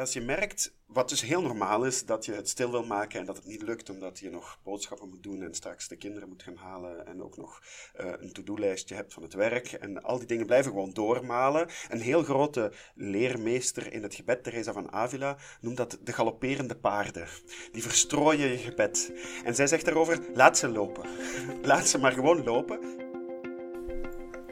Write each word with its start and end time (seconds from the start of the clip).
als 0.00 0.12
je 0.12 0.20
merkt, 0.20 0.74
wat 0.86 1.08
dus 1.08 1.20
heel 1.20 1.42
normaal 1.42 1.84
is, 1.84 2.06
dat 2.06 2.24
je 2.24 2.32
het 2.32 2.48
stil 2.48 2.70
wil 2.70 2.84
maken 2.84 3.20
en 3.20 3.26
dat 3.26 3.36
het 3.36 3.46
niet 3.46 3.62
lukt 3.62 3.90
omdat 3.90 4.18
je 4.18 4.30
nog 4.30 4.58
boodschappen 4.62 5.08
moet 5.08 5.22
doen 5.22 5.42
en 5.42 5.54
straks 5.54 5.88
de 5.88 5.96
kinderen 5.96 6.28
moet 6.28 6.42
gaan 6.42 6.56
halen 6.56 7.06
en 7.06 7.22
ook 7.22 7.36
nog 7.36 7.62
uh, 8.00 8.12
een 8.18 8.32
to-do-lijstje 8.32 8.94
hebt 8.94 9.12
van 9.12 9.22
het 9.22 9.34
werk 9.34 9.72
en 9.72 10.02
al 10.02 10.18
die 10.18 10.26
dingen 10.26 10.46
blijven 10.46 10.70
gewoon 10.70 10.92
doormalen. 10.92 11.68
Een 11.88 12.00
heel 12.00 12.22
grote 12.22 12.72
leermeester 12.94 13.92
in 13.92 14.02
het 14.02 14.14
gebed, 14.14 14.42
Teresa 14.42 14.72
van 14.72 14.92
Avila, 14.92 15.36
noemt 15.60 15.76
dat 15.76 15.98
de 16.04 16.12
galopperende 16.12 16.76
paarden. 16.76 17.26
Die 17.72 17.82
verstrooien 17.82 18.48
je 18.48 18.58
gebed. 18.58 19.12
En 19.44 19.54
zij 19.54 19.66
zegt 19.66 19.84
daarover, 19.84 20.18
laat 20.34 20.58
ze 20.58 20.68
lopen. 20.68 21.08
Laat 21.62 21.88
ze 21.88 21.98
maar 21.98 22.12
gewoon 22.12 22.44
lopen. 22.44 22.80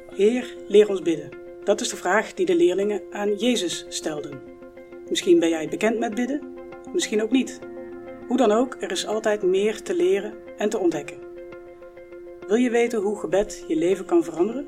Heer, 0.09 0.57
leer 0.69 0.89
ons 0.89 1.03
bidden. 1.03 1.31
Dat 1.65 1.81
is 1.81 1.89
de 1.89 1.97
vraag 1.97 2.35
die 2.35 2.47
de 2.47 2.57
leerlingen 2.57 3.03
aan 3.11 3.35
Jezus 3.35 3.85
stelden. 3.89 4.58
Misschien 5.09 5.39
ben 5.39 5.49
jij 5.49 5.69
bekend 5.69 5.99
met 5.99 6.15
bidden, 6.15 6.55
misschien 6.93 7.23
ook 7.23 7.31
niet. 7.31 7.59
Hoe 8.27 8.37
dan 8.37 8.53
ook, 8.53 8.77
er 8.81 8.91
is 8.91 9.07
altijd 9.07 9.43
meer 9.43 9.83
te 9.83 9.95
leren 9.95 10.35
en 10.57 10.69
te 10.69 10.79
ontdekken. 10.79 11.17
Wil 12.47 12.57
je 12.57 12.71
weten 12.71 13.01
hoe 13.01 13.19
gebed 13.19 13.65
je 13.69 13.77
leven 13.77 14.05
kan 14.05 14.25
veranderen? 14.25 14.67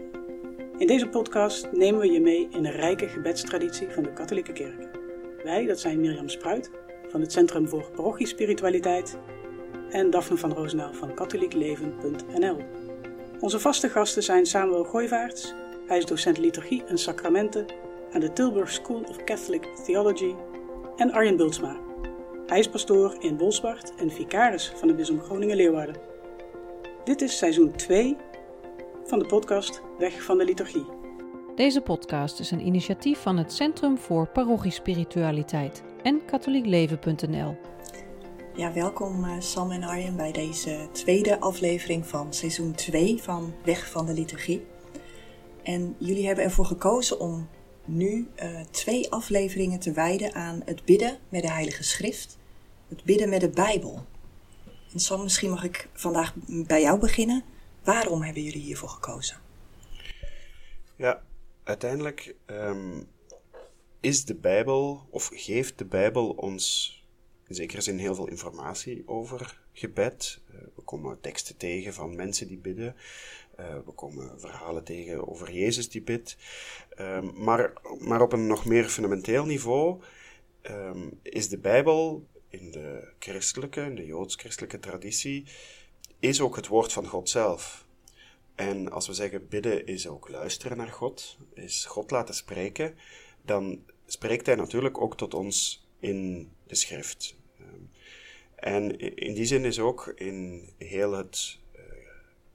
In 0.78 0.86
deze 0.86 1.08
podcast 1.08 1.68
nemen 1.72 2.00
we 2.00 2.12
je 2.12 2.20
mee 2.20 2.48
in 2.50 2.64
een 2.64 2.72
rijke 2.72 3.08
gebedstraditie 3.08 3.88
van 3.88 4.02
de 4.02 4.12
katholieke 4.12 4.52
kerk. 4.52 4.88
Wij, 5.44 5.66
dat 5.66 5.80
zijn 5.80 6.00
Mirjam 6.00 6.28
Spruit 6.28 6.70
van 7.08 7.20
het 7.20 7.32
Centrum 7.32 7.68
voor 7.68 7.90
Parochiespiritualiteit 7.94 9.18
en 9.90 10.10
Daphne 10.10 10.36
van 10.36 10.52
Roosendaal 10.52 10.92
van 10.92 11.14
katholiekleven.nl. 11.14 12.56
Onze 13.40 13.60
vaste 13.60 13.88
gasten 13.88 14.22
zijn 14.22 14.46
Samuel 14.46 14.84
Gooivaarts, 14.84 15.54
hij 15.86 15.98
is 15.98 16.06
docent 16.06 16.38
liturgie 16.38 16.84
en 16.84 16.98
sacramenten 16.98 17.66
aan 18.12 18.20
de 18.20 18.32
Tilburg 18.32 18.70
School 18.70 19.02
of 19.08 19.24
Catholic 19.24 19.68
Theology 19.84 20.34
en 20.96 21.12
Arjen 21.12 21.36
Bultsma. 21.36 21.76
Hij 22.46 22.58
is 22.58 22.68
pastoor 22.68 23.16
in 23.18 23.36
Bolsward 23.36 23.94
en 23.94 24.10
vicaris 24.10 24.72
van 24.76 24.88
de 24.88 24.94
Bisdom 24.94 25.20
Groningen-Leeuwarden. 25.20 25.96
Dit 27.04 27.20
is 27.20 27.38
seizoen 27.38 27.72
2 27.72 28.16
van 29.04 29.18
de 29.18 29.26
podcast 29.26 29.82
Weg 29.98 30.22
van 30.22 30.38
de 30.38 30.44
Liturgie. 30.44 30.84
Deze 31.54 31.80
podcast 31.80 32.40
is 32.40 32.50
een 32.50 32.66
initiatief 32.66 33.18
van 33.18 33.36
het 33.36 33.52
Centrum 33.52 33.98
voor 33.98 34.26
Parochiespiritualiteit 34.28 35.82
en 36.02 36.24
katholiekleven.nl. 36.24 37.56
Ja, 38.54 38.72
welkom 38.72 39.24
eh, 39.24 39.40
Sam 39.40 39.70
en 39.70 39.82
Arjen 39.82 40.16
bij 40.16 40.32
deze 40.32 40.88
tweede 40.92 41.40
aflevering 41.40 42.06
van 42.06 42.32
seizoen 42.32 42.72
2 42.72 43.22
van 43.22 43.54
Weg 43.64 43.90
van 43.90 44.06
de 44.06 44.12
Liturgie. 44.12 44.66
En 45.62 45.96
jullie 45.98 46.26
hebben 46.26 46.44
ervoor 46.44 46.64
gekozen 46.64 47.20
om 47.20 47.48
nu 47.96 48.28
uh, 48.42 48.60
twee 48.70 49.10
afleveringen 49.10 49.78
te 49.78 49.92
wijden 49.92 50.34
aan 50.34 50.62
het 50.64 50.84
bidden 50.84 51.18
met 51.28 51.42
de 51.42 51.50
Heilige 51.50 51.82
Schrift, 51.82 52.38
het 52.88 53.04
bidden 53.04 53.28
met 53.28 53.40
de 53.40 53.50
Bijbel. 53.50 54.04
En 54.92 55.00
Sam, 55.00 55.22
misschien 55.22 55.50
mag 55.50 55.64
ik 55.64 55.88
vandaag 55.92 56.34
bij 56.46 56.80
jou 56.80 56.98
beginnen. 56.98 57.44
Waarom 57.84 58.22
hebben 58.22 58.42
jullie 58.42 58.62
hiervoor 58.62 58.88
gekozen? 58.88 59.36
Ja, 60.96 61.22
uiteindelijk 61.64 62.34
um, 62.46 63.06
is 64.00 64.24
de 64.24 64.34
Bijbel, 64.34 65.06
of 65.10 65.30
geeft 65.34 65.78
de 65.78 65.84
Bijbel 65.84 66.30
ons 66.30 66.94
in 67.46 67.54
zekere 67.54 67.80
zin 67.80 67.98
heel 67.98 68.14
veel 68.14 68.28
informatie 68.28 69.02
over 69.06 69.60
gebed. 69.72 70.40
Uh, 70.50 70.60
we 70.74 70.82
komen 70.82 71.20
teksten 71.20 71.56
tegen 71.56 71.94
van 71.94 72.16
mensen 72.16 72.48
die 72.48 72.58
bidden. 72.58 72.96
Uh, 73.60 73.74
we 73.84 73.92
komen 73.92 74.40
verhalen 74.40 74.84
tegen 74.84 75.28
over 75.28 75.52
Jezus 75.52 75.90
die 75.90 76.02
bidt. 76.02 76.36
Um, 76.98 77.32
maar, 77.34 77.72
maar 77.98 78.22
op 78.22 78.32
een 78.32 78.46
nog 78.46 78.64
meer 78.64 78.84
fundamenteel 78.84 79.44
niveau 79.44 80.02
um, 80.62 81.18
is 81.22 81.48
de 81.48 81.58
Bijbel 81.58 82.26
in 82.48 82.70
de 82.70 83.12
christelijke, 83.18 83.80
in 83.80 83.94
de 83.94 84.06
joods-christelijke 84.06 84.78
traditie, 84.78 85.46
is 86.18 86.40
ook 86.40 86.56
het 86.56 86.66
woord 86.66 86.92
van 86.92 87.06
God 87.06 87.28
zelf. 87.28 87.86
En 88.54 88.90
als 88.90 89.06
we 89.06 89.12
zeggen 89.12 89.48
bidden 89.48 89.86
is 89.86 90.06
ook 90.06 90.28
luisteren 90.28 90.76
naar 90.76 90.92
God, 90.92 91.36
is 91.54 91.84
God 91.84 92.10
laten 92.10 92.34
spreken, 92.34 92.94
dan 93.42 93.84
spreekt 94.06 94.46
Hij 94.46 94.54
natuurlijk 94.54 95.00
ook 95.00 95.16
tot 95.16 95.34
ons 95.34 95.86
in 95.98 96.50
de 96.66 96.74
schrift. 96.74 97.36
Um, 97.60 97.90
en 98.56 98.98
in 99.16 99.34
die 99.34 99.44
zin 99.44 99.64
is 99.64 99.78
ook 99.78 100.12
in 100.16 100.68
heel 100.78 101.12
het 101.12 101.58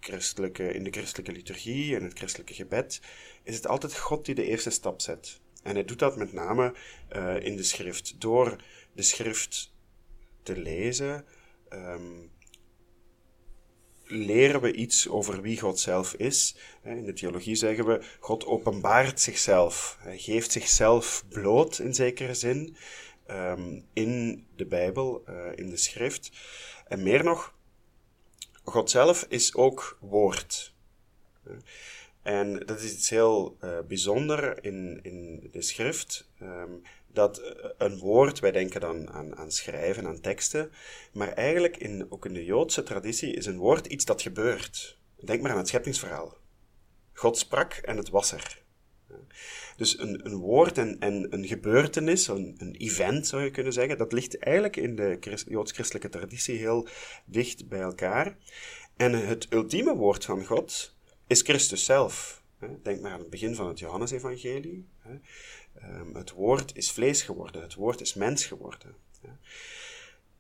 christelijke, 0.05 0.73
in 0.73 0.83
de 0.83 0.91
christelijke 0.91 1.31
liturgie 1.31 1.95
en 1.95 2.03
het 2.03 2.17
christelijke 2.17 2.53
gebed, 2.53 3.01
is 3.43 3.55
het 3.55 3.67
altijd 3.67 3.97
God 3.97 4.25
die 4.25 4.35
de 4.35 4.45
eerste 4.45 4.69
stap 4.69 5.01
zet. 5.01 5.39
En 5.63 5.73
hij 5.73 5.85
doet 5.85 5.99
dat 5.99 6.17
met 6.17 6.33
name 6.33 6.73
uh, 7.15 7.39
in 7.39 7.55
de 7.55 7.63
schrift. 7.63 8.21
Door 8.21 8.55
de 8.93 9.01
schrift 9.01 9.73
te 10.43 10.57
lezen, 10.57 11.25
um, 11.69 12.31
leren 14.03 14.61
we 14.61 14.73
iets 14.73 15.07
over 15.09 15.41
wie 15.41 15.59
God 15.59 15.79
zelf 15.79 16.13
is. 16.13 16.55
In 16.83 17.05
de 17.05 17.13
theologie 17.13 17.55
zeggen 17.55 17.85
we, 17.85 18.05
God 18.19 18.45
openbaart 18.45 19.21
zichzelf. 19.21 19.97
Hij 19.99 20.17
geeft 20.17 20.51
zichzelf 20.51 21.23
bloot 21.29 21.79
in 21.79 21.93
zekere 21.93 22.33
zin 22.33 22.75
um, 23.27 23.85
in 23.93 24.45
de 24.55 24.65
Bijbel, 24.65 25.23
uh, 25.29 25.51
in 25.55 25.69
de 25.69 25.77
schrift. 25.77 26.31
En 26.87 27.03
meer 27.03 27.23
nog, 27.23 27.55
God 28.65 28.89
zelf 28.89 29.25
is 29.29 29.55
ook 29.55 29.97
woord. 30.01 30.73
En 32.21 32.65
dat 32.65 32.79
is 32.81 32.93
iets 32.93 33.09
heel 33.09 33.57
uh, 33.63 33.79
bijzonder 33.87 34.63
in, 34.63 34.99
in 35.03 35.49
de 35.51 35.61
schrift. 35.61 36.29
Um, 36.41 36.81
dat 37.15 37.37
eh, 37.37 37.69
een 37.77 37.97
woord, 37.97 38.39
wij 38.39 38.51
denken 38.51 38.81
dan 38.81 39.09
aan, 39.09 39.35
aan 39.35 39.51
schrijven, 39.51 40.07
aan 40.07 40.19
teksten, 40.19 40.71
maar 41.13 41.33
eigenlijk 41.33 41.77
in, 41.77 42.05
ook 42.09 42.25
in 42.25 42.33
de 42.33 42.45
Joodse 42.45 42.83
traditie 42.83 43.33
is 43.33 43.45
een 43.45 43.57
woord 43.57 43.85
iets 43.85 44.05
dat 44.05 44.21
gebeurt. 44.21 44.97
Denk 45.23 45.41
maar 45.41 45.51
aan 45.51 45.57
het 45.57 45.67
scheppingsverhaal. 45.67 46.37
God 47.13 47.37
sprak 47.37 47.73
en 47.73 47.97
het 47.97 48.09
was 48.09 48.31
er. 48.31 48.63
Dus 49.75 49.99
een, 49.99 50.25
een 50.25 50.35
woord 50.35 50.77
en, 50.77 50.99
en 50.99 51.27
een 51.33 51.47
gebeurtenis, 51.47 52.27
een, 52.27 52.55
een 52.57 52.75
event 52.75 53.27
zou 53.27 53.43
je 53.43 53.51
kunnen 53.51 53.73
zeggen, 53.73 53.97
dat 53.97 54.11
ligt 54.11 54.39
eigenlijk 54.39 54.75
in 54.75 54.95
de 54.95 55.17
Christ, 55.19 55.45
joods-christelijke 55.49 56.09
traditie 56.09 56.57
heel 56.57 56.87
dicht 57.25 57.67
bij 57.67 57.81
elkaar. 57.81 58.37
En 58.97 59.27
het 59.27 59.47
ultieme 59.53 59.95
woord 59.95 60.25
van 60.25 60.45
God 60.45 60.95
is 61.27 61.41
Christus 61.41 61.85
zelf. 61.85 62.43
Denk 62.83 63.01
maar 63.01 63.11
aan 63.11 63.19
het 63.19 63.29
begin 63.29 63.55
van 63.55 63.67
het 63.67 63.79
Johannesevangelie. 63.79 64.87
Ehm, 65.73 66.15
het 66.15 66.31
woord 66.31 66.75
is 66.75 66.91
vlees 66.91 67.21
geworden, 67.21 67.61
het 67.61 67.73
woord 67.73 68.01
is 68.01 68.13
mens 68.13 68.45
geworden. 68.45 68.95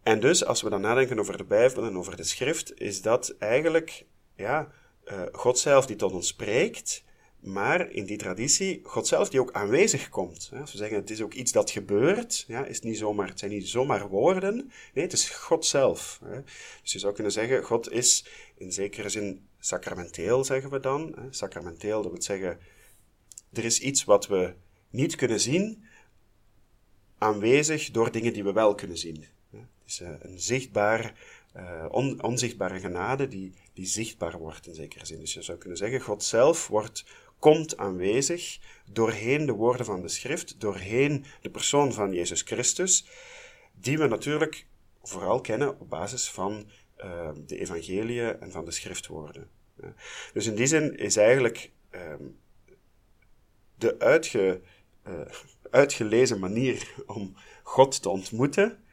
En 0.03 0.19
dus, 0.19 0.45
als 0.45 0.61
we 0.61 0.69
dan 0.69 0.81
nadenken 0.81 1.19
over 1.19 1.37
de 1.37 1.43
Bijbel 1.43 1.83
en 1.83 1.97
over 1.97 2.15
de 2.15 2.23
schrift, 2.23 2.79
is 2.79 3.01
dat 3.01 3.35
eigenlijk 3.39 4.05
ja, 4.35 4.71
uh, 5.05 5.21
God 5.31 5.59
zelf 5.59 5.85
die 5.85 5.95
tot 5.95 6.11
ons 6.11 6.27
spreekt, 6.27 7.03
maar 7.39 7.91
in 7.91 8.05
die 8.05 8.17
traditie, 8.17 8.79
God 8.83 9.07
zelf 9.07 9.29
die 9.29 9.39
ook 9.39 9.51
aanwezig 9.51 10.09
komt. 10.09 10.51
Als 10.61 10.71
we 10.71 10.77
zeggen 10.77 10.97
het 10.97 11.09
is 11.09 11.21
ook 11.21 11.33
iets 11.33 11.51
dat 11.51 11.71
gebeurt, 11.71 12.45
ja, 12.47 12.65
is 12.65 12.81
niet 12.81 12.97
zomaar, 12.97 13.27
het 13.27 13.39
zijn 13.39 13.51
niet 13.51 13.67
zomaar 13.67 14.07
woorden, 14.07 14.71
nee, 14.93 15.03
het 15.03 15.13
is 15.13 15.29
God 15.29 15.65
zelf. 15.65 16.21
Dus 16.81 16.91
je 16.91 16.99
zou 16.99 17.13
kunnen 17.13 17.31
zeggen, 17.31 17.63
God 17.63 17.91
is 17.91 18.25
in 18.57 18.71
zekere 18.71 19.09
zin 19.09 19.47
sacramenteel, 19.59 20.43
zeggen 20.43 20.69
we 20.69 20.79
dan. 20.79 21.15
Sacramenteel, 21.29 22.01
dat 22.01 22.11
wil 22.11 22.21
zeggen, 22.21 22.59
er 23.53 23.65
is 23.65 23.79
iets 23.79 24.03
wat 24.03 24.27
we 24.27 24.53
niet 24.89 25.15
kunnen 25.15 25.39
zien, 25.39 25.85
aanwezig 27.17 27.91
door 27.91 28.11
dingen 28.11 28.33
die 28.33 28.43
we 28.43 28.53
wel 28.53 28.75
kunnen 28.75 28.97
zien. 28.97 29.25
Het 29.51 29.93
is 29.93 30.01
eh, 30.01 30.09
een 30.19 30.39
zichtbaar, 30.39 31.13
uh, 31.55 31.85
on, 31.89 32.23
onzichtbare 32.23 32.79
genade 32.79 33.27
die, 33.27 33.53
die 33.73 33.85
zichtbaar 33.85 34.37
wordt 34.37 34.67
in 34.67 34.75
zekere 34.75 35.05
zin. 35.05 35.19
Dus 35.19 35.33
je 35.33 35.41
zou 35.41 35.57
kunnen 35.57 35.77
zeggen, 35.77 36.01
God 36.01 36.23
zelf 36.23 36.67
wordt 36.67 37.05
komt 37.45 37.77
aanwezig 37.77 38.59
doorheen 38.85 39.45
de 39.45 39.51
woorden 39.51 39.85
van 39.85 40.01
de 40.01 40.07
schrift, 40.07 40.59
doorheen 40.59 41.25
de 41.41 41.49
persoon 41.49 41.93
van 41.93 42.13
Jezus 42.13 42.41
Christus, 42.41 43.07
die 43.73 43.97
we 43.97 44.07
natuurlijk 44.07 44.65
vooral 45.03 45.41
kennen 45.41 45.79
op 45.79 45.89
basis 45.89 46.29
van 46.29 46.69
uh, 46.97 47.29
de 47.45 47.59
evangeliën 47.59 48.39
en 48.39 48.51
van 48.51 48.65
de 48.65 48.71
schriftwoorden. 48.71 49.49
Dus 50.33 50.45
in 50.45 50.55
die 50.55 50.65
zin 50.65 50.97
is 50.97 51.17
eigenlijk 51.17 51.71
uh, 51.91 52.15
de 53.75 53.99
uitge, 53.99 54.61
uh, 55.07 55.19
uitgelezen 55.71 56.39
manier 56.39 56.95
om 57.05 57.35
God 57.63 58.01
te 58.01 58.09
ontmoeten, 58.09 58.83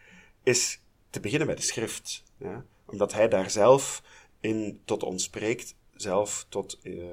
is 0.42 0.80
te 1.10 1.20
beginnen 1.20 1.46
bij 1.46 1.56
de 1.56 1.62
schrift. 1.62 2.22
Ja? 2.36 2.64
Omdat 2.84 3.12
hij 3.12 3.28
daar 3.28 3.50
zelf 3.50 4.02
in 4.40 4.80
tot 4.84 5.02
ons 5.02 5.24
spreekt, 5.24 5.74
zelf 5.94 6.46
tot 6.48 6.78
uh, 6.82 7.04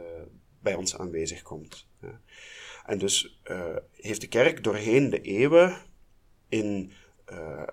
bij 0.60 0.76
ons 0.76 0.98
aanwezig 0.98 1.42
komt. 1.42 1.88
En 2.86 2.98
dus 2.98 3.40
uh, 3.52 3.76
heeft 3.94 4.22
de 4.22 4.28
kerk 4.28 4.64
doorheen 4.64 5.10
de 5.10 5.22
eeuwen 5.22 5.78
in 6.48 6.92
uh, 7.32 7.68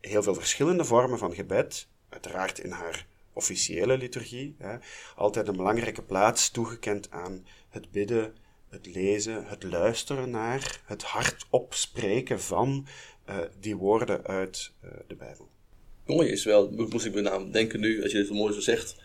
heel 0.00 0.22
veel 0.22 0.34
verschillende 0.34 0.84
vormen 0.84 1.18
van 1.18 1.34
gebed, 1.34 1.88
uiteraard 2.08 2.58
in 2.58 2.70
haar 2.70 3.06
officiële 3.32 3.98
liturgie, 3.98 4.54
hè, 4.58 4.76
altijd 5.14 5.48
een 5.48 5.56
belangrijke 5.56 6.02
plaats 6.02 6.50
toegekend 6.50 7.10
aan 7.10 7.46
het 7.68 7.90
bidden 7.90 8.34
het 8.68 8.86
lezen, 8.86 9.46
het 9.46 9.62
luisteren 9.62 10.30
naar, 10.30 10.80
het 10.84 11.02
hardop 11.02 11.74
spreken 11.74 12.40
van 12.40 12.86
uh, 13.28 13.38
die 13.60 13.76
woorden 13.76 14.24
uit 14.24 14.72
de 15.06 15.14
Bijbel. 15.14 15.48
Mooi 16.04 16.30
is 16.30 16.44
wel, 16.44 16.70
moest 16.70 17.06
ik 17.06 17.14
me 17.14 17.30
aan 17.30 17.50
denken 17.50 17.80
nu, 17.80 18.02
als 18.02 18.12
je 18.12 18.18
dit 18.18 18.26
zo 18.26 18.34
mooi 18.34 18.54
zo 18.54 18.60
zegt, 18.60 18.96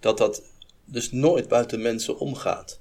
dat 0.00 0.18
dat 0.18 0.42
dus 0.92 1.12
nooit 1.12 1.48
buiten 1.48 1.82
mensen 1.82 2.18
omgaat. 2.18 2.80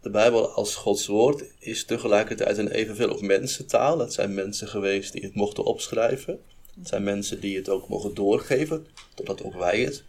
De 0.00 0.10
Bijbel 0.10 0.48
als 0.48 0.74
Gods 0.74 1.06
woord 1.06 1.44
is 1.58 1.84
tegelijkertijd 1.84 2.58
een 2.58 2.70
evenveel 2.70 3.10
op 3.10 3.20
mensentaal. 3.20 3.98
Het 3.98 4.12
zijn 4.12 4.34
mensen 4.34 4.68
geweest 4.68 5.12
die 5.12 5.22
het 5.22 5.34
mochten 5.34 5.64
opschrijven. 5.64 6.40
Het 6.78 6.88
zijn 6.88 7.02
mensen 7.02 7.40
die 7.40 7.56
het 7.56 7.68
ook 7.68 7.88
mogen 7.88 8.14
doorgeven, 8.14 8.86
totdat 9.14 9.42
ook 9.42 9.54
wij 9.54 9.80
het, 9.80 10.04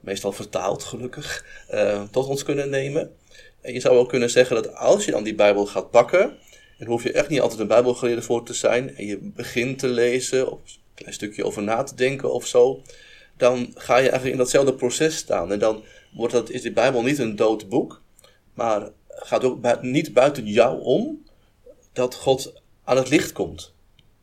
meestal 0.00 0.32
vertaald 0.32 0.84
gelukkig, 0.84 1.44
uh, 1.72 2.02
tot 2.10 2.26
ons 2.26 2.42
kunnen 2.42 2.70
nemen. 2.70 3.16
En 3.60 3.72
je 3.72 3.80
zou 3.80 3.96
ook 3.96 4.08
kunnen 4.08 4.30
zeggen 4.30 4.56
dat 4.56 4.74
als 4.74 5.04
je 5.04 5.10
dan 5.10 5.24
die 5.24 5.34
Bijbel 5.34 5.66
gaat 5.66 5.90
pakken, 5.90 6.36
en 6.78 6.86
hoef 6.86 7.02
je 7.02 7.12
echt 7.12 7.28
niet 7.28 7.40
altijd 7.40 7.60
een 7.60 7.66
Bijbelgeleerde 7.66 8.22
voor 8.22 8.44
te 8.44 8.54
zijn, 8.54 8.96
en 8.96 9.06
je 9.06 9.18
begint 9.20 9.78
te 9.78 9.88
lezen, 9.88 10.50
of 10.52 10.58
een 10.58 10.80
klein 10.94 11.14
stukje 11.14 11.44
over 11.44 11.62
na 11.62 11.82
te 11.82 11.94
denken 11.94 12.32
of 12.32 12.46
zo, 12.46 12.82
dan 13.36 13.70
ga 13.74 13.94
je 13.94 14.02
eigenlijk 14.02 14.32
in 14.32 14.38
datzelfde 14.38 14.74
proces 14.74 15.16
staan. 15.16 15.52
En 15.52 15.58
dan 15.58 15.84
wordt 16.12 16.32
dat, 16.32 16.50
is 16.50 16.62
die 16.62 16.72
Bijbel 16.72 17.02
niet 17.02 17.18
een 17.18 17.36
dood 17.36 17.68
boek, 17.68 18.02
maar 18.54 18.90
gaat 19.08 19.44
ook 19.44 19.82
niet 19.82 20.12
buiten 20.12 20.46
jou 20.46 20.82
om 20.82 21.24
dat 21.92 22.14
God 22.14 22.62
aan 22.84 22.96
het 22.96 23.08
licht 23.08 23.32
komt. 23.32 23.72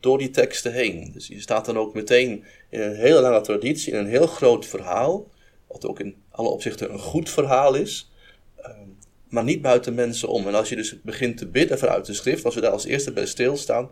Door 0.00 0.18
die 0.18 0.30
teksten 0.30 0.72
heen. 0.72 1.10
Dus 1.12 1.26
je 1.26 1.40
staat 1.40 1.64
dan 1.64 1.78
ook 1.78 1.94
meteen 1.94 2.44
in 2.68 2.80
een 2.80 2.96
hele 2.96 3.20
lange 3.20 3.40
traditie, 3.40 3.92
in 3.92 3.98
een 3.98 4.06
heel 4.06 4.26
groot 4.26 4.66
verhaal. 4.66 5.30
Wat 5.66 5.86
ook 5.86 6.00
in 6.00 6.16
alle 6.30 6.48
opzichten 6.48 6.92
een 6.92 6.98
goed 6.98 7.30
verhaal 7.30 7.74
is. 7.74 8.10
Ehm, 8.56 8.88
maar 9.28 9.44
niet 9.44 9.62
buiten 9.62 9.94
mensen 9.94 10.28
om. 10.28 10.46
En 10.46 10.54
als 10.54 10.68
je 10.68 10.76
dus 10.76 11.02
begint 11.02 11.36
te 11.36 11.46
bidden 11.46 11.78
vanuit 11.78 12.06
de 12.06 12.14
schrift, 12.14 12.44
als 12.44 12.54
we 12.54 12.60
daar 12.60 12.70
als 12.70 12.84
eerste 12.84 13.12
bij 13.12 13.26
stilstaan, 13.26 13.90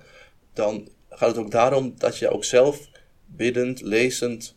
dan 0.52 0.88
gaat 1.10 1.28
het 1.28 1.38
ook 1.38 1.50
daarom 1.50 1.94
dat 1.98 2.18
je 2.18 2.30
ook 2.30 2.44
zelf 2.44 2.88
biddend, 3.26 3.80
lezend, 3.80 4.54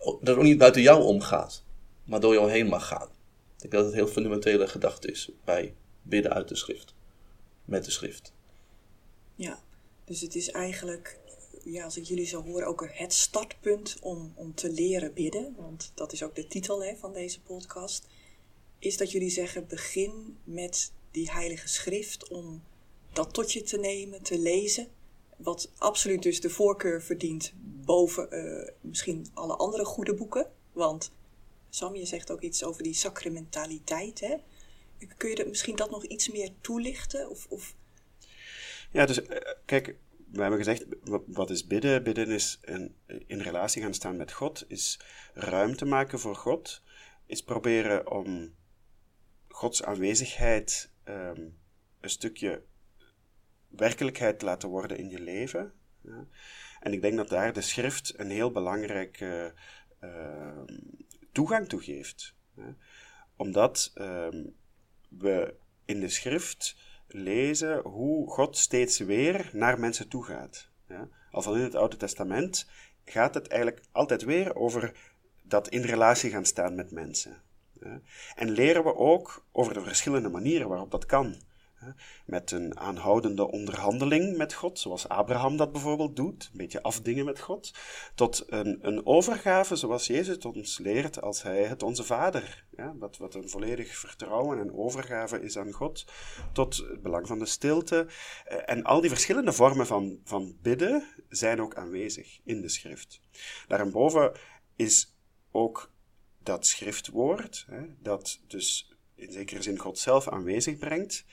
dat 0.00 0.36
ook 0.36 0.42
niet 0.42 0.58
buiten 0.58 0.82
jou 0.82 1.02
omgaat, 1.02 1.64
maar 2.04 2.20
door 2.20 2.34
jou 2.34 2.50
heen 2.50 2.66
mag 2.66 2.86
gaan. 2.86 3.08
Ik 3.54 3.60
denk 3.60 3.72
dat 3.72 3.84
het 3.84 3.92
een 3.92 3.98
heel 3.98 4.12
fundamentele 4.12 4.68
gedachte 4.68 5.10
is 5.10 5.30
bij 5.44 5.74
bidden 6.02 6.32
uit 6.32 6.48
de 6.48 6.56
schrift, 6.56 6.94
met 7.64 7.84
de 7.84 7.90
schrift. 7.90 8.32
Ja, 9.34 9.62
dus 10.04 10.20
het 10.20 10.34
is 10.34 10.50
eigenlijk, 10.50 11.18
ja, 11.64 11.84
als 11.84 11.96
ik 11.96 12.04
jullie 12.04 12.26
zo 12.26 12.42
hoor, 12.42 12.62
ook 12.62 12.88
het 12.92 13.12
startpunt 13.12 13.96
om, 14.00 14.32
om 14.34 14.54
te 14.54 14.70
leren 14.70 15.14
bidden, 15.14 15.54
want 15.56 15.92
dat 15.94 16.12
is 16.12 16.22
ook 16.22 16.34
de 16.34 16.46
titel 16.46 16.84
hè, 16.84 16.96
van 16.96 17.12
deze 17.12 17.40
podcast, 17.40 18.06
is 18.78 18.96
dat 18.96 19.10
jullie 19.10 19.30
zeggen, 19.30 19.66
begin 19.66 20.38
met 20.44 20.92
die 21.10 21.30
heilige 21.30 21.68
schrift 21.68 22.28
om 22.28 22.62
dat 23.12 23.34
tot 23.34 23.52
je 23.52 23.62
te 23.62 23.78
nemen, 23.78 24.22
te 24.22 24.38
lezen, 24.38 24.88
wat 25.42 25.72
absoluut 25.76 26.22
dus 26.22 26.40
de 26.40 26.50
voorkeur 26.50 27.02
verdient 27.02 27.52
boven 27.62 28.28
uh, 28.30 28.68
misschien 28.80 29.26
alle 29.34 29.56
andere 29.56 29.84
goede 29.84 30.14
boeken, 30.14 30.50
want 30.72 31.12
Sam, 31.68 31.96
je 31.96 32.06
zegt 32.06 32.30
ook 32.30 32.40
iets 32.40 32.64
over 32.64 32.82
die 32.82 32.94
sacramentaliteit. 32.94 34.20
Hè? 34.20 34.36
Kun 35.16 35.28
je 35.28 35.34
dat, 35.34 35.46
misschien 35.46 35.76
dat 35.76 35.90
nog 35.90 36.04
iets 36.04 36.30
meer 36.30 36.50
toelichten? 36.60 37.30
Of, 37.30 37.46
of... 37.48 37.74
Ja, 38.90 39.06
dus 39.06 39.20
uh, 39.20 39.36
kijk, 39.64 39.96
we 40.32 40.40
hebben 40.40 40.58
gezegd, 40.58 40.84
wat 41.26 41.50
is 41.50 41.66
bidden? 41.66 42.02
Bidden 42.02 42.28
is 42.28 42.58
een, 42.62 42.94
in 43.26 43.40
relatie 43.40 43.82
gaan 43.82 43.94
staan 43.94 44.16
met 44.16 44.32
God, 44.32 44.64
is 44.68 45.00
ruimte 45.34 45.84
maken 45.84 46.18
voor 46.18 46.36
God, 46.36 46.82
is 47.26 47.42
proberen 47.42 48.10
om 48.10 48.54
Gods 49.48 49.82
aanwezigheid 49.82 50.90
um, 51.04 51.58
een 52.00 52.10
stukje 52.10 52.62
werkelijkheid 53.70 54.38
te 54.38 54.44
laten 54.44 54.68
worden 54.68 54.98
in 54.98 55.10
je 55.10 55.20
leven. 55.20 55.72
En 56.80 56.92
ik 56.92 57.00
denk 57.02 57.16
dat 57.16 57.28
daar 57.28 57.52
de 57.52 57.60
schrift 57.60 58.18
een 58.18 58.30
heel 58.30 58.50
belangrijke 58.50 59.54
uh, 60.00 60.62
toegang 61.32 61.68
toe 61.68 61.82
geeft. 61.82 62.34
Omdat 63.36 63.92
um, 63.94 64.54
we 65.08 65.54
in 65.84 66.00
de 66.00 66.08
schrift 66.08 66.76
lezen 67.06 67.78
hoe 67.78 68.30
God 68.30 68.56
steeds 68.56 68.98
weer 68.98 69.50
naar 69.52 69.80
mensen 69.80 70.08
toe 70.08 70.24
gaat. 70.24 70.70
Ja. 70.88 71.08
Al 71.30 71.42
van 71.42 71.56
in 71.56 71.62
het 71.62 71.74
Oude 71.74 71.96
Testament 71.96 72.68
gaat 73.04 73.34
het 73.34 73.48
eigenlijk 73.48 73.84
altijd 73.92 74.22
weer 74.22 74.56
over 74.56 75.12
dat 75.42 75.68
in 75.68 75.82
relatie 75.82 76.30
gaan 76.30 76.44
staan 76.44 76.74
met 76.74 76.90
mensen. 76.90 77.42
En 78.34 78.50
leren 78.50 78.84
we 78.84 78.94
ook 78.94 79.46
over 79.52 79.74
de 79.74 79.82
verschillende 79.82 80.28
manieren 80.28 80.68
waarop 80.68 80.90
dat 80.90 81.06
kan. 81.06 81.42
Met 82.26 82.50
een 82.50 82.78
aanhoudende 82.78 83.50
onderhandeling 83.50 84.36
met 84.36 84.54
God, 84.54 84.78
zoals 84.78 85.08
Abraham 85.08 85.56
dat 85.56 85.72
bijvoorbeeld 85.72 86.16
doet, 86.16 86.48
een 86.52 86.58
beetje 86.58 86.82
afdingen 86.82 87.24
met 87.24 87.40
God, 87.40 87.74
tot 88.14 88.44
een, 88.46 88.78
een 88.82 89.06
overgave, 89.06 89.76
zoals 89.76 90.06
Jezus 90.06 90.38
ons 90.38 90.78
leert 90.78 91.22
als 91.22 91.42
hij 91.42 91.64
het 91.64 91.82
onze 91.82 92.04
Vader, 92.04 92.64
ja, 92.76 92.94
wat, 92.98 93.16
wat 93.16 93.34
een 93.34 93.48
volledig 93.48 93.96
vertrouwen 93.96 94.58
en 94.58 94.74
overgave 94.74 95.42
is 95.42 95.58
aan 95.58 95.72
God, 95.72 96.04
tot 96.52 96.76
het 96.76 97.02
belang 97.02 97.26
van 97.26 97.38
de 97.38 97.46
stilte. 97.46 98.06
Eh, 98.44 98.58
en 98.64 98.84
al 98.84 99.00
die 99.00 99.10
verschillende 99.10 99.52
vormen 99.52 99.86
van, 99.86 100.20
van 100.24 100.56
bidden 100.62 101.04
zijn 101.28 101.60
ook 101.60 101.74
aanwezig 101.74 102.40
in 102.44 102.60
de 102.60 102.68
schrift. 102.68 103.20
Daarboven 103.68 104.32
is 104.76 105.16
ook 105.50 105.92
dat 106.42 106.66
schriftwoord, 106.66 107.64
hè, 107.68 107.82
dat 107.98 108.40
dus 108.46 108.94
in 109.14 109.32
zekere 109.32 109.62
zin 109.62 109.78
God 109.78 109.98
zelf 109.98 110.28
aanwezig 110.28 110.78
brengt, 110.78 111.24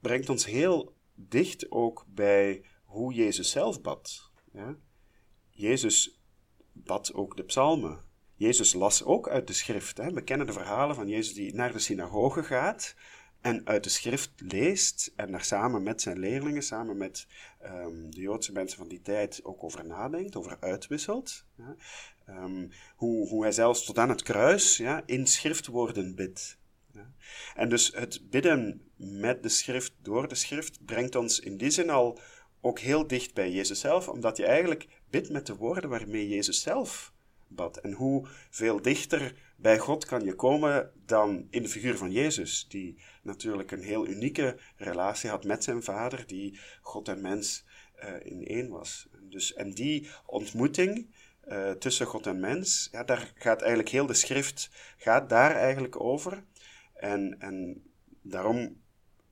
brengt 0.00 0.28
ons 0.28 0.46
heel 0.46 0.94
dicht 1.14 1.70
ook 1.70 2.04
bij 2.08 2.64
hoe 2.84 3.12
Jezus 3.12 3.50
zelf 3.50 3.80
bad. 3.80 4.30
Ja? 4.52 4.76
Jezus 5.50 6.20
bad 6.72 7.14
ook 7.14 7.36
de 7.36 7.44
psalmen. 7.44 8.04
Jezus 8.34 8.72
las 8.72 9.04
ook 9.04 9.28
uit 9.28 9.46
de 9.46 9.52
schrift. 9.52 9.96
Hè? 9.96 10.12
We 10.12 10.22
kennen 10.22 10.46
de 10.46 10.52
verhalen 10.52 10.94
van 10.94 11.08
Jezus 11.08 11.34
die 11.34 11.54
naar 11.54 11.72
de 11.72 11.78
synagoge 11.78 12.42
gaat 12.42 12.94
en 13.40 13.66
uit 13.66 13.84
de 13.84 13.90
schrift 13.90 14.32
leest 14.36 15.12
en 15.16 15.30
daar 15.30 15.44
samen 15.44 15.82
met 15.82 16.02
zijn 16.02 16.18
leerlingen, 16.18 16.62
samen 16.62 16.96
met 16.96 17.26
um, 17.64 18.10
de 18.10 18.20
Joodse 18.20 18.52
mensen 18.52 18.78
van 18.78 18.88
die 18.88 19.00
tijd 19.00 19.40
ook 19.44 19.64
over 19.64 19.86
nadenkt, 19.86 20.36
over 20.36 20.56
uitwisselt. 20.60 21.44
Ja? 21.56 21.76
Um, 22.28 22.70
hoe, 22.96 23.28
hoe 23.28 23.42
hij 23.42 23.52
zelfs 23.52 23.84
tot 23.84 23.98
aan 23.98 24.08
het 24.08 24.22
kruis 24.22 24.76
ja, 24.76 25.02
in 25.06 25.26
schriftwoorden 25.26 26.14
bidt. 26.14 26.58
En 27.54 27.68
dus 27.68 27.92
het 27.94 28.30
bidden 28.30 28.90
met 28.96 29.42
de 29.42 29.48
schrift, 29.48 29.92
door 30.02 30.28
de 30.28 30.34
schrift, 30.34 30.84
brengt 30.84 31.14
ons 31.14 31.40
in 31.40 31.56
die 31.56 31.70
zin 31.70 31.90
al 31.90 32.18
ook 32.60 32.78
heel 32.78 33.06
dicht 33.06 33.34
bij 33.34 33.50
Jezus 33.50 33.80
zelf, 33.80 34.08
omdat 34.08 34.36
je 34.36 34.46
eigenlijk 34.46 34.86
bidt 35.10 35.30
met 35.30 35.46
de 35.46 35.56
woorden 35.56 35.90
waarmee 35.90 36.28
Jezus 36.28 36.62
zelf 36.62 37.12
bad. 37.48 37.76
En 37.76 37.92
hoe 37.92 38.26
veel 38.50 38.82
dichter 38.82 39.34
bij 39.56 39.78
God 39.78 40.04
kan 40.04 40.24
je 40.24 40.34
komen 40.34 40.90
dan 41.06 41.46
in 41.50 41.62
de 41.62 41.68
figuur 41.68 41.96
van 41.96 42.12
Jezus, 42.12 42.66
die 42.68 42.98
natuurlijk 43.22 43.70
een 43.70 43.82
heel 43.82 44.06
unieke 44.06 44.58
relatie 44.76 45.30
had 45.30 45.44
met 45.44 45.64
zijn 45.64 45.82
vader, 45.82 46.26
die 46.26 46.58
God 46.80 47.08
en 47.08 47.20
mens 47.20 47.64
uh, 48.04 48.10
in 48.22 48.46
één 48.46 48.68
was. 48.68 49.08
Dus, 49.20 49.54
en 49.54 49.70
die 49.70 50.08
ontmoeting 50.26 51.14
uh, 51.48 51.70
tussen 51.70 52.06
God 52.06 52.26
en 52.26 52.40
mens, 52.40 52.88
ja, 52.92 53.04
daar 53.04 53.32
gaat 53.34 53.60
eigenlijk 53.60 53.88
heel 53.90 54.06
de 54.06 54.14
schrift 54.14 54.70
gaat 54.96 55.28
daar 55.28 55.54
eigenlijk 55.54 56.00
over. 56.00 56.44
En, 56.98 57.36
en 57.38 57.82
daarom 58.22 58.80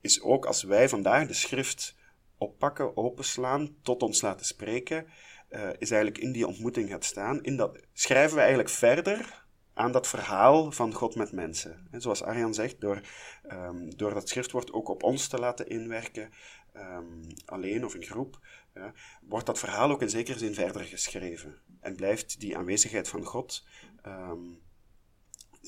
is 0.01 0.21
ook 0.21 0.45
als 0.45 0.63
wij 0.63 0.89
vandaag 0.89 1.27
de 1.27 1.33
schrift 1.33 1.95
oppakken, 2.37 2.97
openslaan, 2.97 3.75
tot 3.81 4.03
ons 4.03 4.21
laten 4.21 4.45
spreken, 4.45 5.05
uh, 5.49 5.69
is 5.77 5.91
eigenlijk 5.91 6.23
in 6.23 6.31
die 6.31 6.47
ontmoeting 6.47 6.89
gaat 6.89 7.05
staan. 7.05 7.43
In 7.43 7.57
dat 7.57 7.79
schrijven 7.93 8.33
we 8.33 8.39
eigenlijk 8.39 8.69
verder 8.69 9.45
aan 9.73 9.91
dat 9.91 10.07
verhaal 10.07 10.71
van 10.71 10.93
God 10.93 11.15
met 11.15 11.31
mensen. 11.31 11.87
En 11.91 12.01
zoals 12.01 12.23
Arjan 12.23 12.53
zegt, 12.53 12.81
door, 12.81 13.01
um, 13.51 13.97
door 13.97 14.13
dat 14.13 14.29
schriftwoord 14.29 14.73
ook 14.73 14.89
op 14.89 15.03
ons 15.03 15.27
te 15.27 15.39
laten 15.39 15.67
inwerken, 15.67 16.29
um, 16.75 17.21
alleen 17.45 17.85
of 17.85 17.95
in 17.95 18.03
groep, 18.03 18.39
ja, 18.73 18.93
wordt 19.21 19.45
dat 19.45 19.59
verhaal 19.59 19.91
ook 19.91 20.01
in 20.01 20.09
zekere 20.09 20.37
zin 20.37 20.53
verder 20.53 20.81
geschreven. 20.81 21.61
En 21.79 21.95
blijft 21.95 22.39
die 22.39 22.57
aanwezigheid 22.57 23.09
van 23.09 23.23
God 23.23 23.65
um, 24.05 24.59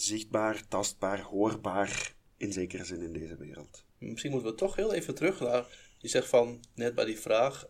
zichtbaar, 0.02 0.68
tastbaar, 0.68 1.22
hoorbaar 1.22 2.14
in 2.38 2.54
zekere 2.54 2.86
zin 2.86 3.02
in 3.02 3.14
deze 3.14 3.38
wereld. 3.38 3.84
Misschien 3.98 4.32
moeten 4.32 4.50
we 4.50 4.58
toch 4.58 4.76
heel 4.76 4.94
even 4.94 5.16
terug 5.16 5.40
naar, 5.40 5.66
je 5.98 6.08
zegt 6.08 6.28
van, 6.28 6.60
net 6.76 6.96
bij 6.96 7.06
die 7.06 7.20
vraag, 7.20 7.68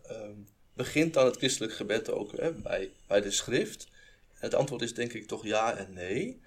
begint 0.74 1.14
dan 1.14 1.24
het 1.24 1.36
christelijk 1.36 1.72
gebed 1.72 2.10
ook 2.10 2.32
hè, 2.36 2.52
bij, 2.52 2.90
bij 3.06 3.20
de 3.20 3.30
schrift? 3.30 3.88
Het 4.32 4.54
antwoord 4.54 4.82
is 4.82 4.94
denk 4.94 5.12
ik 5.12 5.26
toch 5.26 5.44
ja 5.44 5.76
en 5.76 5.92
nee 5.92 6.40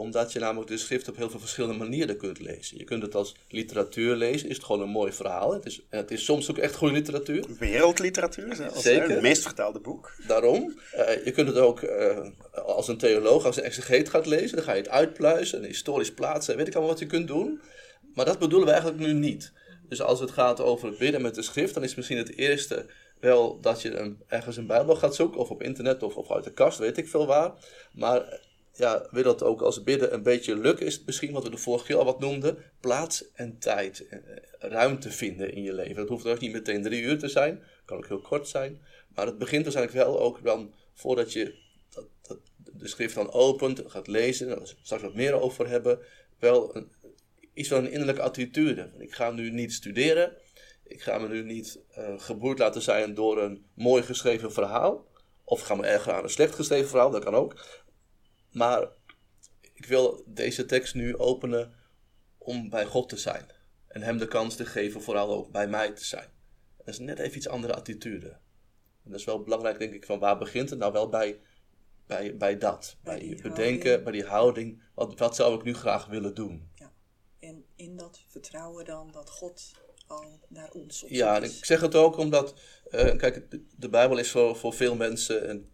omdat 0.00 0.32
je 0.32 0.38
namelijk 0.38 0.70
de 0.70 0.76
schrift 0.76 1.08
op 1.08 1.16
heel 1.16 1.30
veel 1.30 1.40
verschillende 1.40 1.78
manieren 1.78 2.16
kunt 2.16 2.38
lezen. 2.38 2.78
Je 2.78 2.84
kunt 2.84 3.02
het 3.02 3.14
als 3.14 3.36
literatuur 3.48 4.16
lezen, 4.16 4.48
is 4.48 4.56
het 4.56 4.64
gewoon 4.64 4.80
een 4.80 4.88
mooi 4.88 5.12
verhaal. 5.12 5.52
Het 5.52 5.66
is, 5.66 5.82
het 5.88 6.10
is 6.10 6.24
soms 6.24 6.50
ook 6.50 6.58
echt 6.58 6.74
goede 6.74 6.94
literatuur. 6.94 7.44
Wereldliteratuur 7.58 8.54
zelfs. 8.54 8.82
Zeker. 8.82 9.10
Het 9.10 9.22
meest 9.22 9.42
vertaalde 9.42 9.80
boek. 9.80 10.14
Daarom. 10.26 10.78
Uh, 10.96 11.24
je 11.24 11.30
kunt 11.30 11.48
het 11.48 11.56
ook 11.56 11.82
uh, 11.82 12.26
als 12.74 12.88
een 12.88 12.98
theoloog, 12.98 13.44
als 13.44 13.56
een 13.56 13.62
exegeet 13.62 14.08
gaat 14.08 14.26
lezen, 14.26 14.56
dan 14.56 14.64
ga 14.64 14.72
je 14.72 14.82
het 14.82 14.88
uitpluizen, 14.88 15.58
een 15.58 15.64
historisch 15.64 16.14
plaatsen, 16.14 16.56
weet 16.56 16.66
ik 16.66 16.74
allemaal 16.74 16.92
wat 16.92 17.02
je 17.02 17.06
kunt 17.06 17.28
doen. 17.28 17.60
Maar 18.14 18.24
dat 18.24 18.38
bedoelen 18.38 18.66
we 18.66 18.72
eigenlijk 18.72 19.02
nu 19.02 19.12
niet. 19.12 19.52
Dus 19.88 20.02
als 20.02 20.20
het 20.20 20.30
gaat 20.30 20.60
over 20.60 20.88
het 20.88 20.98
bidden 20.98 21.22
met 21.22 21.34
de 21.34 21.42
schrift, 21.42 21.74
dan 21.74 21.82
is 21.82 21.94
misschien 21.94 22.18
het 22.18 22.36
eerste 22.36 22.86
wel 23.20 23.60
dat 23.60 23.82
je 23.82 23.96
een, 23.96 24.22
ergens 24.26 24.56
een 24.56 24.66
Bijbel 24.66 24.96
gaat 24.96 25.14
zoeken, 25.14 25.40
of 25.40 25.50
op 25.50 25.62
internet, 25.62 26.02
of, 26.02 26.16
of 26.16 26.30
uit 26.30 26.44
de 26.44 26.52
kast, 26.52 26.78
weet 26.78 26.96
ik 26.96 27.08
veel 27.08 27.26
waar. 27.26 27.52
Maar 27.92 28.40
ja, 28.72 29.06
wil 29.10 29.22
dat 29.22 29.42
ook 29.42 29.62
als 29.62 29.82
bidden 29.82 30.14
een 30.14 30.22
beetje 30.22 30.56
lukken, 30.56 30.86
is 30.86 31.04
misschien 31.04 31.32
wat 31.32 31.42
we 31.42 31.50
de 31.50 31.56
vorige 31.56 31.84
keer 31.84 31.96
al 31.96 32.04
wat 32.04 32.20
noemden, 32.20 32.58
plaats 32.80 33.32
en 33.32 33.58
tijd, 33.58 34.06
eh, 34.08 34.18
ruimte 34.58 35.10
vinden 35.10 35.52
in 35.52 35.62
je 35.62 35.72
leven. 35.72 35.96
Dat 35.96 36.08
hoeft 36.08 36.26
ook 36.26 36.40
niet 36.40 36.52
meteen 36.52 36.82
drie 36.82 37.02
uur 37.02 37.18
te 37.18 37.28
zijn, 37.28 37.62
kan 37.84 37.96
ook 37.96 38.08
heel 38.08 38.20
kort 38.20 38.48
zijn. 38.48 38.80
Maar 39.14 39.26
het 39.26 39.38
begint 39.38 39.64
dus 39.64 39.74
eigenlijk 39.74 40.06
wel 40.06 40.20
ook 40.20 40.44
dan, 40.44 40.74
voordat 40.94 41.32
je 41.32 41.54
de 42.80 42.88
schrift 42.88 43.14
dan 43.14 43.32
opent, 43.32 43.82
gaat 43.86 44.06
lezen, 44.06 44.48
daar 44.48 44.74
straks 44.82 45.02
wat 45.02 45.14
meer 45.14 45.40
over 45.40 45.68
hebben, 45.68 45.98
wel 46.38 46.76
een, 46.76 46.92
iets 47.52 47.68
van 47.68 47.78
een 47.78 47.90
innerlijke 47.90 48.22
attitude. 48.22 48.90
Ik 48.98 49.14
ga 49.14 49.30
nu 49.30 49.50
niet 49.50 49.72
studeren, 49.72 50.36
ik 50.84 51.02
ga 51.02 51.18
me 51.18 51.28
nu 51.28 51.42
niet 51.42 51.80
uh, 51.98 52.14
geboeid 52.16 52.58
laten 52.58 52.82
zijn 52.82 53.14
door 53.14 53.42
een 53.42 53.64
mooi 53.74 54.02
geschreven 54.02 54.52
verhaal. 54.52 55.08
Of 55.44 55.60
ga 55.60 55.74
me 55.74 55.86
erger 55.86 56.12
aan 56.12 56.22
een 56.22 56.30
slecht 56.30 56.54
geschreven 56.54 56.88
verhaal, 56.88 57.10
dat 57.10 57.24
kan 57.24 57.34
ook. 57.34 57.66
Maar 58.52 58.88
ik 59.72 59.86
wil 59.86 60.22
deze 60.26 60.66
tekst 60.66 60.94
nu 60.94 61.16
openen 61.16 61.74
om 62.38 62.70
bij 62.70 62.84
God 62.84 63.08
te 63.08 63.16
zijn. 63.16 63.46
En 63.88 64.02
hem 64.02 64.18
de 64.18 64.28
kans 64.28 64.56
te 64.56 64.66
geven 64.66 65.02
vooral 65.02 65.30
ook 65.30 65.50
bij 65.50 65.68
mij 65.68 65.92
te 65.92 66.04
zijn. 66.04 66.28
Dat 66.76 66.88
is 66.88 66.98
net 66.98 67.18
even 67.18 67.36
iets 67.36 67.48
andere 67.48 67.74
attitude. 67.74 68.38
Dat 69.02 69.18
is 69.18 69.24
wel 69.24 69.42
belangrijk, 69.42 69.78
denk 69.78 69.94
ik, 69.94 70.04
van 70.04 70.18
waar 70.18 70.38
begint 70.38 70.70
het 70.70 70.78
nou 70.78 70.92
wel 70.92 71.08
bij, 71.08 71.40
bij, 72.10 72.36
bij 72.36 72.58
dat. 72.58 72.96
Bij, 73.02 73.18
bij 73.18 73.26
die 73.26 73.42
bedenken, 73.42 73.88
houding. 73.88 74.02
bij 74.02 74.12
die 74.12 74.24
houding. 74.24 74.82
Wat, 74.94 75.18
wat 75.18 75.36
zou 75.36 75.54
ik 75.54 75.62
nu 75.62 75.74
graag 75.74 76.06
willen 76.06 76.34
doen? 76.34 76.70
Ja. 76.74 76.92
En 77.38 77.64
in 77.76 77.96
dat 77.96 78.20
vertrouwen 78.28 78.84
dan 78.84 79.10
dat 79.12 79.30
God 79.30 79.72
al 80.06 80.40
naar 80.48 80.70
ons 80.70 81.02
op 81.02 81.08
Ja, 81.08 81.36
en 81.36 81.42
ik 81.42 81.64
zeg 81.64 81.80
het 81.80 81.94
ook 81.94 82.16
omdat, 82.16 82.54
uh, 82.90 83.16
kijk, 83.16 83.50
de, 83.50 83.64
de, 83.76 83.88
Bijbel 83.88 84.18
is 84.18 84.30
voor, 84.30 84.56
voor 84.56 84.72
veel 84.72 84.96
mensen, 84.96 85.48
en 85.48 85.68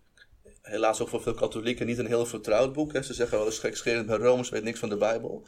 helaas 0.63 1.01
ook 1.01 1.09
voor 1.09 1.23
veel 1.23 1.35
katholieken, 1.35 1.87
niet 1.87 1.99
een 1.99 2.07
heel 2.07 2.27
vertrouwd 2.27 2.73
boek. 2.73 2.93
Hè. 2.93 3.03
Ze 3.03 3.15
zeggen 3.15 3.39
wel 3.39 3.47
eens 3.47 3.59
gekscherend 3.59 4.07
bij 4.07 4.17
Romans 4.17 4.49
weet 4.49 4.63
niks 4.63 4.79
van 4.79 4.89
de 4.89 4.97
Bijbel. 4.97 5.47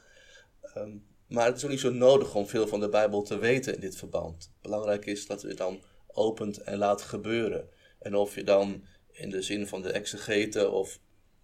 Um, 0.77 1.07
maar 1.29 1.47
het 1.47 1.57
is 1.57 1.65
ook 1.65 1.71
niet 1.71 1.81
zo 1.81 1.93
nodig 1.93 2.35
om 2.35 2.47
veel 2.47 2.69
van 2.69 2.81
de 2.81 2.89
Bijbel 2.89 3.23
te 3.23 3.39
weten 3.39 3.75
in 3.75 3.81
dit 3.81 3.97
verband. 3.97 4.53
Belangrijk 4.63 5.07
is 5.07 5.27
dat 5.27 5.41
je 5.41 5.55
dan 5.55 5.83
opent 6.07 6.59
en 6.59 6.79
laat 6.79 7.03
gebeuren. 7.03 7.69
En 7.99 8.15
of 8.15 8.35
je 8.35 8.45
dan 8.45 8.85
in 9.19 9.31
de 9.31 9.43
zin 9.43 9.67
van 9.67 9.83
de 9.83 9.91
exegeten 9.91 10.73
of 10.73 10.99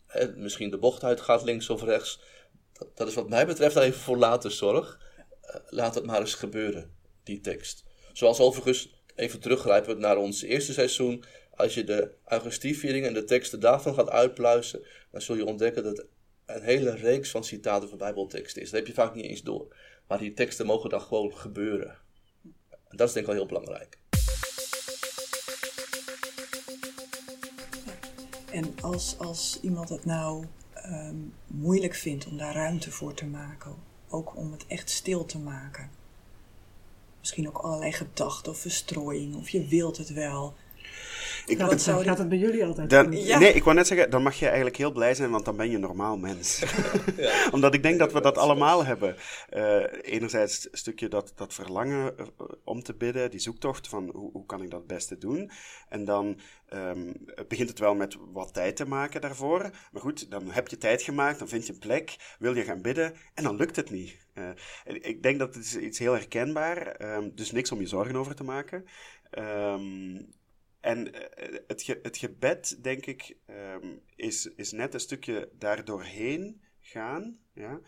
hè, 0.06 0.36
misschien 0.36 0.70
de 0.70 0.78
bocht 0.78 1.04
uitgaat 1.04 1.42
links 1.42 1.70
of 1.70 1.82
rechts, 1.82 2.20
dat, 2.94 3.08
is 3.08 3.14
wat 3.14 3.28
mij 3.28 3.46
betreft 3.46 3.76
even 3.76 4.00
voor 4.00 4.16
later 4.16 4.50
zorg. 4.50 5.00
Uh, 5.42 5.56
laat 5.68 5.94
het 5.94 6.04
maar 6.04 6.20
eens 6.20 6.34
gebeuren 6.34 6.94
die 7.22 7.40
tekst. 7.40 7.84
Zoals 8.12 8.40
overigens, 8.40 9.02
even 9.14 9.40
teruggrijpend 9.40 9.98
naar 9.98 10.16
ons 10.16 10.42
eerste 10.42 10.72
seizoen, 10.72 11.24
als 11.50 11.74
je 11.74 11.84
de 11.84 12.14
Augustieviering 12.24 13.06
en 13.06 13.14
de 13.14 13.24
teksten 13.24 13.60
daarvan 13.60 13.94
gaat 13.94 14.10
uitpluizen, 14.10 14.86
dan 15.10 15.20
zul 15.20 15.36
je 15.36 15.44
ontdekken 15.44 15.82
dat 15.82 16.06
een 16.46 16.62
hele 16.62 16.94
reeks 16.94 17.30
van 17.30 17.44
citaten 17.44 17.88
van 17.88 17.98
Bijbelteksten 17.98 18.62
is. 18.62 18.70
Dat 18.70 18.78
heb 18.78 18.88
je 18.88 18.94
vaak 18.94 19.14
niet 19.14 19.24
eens 19.24 19.42
door. 19.42 19.76
Maar 20.08 20.18
die 20.18 20.32
teksten 20.32 20.66
mogen 20.66 20.90
dan 20.90 21.00
gewoon 21.00 21.36
gebeuren. 21.36 21.98
En 22.88 22.96
dat 22.96 23.08
is 23.08 23.14
denk 23.14 23.26
ik 23.26 23.32
wel 23.32 23.40
heel 23.40 23.60
belangrijk. 23.60 23.98
En 28.54 28.74
als, 28.80 29.18
als 29.18 29.58
iemand 29.62 29.88
het 29.88 30.04
nou 30.04 30.44
um, 30.86 31.34
moeilijk 31.46 31.94
vindt 31.94 32.26
om 32.26 32.36
daar 32.36 32.54
ruimte 32.54 32.90
voor 32.90 33.14
te 33.14 33.26
maken, 33.26 33.74
ook 34.08 34.36
om 34.36 34.52
het 34.52 34.66
echt 34.66 34.90
stil 34.90 35.24
te 35.24 35.38
maken, 35.38 35.90
misschien 37.20 37.48
ook 37.48 37.58
allerlei 37.58 37.92
gedachten 37.92 38.52
of 38.52 38.58
verstrooiing, 38.58 39.36
of 39.36 39.48
je 39.48 39.66
wilt 39.66 39.96
het 39.96 40.12
wel. 40.12 40.54
Ik, 41.46 41.58
dat 41.58 41.82
zou 41.82 42.04
gaat 42.04 42.18
het 42.18 42.28
bij 42.28 42.38
jullie 42.38 42.64
altijd 42.64 42.90
dan, 42.90 43.12
ja. 43.12 43.38
Nee, 43.38 43.52
ik 43.52 43.64
wou 43.64 43.76
net 43.76 43.86
zeggen, 43.86 44.10
dan 44.10 44.22
mag 44.22 44.38
je 44.38 44.46
eigenlijk 44.46 44.76
heel 44.76 44.92
blij 44.92 45.14
zijn, 45.14 45.30
want 45.30 45.44
dan 45.44 45.56
ben 45.56 45.68
je 45.68 45.74
een 45.74 45.80
normaal 45.80 46.16
mens. 46.16 46.62
ja. 47.16 47.50
Omdat 47.50 47.74
ik 47.74 47.82
denk 47.82 47.98
dat 47.98 48.12
we 48.12 48.20
dat 48.20 48.38
allemaal 48.38 48.84
hebben. 48.84 49.16
Uh, 49.50 49.84
enerzijds 50.02 50.68
een 50.70 50.78
stukje 50.78 51.08
dat, 51.08 51.32
dat 51.34 51.54
verlangen 51.54 52.14
uh, 52.20 52.26
om 52.64 52.82
te 52.82 52.94
bidden, 52.94 53.30
die 53.30 53.40
zoektocht 53.40 53.88
van 53.88 54.10
hoe, 54.12 54.30
hoe 54.32 54.46
kan 54.46 54.62
ik 54.62 54.70
dat 54.70 54.78
het 54.78 54.88
beste 54.88 55.18
doen. 55.18 55.50
En 55.88 56.04
dan 56.04 56.40
um, 56.74 57.12
begint 57.48 57.68
het 57.68 57.78
wel 57.78 57.94
met 57.94 58.16
wat 58.32 58.54
tijd 58.54 58.76
te 58.76 58.86
maken 58.86 59.20
daarvoor. 59.20 59.70
Maar 59.92 60.02
goed, 60.02 60.30
dan 60.30 60.50
heb 60.50 60.68
je 60.68 60.76
tijd 60.76 61.02
gemaakt, 61.02 61.38
dan 61.38 61.48
vind 61.48 61.66
je 61.66 61.72
een 61.72 61.78
plek, 61.78 62.16
wil 62.38 62.56
je 62.56 62.64
gaan 62.64 62.82
bidden 62.82 63.14
en 63.34 63.44
dan 63.44 63.56
lukt 63.56 63.76
het 63.76 63.90
niet. 63.90 64.16
Uh, 64.34 64.48
ik 64.84 65.22
denk 65.22 65.38
dat 65.38 65.54
het 65.54 65.64
is 65.64 65.76
iets 65.76 65.98
heel 65.98 66.12
herkenbaar, 66.12 67.00
um, 67.16 67.32
dus 67.34 67.52
niks 67.52 67.72
om 67.72 67.80
je 67.80 67.86
zorgen 67.86 68.16
over 68.16 68.34
te 68.34 68.44
maken. 68.44 68.84
Um, 69.38 70.32
en 70.84 71.10
het, 71.66 71.82
ge 71.82 71.98
het 72.02 72.16
gebed, 72.16 72.82
denk 72.82 73.06
ik, 73.06 73.36
um, 73.46 74.02
is, 74.16 74.46
is 74.46 74.72
net 74.72 74.94
een 74.94 75.00
stukje 75.00 75.50
daardoorheen 75.58 76.62
gaan. 76.80 77.38
Ja? 77.52 77.80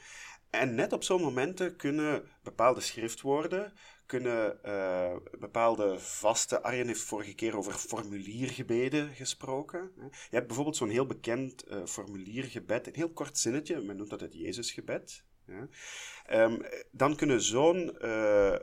En 0.51 0.75
net 0.75 0.93
op 0.93 1.03
zo'n 1.03 1.23
momenten 1.23 1.77
kunnen 1.77 2.29
bepaalde 2.43 2.81
schriftwoorden, 2.81 3.73
kunnen 4.07 4.59
uh, 4.65 5.17
bepaalde 5.39 5.99
vaste. 5.99 6.63
Arjen 6.63 6.87
heeft 6.87 7.01
vorige 7.01 7.35
keer 7.35 7.57
over 7.57 7.73
formuliergebeden 7.73 9.15
gesproken. 9.15 9.93
Je 9.97 10.37
hebt 10.37 10.47
bijvoorbeeld 10.47 10.77
zo'n 10.77 10.89
heel 10.89 11.07
bekend 11.07 11.69
uh, 11.69 11.85
formuliergebed, 11.85 12.87
een 12.87 12.95
heel 12.95 13.13
kort 13.13 13.39
zinnetje, 13.39 13.81
men 13.81 13.97
noemt 13.97 14.11
dat 14.11 14.21
het 14.21 14.35
Jezusgebed. 14.35 15.25
Ja? 15.47 15.69
Um, 16.45 16.63
dan 16.91 17.17
kunnen 17.17 17.41
zo'n 17.41 17.97
uh, 18.03 18.57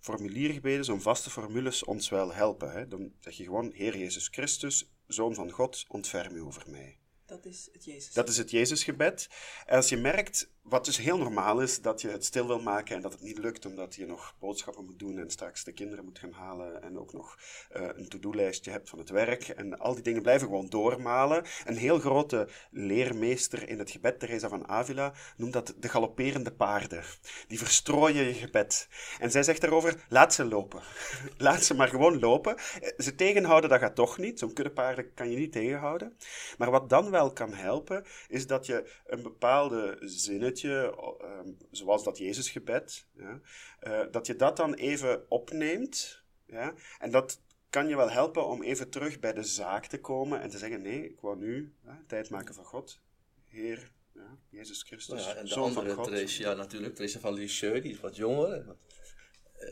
formuliergebeden, 0.00 0.84
zo'n 0.84 1.00
vaste 1.00 1.30
formules 1.30 1.84
ons 1.84 2.08
wel 2.08 2.32
helpen. 2.32 2.72
Hè? 2.72 2.88
Dan 2.88 3.12
zeg 3.20 3.36
je 3.36 3.44
gewoon, 3.44 3.72
Heer 3.74 3.96
Jezus 3.96 4.28
Christus, 4.28 4.92
Zoon 5.06 5.34
van 5.34 5.50
God, 5.50 5.84
ontferm 5.88 6.34
u 6.34 6.40
over 6.40 6.70
mij. 6.70 6.97
Dat 7.28 7.44
is 7.44 7.68
het 7.72 7.84
Jezus. 7.84 8.12
Dat 8.12 8.28
is 8.28 8.36
het 8.36 8.50
Jezusgebed. 8.50 9.28
En 9.66 9.76
als 9.76 9.88
je 9.88 9.96
merkt, 9.96 10.50
wat 10.62 10.84
dus 10.84 10.96
heel 10.96 11.18
normaal 11.18 11.60
is, 11.60 11.82
dat 11.82 12.00
je 12.00 12.08
het 12.08 12.24
stil 12.24 12.46
wil 12.46 12.60
maken 12.60 12.96
en 12.96 13.02
dat 13.02 13.12
het 13.12 13.22
niet 13.22 13.38
lukt 13.38 13.66
omdat 13.66 13.94
je 13.94 14.06
nog 14.06 14.34
boodschappen 14.38 14.84
moet 14.84 14.98
doen 14.98 15.18
en 15.18 15.30
straks 15.30 15.64
de 15.64 15.72
kinderen 15.72 16.04
moet 16.04 16.18
gaan 16.18 16.32
halen 16.32 16.82
en 16.82 16.98
ook 16.98 17.12
nog 17.12 17.38
uh, 17.76 17.88
een 17.94 18.08
to-do-lijstje 18.08 18.70
hebt 18.70 18.88
van 18.88 18.98
het 18.98 19.10
werk 19.10 19.48
en 19.48 19.78
al 19.78 19.94
die 19.94 20.02
dingen 20.02 20.22
blijven 20.22 20.46
gewoon 20.46 20.68
doormalen. 20.68 21.44
Een 21.64 21.76
heel 21.76 21.98
grote 21.98 22.48
leermeester 22.70 23.68
in 23.68 23.78
het 23.78 23.90
gebed, 23.90 24.18
Teresa 24.20 24.48
van 24.48 24.68
Avila, 24.68 25.12
noemt 25.36 25.52
dat 25.52 25.74
de 25.78 25.88
galopperende 25.88 26.52
paarden. 26.52 27.04
Die 27.48 27.58
verstrooien 27.58 28.24
je 28.24 28.34
gebed. 28.34 28.88
En 29.18 29.30
zij 29.30 29.42
zegt 29.42 29.60
daarover, 29.60 30.04
laat 30.08 30.34
ze 30.34 30.44
lopen. 30.44 30.82
laat 31.38 31.62
ze 31.62 31.74
maar 31.74 31.88
gewoon 31.88 32.18
lopen. 32.18 32.56
Ze 32.98 33.14
tegenhouden, 33.14 33.70
dat 33.70 33.80
gaat 33.80 33.94
toch 33.94 34.18
niet. 34.18 34.38
Zo'n 34.38 34.52
kudde 34.52 34.72
paarden 34.72 35.14
kan 35.14 35.30
je 35.30 35.36
niet 35.36 35.52
tegenhouden. 35.52 36.16
Maar 36.58 36.70
wat 36.70 36.88
dan 36.88 37.10
wel 37.10 37.17
kan 37.32 37.52
helpen, 37.52 38.04
is 38.28 38.46
dat 38.46 38.66
je 38.66 38.92
een 39.06 39.22
bepaalde 39.22 39.96
zinnetje 40.00 40.94
um, 41.22 41.56
zoals 41.70 42.04
dat 42.04 42.18
Jezusgebed, 42.18 43.06
ja, 43.12 43.40
uh, 43.86 44.00
dat 44.10 44.26
je 44.26 44.36
dat 44.36 44.56
dan 44.56 44.74
even 44.74 45.30
opneemt. 45.30 46.22
Ja, 46.46 46.74
en 46.98 47.10
dat 47.10 47.40
kan 47.70 47.88
je 47.88 47.96
wel 47.96 48.10
helpen 48.10 48.46
om 48.46 48.62
even 48.62 48.90
terug 48.90 49.18
bij 49.18 49.32
de 49.32 49.42
zaak 49.42 49.86
te 49.86 50.00
komen 50.00 50.40
en 50.40 50.50
te 50.50 50.58
zeggen: 50.58 50.82
nee, 50.82 51.04
ik 51.04 51.20
wou 51.20 51.36
nu 51.36 51.74
ja, 51.84 52.02
tijd 52.06 52.30
maken 52.30 52.54
voor 52.54 52.64
God. 52.64 53.00
Heer, 53.48 53.92
ja, 54.14 54.38
Jezus 54.48 54.82
Christus. 54.82 55.24
Ja, 55.24 55.34
en 55.34 55.44
de 55.44 55.54
andere 55.54 56.00
Theresia 56.00 56.54
natuurlijk, 56.54 56.94
Theresia 56.94 57.20
van 57.20 57.34
Lisieux, 57.34 57.82
die 57.82 57.92
is 57.92 58.00
wat 58.00 58.16
jonger. 58.16 58.52
Eh, 58.52 58.68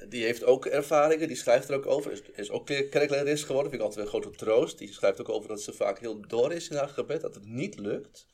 die 0.09 0.25
heeft 0.25 0.45
ook 0.45 0.67
ervaringen, 0.67 1.29
die 1.29 1.37
schrijft 1.37 1.69
er 1.69 1.75
ook 1.75 1.87
over. 1.87 2.13
Is, 2.13 2.23
is 2.23 2.51
ook 2.51 2.67
kerklerares 2.67 3.43
geworden, 3.43 3.71
vind 3.71 3.83
ik 3.83 3.89
altijd 3.89 4.07
een 4.07 4.13
grote 4.13 4.37
troost. 4.37 4.79
Die 4.79 4.93
schrijft 4.93 5.21
ook 5.21 5.29
over 5.29 5.49
dat 5.49 5.63
ze 5.63 5.73
vaak 5.73 5.99
heel 5.99 6.21
door 6.21 6.53
is 6.53 6.69
in 6.69 6.77
haar 6.77 6.89
gebed, 6.89 7.21
dat 7.21 7.35
het 7.35 7.47
niet 7.47 7.79
lukt. 7.79 8.27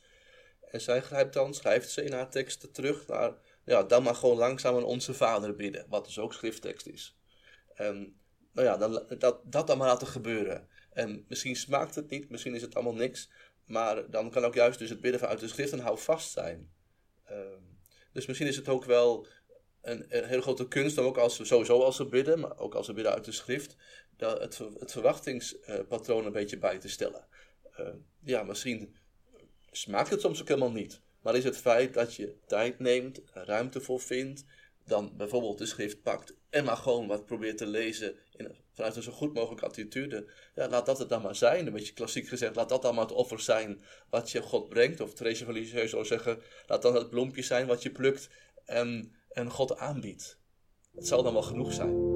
En 0.70 0.80
zij 0.80 1.02
grijpt 1.02 1.32
dan, 1.32 1.54
schrijft 1.54 1.90
ze 1.90 2.04
in 2.04 2.12
haar 2.12 2.30
teksten 2.30 2.72
terug 2.72 3.06
naar, 3.06 3.34
ja, 3.64 3.82
dan 3.82 4.02
maar 4.02 4.14
gewoon 4.14 4.36
langzaam 4.36 4.76
aan 4.76 4.84
onze 4.84 5.14
vader 5.14 5.54
bidden, 5.54 5.86
wat 5.88 6.04
dus 6.04 6.18
ook 6.18 6.32
schrifttekst 6.32 6.86
is. 6.86 7.18
En 7.74 8.20
nou 8.52 8.66
ja, 8.66 8.76
dan, 8.76 9.04
dat, 9.18 9.40
dat 9.44 9.66
dan 9.66 9.78
maar 9.78 9.88
laten 9.88 10.06
gebeuren. 10.06 10.68
En 10.92 11.24
misschien 11.28 11.56
smaakt 11.56 11.94
het 11.94 12.10
niet, 12.10 12.30
misschien 12.30 12.54
is 12.54 12.62
het 12.62 12.74
allemaal 12.74 12.94
niks, 12.94 13.30
maar 13.64 14.10
dan 14.10 14.30
kan 14.30 14.44
ook 14.44 14.54
juist 14.54 14.78
dus 14.78 14.90
het 14.90 15.00
bidden 15.00 15.20
vanuit 15.20 15.40
de 15.40 15.48
schrift 15.48 15.72
een 15.72 15.80
houvast 15.80 16.32
zijn. 16.32 16.72
Um, 17.30 17.72
dus 18.12 18.26
misschien 18.26 18.48
is 18.48 18.56
het 18.56 18.68
ook 18.68 18.84
wel 18.84 19.26
een, 19.82 20.04
een 20.08 20.24
hele 20.24 20.42
grote 20.42 20.68
kunst, 20.68 20.98
ook 20.98 21.18
als 21.18 21.46
sowieso 21.46 21.82
als 21.82 21.98
we 21.98 22.06
bidden, 22.06 22.40
maar 22.40 22.58
ook 22.58 22.74
als 22.74 22.86
we 22.86 22.92
bidden 22.92 23.12
uit 23.12 23.24
de 23.24 23.32
schrift, 23.32 23.76
dat 24.16 24.40
het, 24.40 24.58
het 24.78 24.92
verwachtingspatroon 24.92 26.26
een 26.26 26.32
beetje 26.32 26.58
bij 26.58 26.78
te 26.78 26.88
stellen. 26.88 27.26
Uh, 27.80 27.88
ja, 28.24 28.42
misschien 28.42 28.96
smaakt 29.70 30.10
het 30.10 30.20
soms 30.20 30.40
ook 30.40 30.48
helemaal 30.48 30.72
niet. 30.72 31.00
Maar 31.20 31.36
is 31.36 31.44
het 31.44 31.56
feit 31.56 31.94
dat 31.94 32.14
je 32.14 32.36
tijd 32.46 32.78
neemt, 32.78 33.20
ruimte 33.32 33.80
voor 33.80 34.00
vindt, 34.00 34.44
dan 34.84 35.16
bijvoorbeeld 35.16 35.58
de 35.58 35.66
schrift 35.66 36.02
pakt 36.02 36.34
en 36.50 36.64
maar 36.64 36.76
gewoon 36.76 37.06
wat 37.06 37.26
probeert 37.26 37.58
te 37.58 37.66
lezen 37.66 38.14
in, 38.36 38.56
vanuit 38.72 38.96
een 38.96 39.02
zo 39.02 39.12
goed 39.12 39.34
mogelijke 39.34 39.64
attitude, 39.64 40.26
ja, 40.54 40.68
laat 40.68 40.86
dat 40.86 40.98
het 40.98 41.08
dan 41.08 41.22
maar 41.22 41.36
zijn. 41.36 41.66
Een 41.66 41.72
beetje 41.72 41.92
klassiek 41.92 42.28
gezegd, 42.28 42.56
laat 42.56 42.68
dat 42.68 42.82
dan 42.82 42.94
maar 42.94 43.04
het 43.04 43.12
offer 43.12 43.40
zijn 43.40 43.82
wat 44.10 44.30
je 44.30 44.42
God 44.42 44.68
brengt. 44.68 45.00
Of 45.00 45.14
Therese 45.14 45.44
van 45.44 45.54
Lisieux 45.54 45.90
zou 45.90 46.04
zeggen, 46.04 46.40
laat 46.66 46.82
dan 46.82 46.94
het 46.94 47.10
bloempje 47.10 47.42
zijn 47.42 47.66
wat 47.66 47.82
je 47.82 47.90
plukt 47.90 48.28
en, 48.64 49.14
en 49.34 49.50
God 49.50 49.76
aanbiedt. 49.76 50.38
Het 50.94 51.06
zal 51.06 51.22
dan 51.22 51.32
wel 51.32 51.42
genoeg 51.42 51.72
zijn. 51.72 52.10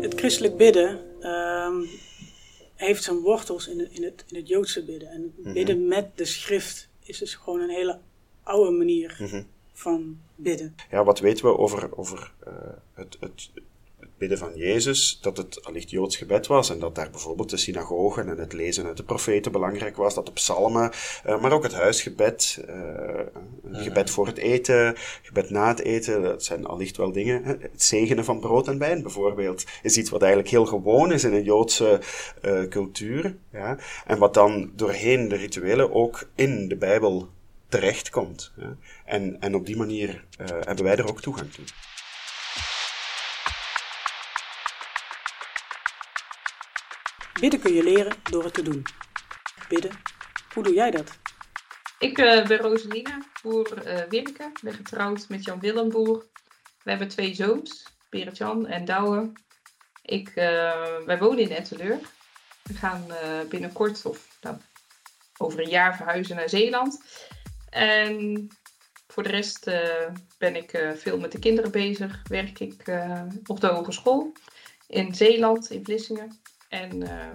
Het 0.00 0.14
christelijk 0.14 0.56
bidden 0.56 1.00
ehm, 1.20 1.84
heeft 2.74 3.02
zijn 3.02 3.18
wortels 3.20 3.68
in 3.68 3.78
het, 3.78 3.90
in, 3.90 4.02
het, 4.04 4.24
in 4.28 4.36
het 4.36 4.48
Joodse 4.48 4.84
bidden. 4.84 5.08
En 5.08 5.32
Mhm. 5.36 5.52
bidden 5.52 5.86
met 5.88 6.06
de 6.14 6.24
schrift 6.24 6.88
is 7.02 7.18
dus 7.18 7.34
gewoon 7.34 7.60
een 7.60 7.70
hele 7.70 7.98
oude 8.42 8.70
manier 8.70 9.16
Mhm. 9.20 9.42
van 9.72 10.18
bidden. 10.34 10.74
Ja, 10.90 11.04
wat 11.04 11.18
weten 11.18 11.44
we 11.44 11.56
over, 11.58 11.96
over 11.98 12.32
eh, 12.46 12.52
het, 12.94 13.16
het, 13.20 13.50
het 13.54 13.62
bidden 14.18 14.38
van 14.38 14.52
Jezus? 14.54 15.18
Dat 15.22 15.36
het 15.36 15.64
allicht 15.64 15.90
Joods 15.90 16.16
gebed 16.16 16.46
was 16.46 16.70
en 16.70 16.78
dat 16.78 16.94
daar 16.94 17.10
bijvoorbeeld 17.10 17.50
de 17.50 17.56
synagogen 17.56 18.28
en 18.28 18.38
het 18.38 18.52
lezen 18.52 18.86
uit 18.86 18.96
de 18.96 19.02
profeten 19.02 19.52
belangrijk 19.52 19.96
was. 19.96 20.14
Dat 20.14 20.26
de 20.26 20.32
psalmen, 20.32 20.90
eh, 21.24 21.40
maar 21.40 21.52
ook 21.52 21.62
het 21.62 21.74
huisgebed, 21.74 22.64
eh, 22.66 23.20
gebed 23.72 24.10
voor 24.10 24.26
het 24.26 24.36
eten, 24.36 24.94
gebed 25.22 25.50
na 25.50 25.68
het 25.68 25.80
eten, 25.80 26.22
dat 26.22 26.44
zijn 26.44 26.66
allicht 26.66 26.96
wel 26.96 27.12
dingen. 27.12 27.44
hè. 27.44 27.54
Het 27.60 27.82
zegenen 27.82 28.24
van 28.24 28.40
brood 28.40 28.68
en 28.68 28.78
wijn 28.78 29.02
bijvoorbeeld 29.02 29.64
is 29.82 29.96
iets 29.96 30.10
wat 30.10 30.20
eigenlijk 30.20 30.50
heel 30.50 30.66
gewoon 30.66 31.12
is 31.12 31.24
in 31.24 31.32
een 31.32 31.42
Joodse 31.42 32.00
eh, 32.42 32.62
cultuur. 32.62 33.36
Ja? 33.52 33.78
En 34.06 34.18
wat 34.18 34.34
dan 34.34 34.72
doorheen 34.76 35.28
de 35.28 35.36
rituelen 35.36 35.92
ook 35.92 36.28
in 36.34 36.68
de 36.68 36.76
Bijbel 36.76 37.28
terechtkomt. 37.68 38.52
Ja? 38.56 38.76
En, 39.04 39.36
en 39.40 39.54
op 39.54 39.66
die 39.66 39.76
manier 39.76 40.24
hebben 40.36 40.84
wij 40.84 40.96
er 40.96 41.08
ook 41.08 41.20
toegang 41.20 41.52
toe. 41.52 41.64
Bidden 47.40 47.60
kun 47.60 47.72
je 47.72 47.82
leren 47.82 48.12
door 48.30 48.44
het 48.44 48.54
te 48.54 48.62
doen. 48.62 48.82
Bidden, 49.68 49.90
hoe 50.54 50.62
doe 50.62 50.74
jij 50.74 50.90
dat? 50.90 51.18
Ik 51.98 52.18
eh, 52.18 52.46
ben 52.46 52.58
Rosalina, 52.58 53.22
boer 53.42 53.82
Wirke. 54.08 54.42
Ik 54.42 54.60
ben 54.62 54.74
getrouwd 54.74 55.28
met 55.28 55.44
Jan 55.44 55.60
Willem 55.60 55.88
Boer. 55.88 56.26
We 56.82 56.90
hebben 56.90 57.08
twee 57.08 57.34
zoons, 57.34 57.86
Berit-Jan 58.10 58.66
en 58.66 58.84
Douwe. 58.84 59.32
Ik, 60.02 60.28
eh, 60.28 60.96
wij 61.04 61.18
wonen 61.18 61.38
in 61.38 61.50
Etteleur. 61.50 61.98
We 62.62 62.74
gaan 62.74 63.06
binnenkort, 63.48 64.06
of 64.06 64.38
nou, 64.40 64.56
over 65.36 65.60
een 65.60 65.70
jaar, 65.70 65.96
verhuizen 65.96 66.36
naar 66.36 66.48
Zeeland. 66.48 67.04
En 67.70 68.46
voor 69.06 69.22
de 69.22 69.28
rest 69.28 69.64
ben 70.38 70.56
ik 70.56 70.92
veel 70.94 71.18
met 71.18 71.32
de 71.32 71.38
kinderen 71.38 71.70
bezig. 71.70 72.22
Werk 72.28 72.58
ik 72.60 73.00
op 73.46 73.60
de 73.60 73.66
hogeschool 73.66 74.32
in 74.86 75.14
Zeeland, 75.14 75.70
in 75.70 75.84
Vlissingen. 75.84 76.40
En 76.68 77.02
eh, 77.02 77.30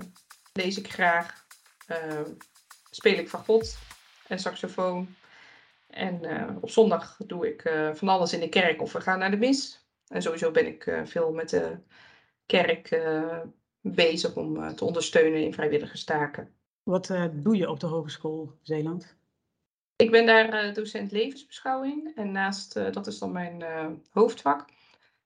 lees 0.54 0.78
ik 0.78 0.92
graag. 0.92 1.46
eh, 1.88 2.22
speel 2.90 3.18
ik 3.18 3.30
van 3.30 3.44
God 3.46 3.78
en 4.28 4.40
saxofoon. 4.40 5.16
En 5.88 6.25
eh, 6.25 6.56
op 6.62 6.70
zondag 6.70 7.18
doe 7.28 7.48
ik 7.48 7.62
van 7.94 8.08
alles 8.10 8.34
in 8.34 8.40
de 8.40 8.50
kerk 8.50 8.82
of 8.82 8.94
we 8.94 9.02
gaan 9.02 9.20
naar 9.20 9.32
de 9.32 9.38
mis. 9.38 9.86
En 10.08 10.22
sowieso 10.22 10.52
ben 10.52 10.68
ik 10.68 11.02
veel 11.04 11.32
met 11.32 11.50
de 11.50 11.78
kerk 12.46 13.02
bezig 13.82 14.36
om 14.36 14.75
te 14.75 14.86
ondersteunen 14.86 15.44
in 15.44 15.54
vrijwilligerstaken. 15.54 16.54
Wat 16.84 17.13
doe 17.32 17.58
je 17.58 17.70
op 17.70 17.80
de 17.80 17.88
Hogeschool 17.88 18.52
Zeeland? 18.62 19.16
Ik 19.96 20.12
ben 20.12 20.25
daar 20.25 20.74
docent 20.74 21.12
levensbeschouwing 21.12 22.16
en 22.16 22.32
naast, 22.32 22.74
dat 22.74 23.08
is 23.08 23.20
dan 23.20 23.32
mijn 23.32 23.63
hoofdvak. 24.10 24.70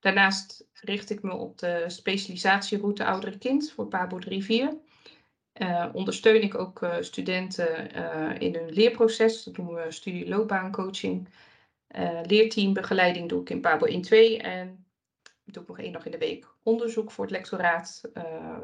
Daarnaast 0.08 0.68
richt 0.74 1.10
ik 1.10 1.22
me 1.22 1.34
op 1.34 1.58
de 1.58 1.84
specialisatieroute 1.88 3.06
oudere 3.06 3.38
kind 3.38 3.72
voor 3.72 3.88
Pabo 3.88 4.20
3-4. 4.20 4.28
Eh, 5.52 5.90
ondersteun 5.94 6.42
ik 6.42 6.56
ook 6.56 6.82
eh, 6.82 6.96
studenten 7.00 7.92
eh, 7.94 8.42
in 8.42 8.56
hun 8.56 8.70
leerproces. 8.70 9.44
Dat 9.44 9.56
doen 9.56 9.74
we 9.74 9.92
studie 9.92 10.28
loopbaancoaching. 10.28 11.30
Leerteambegeleiding 12.24 13.30
doe 13.30 13.42
ik 13.42 13.50
in 13.50 13.62
Pabo 13.62 13.86
1-2 13.86 13.90
en 14.42 14.86
doe 15.44 15.64
ik 15.64 15.68
nog 15.68 15.80
één 15.80 15.92
dag 15.92 16.06
in 16.06 16.12
de 16.12 16.18
week 16.18 16.48
onderzoek 16.63 17.12
voor 17.12 17.24
het 17.24 17.34
lectoraat. 17.34 18.02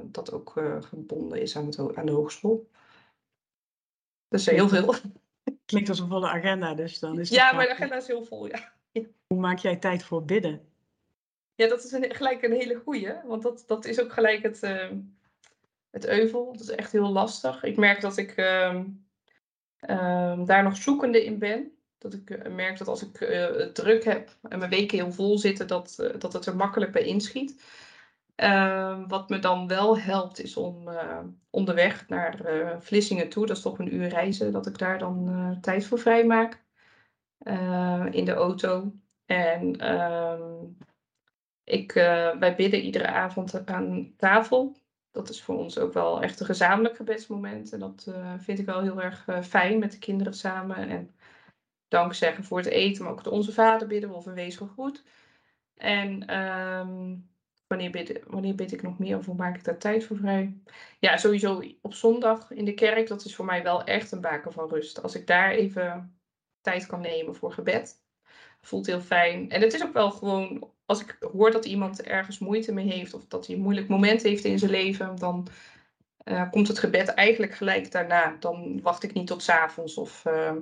dat 0.04 0.32
ook 0.32 0.54
gebonden 0.80 1.42
is 1.42 1.58
aan, 1.58 1.66
het, 1.66 1.96
aan 1.96 2.06
de 2.06 2.12
hogeschool. 2.12 2.70
Dus 4.34 4.48
eh, 4.48 4.54
heel 4.54 4.70
veel. 4.70 4.96
Klinkt 5.66 5.90
als 5.90 6.00
een 6.00 6.08
volle 6.08 6.28
agenda, 6.28 6.74
dus 6.74 7.00
dan 7.00 7.20
is 7.20 7.30
Ja, 7.30 7.52
mijn 7.52 7.70
agenda 7.70 7.96
is 7.96 8.08
heel 8.08 8.24
vol, 8.24 8.48
ja. 8.48 8.74
Hoe 9.28 9.40
maak 9.40 9.58
jij 9.58 9.76
tijd 9.76 10.04
voor 10.04 10.26
bidden? 10.26 10.73
Ja, 11.56 11.68
dat 11.68 11.84
is 11.84 11.96
gelijk 12.16 12.44
een 12.44 12.52
hele 12.52 12.76
goeie. 12.76 13.14
Want 13.26 13.42
dat, 13.42 13.64
dat 13.68 13.86
is 13.86 14.00
ook 14.00 14.14
gelijk 14.14 14.44
het, 14.44 14.64
ehm, 14.64 15.00
het 15.90 16.08
euvel. 16.08 16.52
Dat 16.52 16.62
is 16.62 16.70
echt 16.70 16.92
heel 16.92 17.10
lastig. 17.10 17.64
Ik 17.64 17.78
merk 17.78 18.02
dat 18.02 18.18
ik 18.18 18.32
ehm, 18.32 18.86
ehm, 19.80 20.46
daar 20.46 20.64
nog 20.64 20.78
zoekende 20.78 21.26
in 21.26 21.40
ben. 21.40 21.72
Dat 22.04 22.14
ik 22.14 22.30
eh, 22.30 22.52
merk 22.52 22.78
dat 22.78 22.88
als 22.88 23.04
ik 23.04 23.22
eh, 23.22 23.56
het 23.56 23.76
druk 23.76 24.04
heb 24.04 24.38
en 24.42 24.60
mijn 24.60 24.70
weken 24.70 24.98
heel 24.98 25.12
vol 25.12 25.38
zitten, 25.38 25.68
dat, 25.68 25.96
eh, 26.00 26.20
dat 26.20 26.34
het 26.34 26.46
er 26.46 26.56
makkelijk 26.56 26.92
bij 26.92 27.04
inschiet. 27.04 27.62
Wat 29.08 29.30
me 29.30 29.40
dan 29.40 29.68
wel 29.68 29.98
helpt 29.98 30.40
is 30.40 30.58
om 30.58 30.90
onderweg 31.50 32.08
naar 32.08 32.42
Vlissingen 32.80 33.30
toe, 33.30 33.46
dat 33.46 33.58
is 33.58 33.64
toch 33.64 33.80
een 33.80 33.96
uur 33.96 34.08
reizen, 34.08 34.52
dat 34.52 34.68
ik 34.68 34.78
daar 34.78 35.00
dan 35.00 35.58
tijd 35.62 35.86
voor 35.86 36.00
vrij 36.00 36.26
maak 36.26 36.64
in 38.12 38.26
de 38.26 38.34
auto. 38.34 38.94
En 39.26 39.76
ik, 41.64 41.96
eh, 41.96 42.38
wij 42.38 42.56
bidden 42.56 42.82
iedere 42.82 43.08
avond 43.08 43.68
aan 43.68 44.14
tafel. 44.18 44.76
Dat 45.12 45.30
is 45.30 45.44
voor 45.44 45.58
ons 45.58 45.78
ook 45.78 45.94
wel 45.94 46.22
echt 46.22 46.40
een 46.40 46.46
gezamenlijk 46.46 46.96
gebedsmoment. 46.96 47.74
En 47.74 47.80
dat 47.80 48.06
eh, 48.08 48.34
vind 48.38 48.60
ik 48.60 48.66
wel 48.66 48.82
heel 48.82 49.02
erg 49.02 49.28
eh, 49.28 49.42
fijn 49.42 49.80
met 49.80 49.92
de 49.92 50.00
kinderen 50.00 50.34
samen. 50.34 50.76
En 50.76 51.16
dank 51.88 52.14
zeggen 52.14 52.44
voor 52.44 52.58
het 52.58 52.68
eten, 52.68 53.04
maar 53.04 53.14
ook 53.14 53.24
de 53.24 53.30
Onze 53.30 53.54
Vader 53.54 53.88
bidden 53.88 54.10
we 54.10 54.16
of 54.16 54.26
een 54.26 54.34
wees 54.34 54.56
gegroet. 54.56 55.04
En 55.76 56.28
ehm, 56.28 57.16
wanneer, 57.68 57.92
bid, 57.92 58.24
wanneer 58.28 58.56
bid 58.56 58.72
ik 58.72 58.82
nog 58.82 59.00
meer 59.00 59.18
of 59.18 59.26
hoe 59.26 59.36
maak 59.36 59.56
ik 59.56 59.64
daar 59.64 59.78
tijd 59.78 60.04
voor 60.06 60.18
vrij? 60.18 60.58
Ja, 61.00 61.18
sowieso 61.18 61.64
op 61.82 61.94
zondag 61.94 62.52
in 62.52 62.66
de 62.66 62.74
kerk. 62.74 63.08
Dat 63.08 63.26
is 63.26 63.36
voor 63.36 63.46
mij 63.46 63.64
wel 63.64 63.84
echt 63.84 64.12
een 64.12 64.22
baken 64.22 64.54
van 64.54 64.70
rust. 64.70 65.04
Als 65.04 65.16
ik 65.16 65.28
daar 65.28 65.52
even 65.52 66.18
tijd 66.62 66.86
kan 66.86 67.02
nemen 67.02 67.36
voor 67.36 67.52
gebed. 67.52 68.03
Voelt 68.62 68.86
heel 68.86 69.02
fijn. 69.02 69.50
En 69.50 69.62
het 69.62 69.74
is 69.74 69.84
ook 69.84 69.94
wel 69.94 70.12
gewoon, 70.12 70.70
als 70.86 71.02
ik 71.02 71.18
hoor 71.32 71.52
dat 71.52 71.66
iemand 71.66 72.02
ergens 72.02 72.40
moeite 72.40 72.74
mee 72.74 72.92
heeft 72.92 73.14
of 73.14 73.26
dat 73.28 73.48
hij 73.48 73.56
een 73.56 73.62
moeilijk 73.62 73.88
moment 73.88 74.22
heeft 74.22 74.44
in 74.44 74.60
zijn 74.60 74.72
leven, 74.72 75.16
dan 75.16 75.48
eh, 76.24 76.50
komt 76.52 76.68
het 76.68 76.80
gebed 76.80 77.08
eigenlijk 77.08 77.54
gelijk 77.54 77.92
daarna. 77.92 78.36
Dan 78.40 78.82
wacht 78.82 79.04
ik 79.04 79.14
niet 79.14 79.28
tot 79.28 79.44
's 79.44 79.50
avonds 79.50 79.98
of 79.98 80.26
eh, 80.26 80.56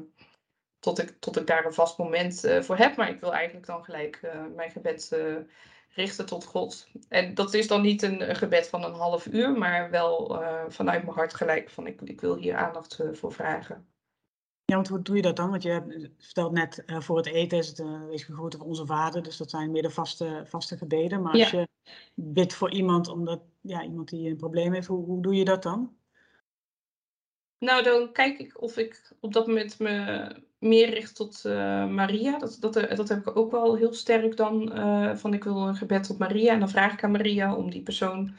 tot, 0.80 1.00
ik, 1.00 1.16
tot 1.20 1.38
ik 1.38 1.48
daar 1.48 1.66
een 1.66 1.74
vast 1.74 1.98
moment 1.98 2.44
eh, 2.44 2.62
voor 2.62 2.78
heb. 2.78 2.96
Maar 2.96 3.10
ik 3.10 3.20
wil 3.20 3.34
eigenlijk 3.34 3.66
dan 3.66 3.84
gelijk 3.84 4.20
mijn 4.56 4.72
gebed 4.72 5.16
richten 5.94 6.26
tot 6.26 6.46
God. 6.46 6.88
En 7.10 7.34
dat 7.34 7.54
is 7.54 7.68
dan 7.68 7.82
niet 7.82 8.02
een, 8.02 8.30
een 8.30 8.36
gebed 8.36 8.68
van 8.68 8.84
een 8.84 8.94
half 8.94 9.26
uur, 9.26 9.52
maar 9.52 9.90
wel 9.90 10.44
vanuit 10.68 11.04
mijn 11.04 11.16
hart 11.16 11.34
gelijk 11.34 11.70
van 11.70 11.88
ik, 11.88 12.02
ik 12.02 12.22
wil 12.22 12.36
hier 12.36 12.56
aandacht 12.56 13.00
voor 13.14 13.34
vragen. 13.34 13.91
Ja, 14.72 14.78
want 14.78 14.90
hoe 14.90 15.02
doe 15.02 15.16
je 15.16 15.22
dat 15.22 15.36
dan? 15.36 15.50
Want 15.50 15.64
je 15.64 15.70
hebt- 15.70 16.10
vertelt 16.20 16.52
net, 16.52 16.86
eh, 16.86 17.00
voor 17.00 17.18
het 17.18 17.26
eten 17.26 17.58
is 17.58 17.68
het 17.68 17.80
uh, 17.80 18.06
wees 18.08 18.24
gegroet 18.24 18.56
of 18.56 18.62
onze 18.62 18.86
vader. 18.86 19.24
Dus 19.24 19.38
dat 19.38 19.50
zijn 19.50 19.72
meer 19.72 19.82
de 19.82 19.90
vaste, 19.90 20.44
vaste 20.46 20.78
gebeden. 20.78 21.22
Maar 21.22 21.34
als 21.34 21.50
je 21.50 21.68
bidt 22.14 22.54
voor 22.54 22.72
iemand, 22.72 23.08
omdat 23.08 23.42
ja, 23.62 23.84
iemand 23.84 24.10
die 24.10 24.30
een 24.30 24.36
probleem 24.38 24.74
heeft, 24.74 24.88
hoe, 24.88 25.06
hoe 25.06 25.22
doe 25.22 25.36
je 25.36 25.46
dat 25.46 25.64
dan? 25.64 25.96
Nou, 27.58 27.84
dan 27.84 28.12
kijk 28.12 28.40
ik 28.40 28.62
of 28.62 28.78
ik 28.78 29.12
op 29.20 29.34
dat 29.34 29.48
moment 29.48 29.80
me 29.80 30.36
meer 30.58 30.90
richt 30.90 31.16
tot 31.16 31.46
eh, 31.46 31.88
Maria. 31.88 32.38
Dat, 32.40 32.58
dat, 32.60 32.76
eh, 32.76 32.96
dat 32.96 33.10
heb 33.10 33.28
ik 33.28 33.36
ook 33.38 33.52
wel 33.52 33.76
heel 33.76 33.94
sterk 33.94 34.38
dan. 34.38 34.72
eh, 34.74 35.16
van 35.16 35.34
ik 35.34 35.44
wil 35.44 35.68
een 35.68 35.76
gebed 35.76 36.04
tot 36.04 36.18
Maria. 36.18 36.54
En 36.54 36.60
dan 36.60 36.70
vraag 36.70 36.94
ik 36.94 37.04
aan 37.04 37.12
Maria 37.12 37.56
om 37.56 37.70
die 37.70 37.84
persoon 37.84 38.34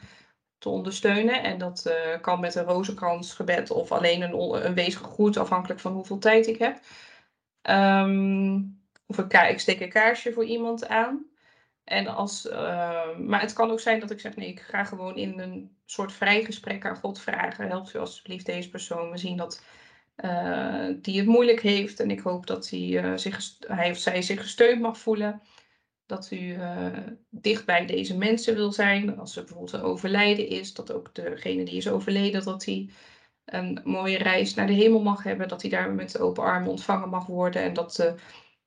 te 0.63 0.69
ondersteunen. 0.69 1.43
En 1.43 1.57
dat 1.57 1.85
eh, 1.85 2.21
kan 2.21 2.39
met 2.39 2.55
een 2.55 2.63
rozenkransgebed 2.63 3.71
of 3.71 3.91
alleen 3.91 4.21
een, 4.21 4.65
een 4.65 4.73
wees 4.73 4.95
gegroet, 4.95 5.37
afhankelijk 5.37 5.79
van 5.79 5.93
hoeveel 5.93 6.17
tijd 6.17 6.47
ik 6.47 6.57
heb. 6.57 6.79
Ehm, 7.61 8.61
of 9.05 9.17
ik, 9.17 9.33
ik 9.33 9.59
steek 9.59 9.79
een 9.79 9.89
kaarsje 9.89 10.33
voor 10.33 10.45
iemand 10.45 10.87
aan. 10.87 11.25
En 11.83 12.07
als, 12.07 12.47
eh, 12.47 13.17
maar 13.17 13.41
het 13.41 13.53
kan 13.53 13.71
ook 13.71 13.79
zijn 13.79 13.99
dat 13.99 14.11
ik 14.11 14.19
zeg, 14.19 14.35
nee, 14.35 14.47
ik 14.47 14.59
ga 14.59 14.83
gewoon 14.83 15.15
in 15.15 15.39
een 15.39 15.75
soort 15.85 16.11
vrij 16.13 16.43
gesprek 16.43 16.85
aan 16.85 16.95
God 16.95 17.19
vragen. 17.19 17.67
Helpt 17.67 17.93
u 17.93 17.99
alsjeblieft 17.99 18.45
deze 18.45 18.69
persoon. 18.69 19.11
We 19.11 19.17
zien 19.17 19.37
dat 19.37 19.63
eh, 20.15 20.87
die 20.95 21.17
het 21.17 21.27
moeilijk 21.27 21.61
heeft. 21.61 21.99
En 21.99 22.11
ik 22.11 22.19
hoop 22.19 22.47
dat 22.47 22.69
hij, 22.69 23.03
eh, 23.03 23.17
zich, 23.17 23.39
hij 23.67 23.91
of 23.91 23.97
zij 23.97 24.21
zich 24.21 24.41
gesteund 24.41 24.81
mag 24.81 24.97
voelen. 24.97 25.41
Dat 26.05 26.31
u 26.31 26.53
eh, 26.53 26.97
dicht 27.29 27.65
bij 27.65 27.85
deze 27.85 28.17
mensen 28.17 28.55
wil 28.55 28.71
zijn. 28.71 29.17
Als 29.19 29.35
er 29.35 29.43
bijvoorbeeld 29.43 29.73
een 29.73 29.89
overlijden 29.89 30.47
is, 30.47 30.73
dat 30.73 30.91
ook 30.91 31.15
degene 31.15 31.63
die 31.63 31.75
is 31.75 31.89
overleden, 31.89 32.43
dat 32.43 32.65
hij 32.65 32.89
een 33.45 33.81
mooie 33.83 34.17
reis 34.17 34.53
naar 34.53 34.67
de 34.67 34.73
hemel 34.73 35.01
mag 35.01 35.23
hebben. 35.23 35.47
Dat 35.47 35.61
hij 35.61 35.71
daar 35.71 35.91
met 35.91 36.19
open 36.19 36.43
armen 36.43 36.69
ontvangen 36.69 37.09
mag 37.09 37.25
worden. 37.25 37.61
En 37.61 37.73
dat 37.73 37.95
de 37.95 38.15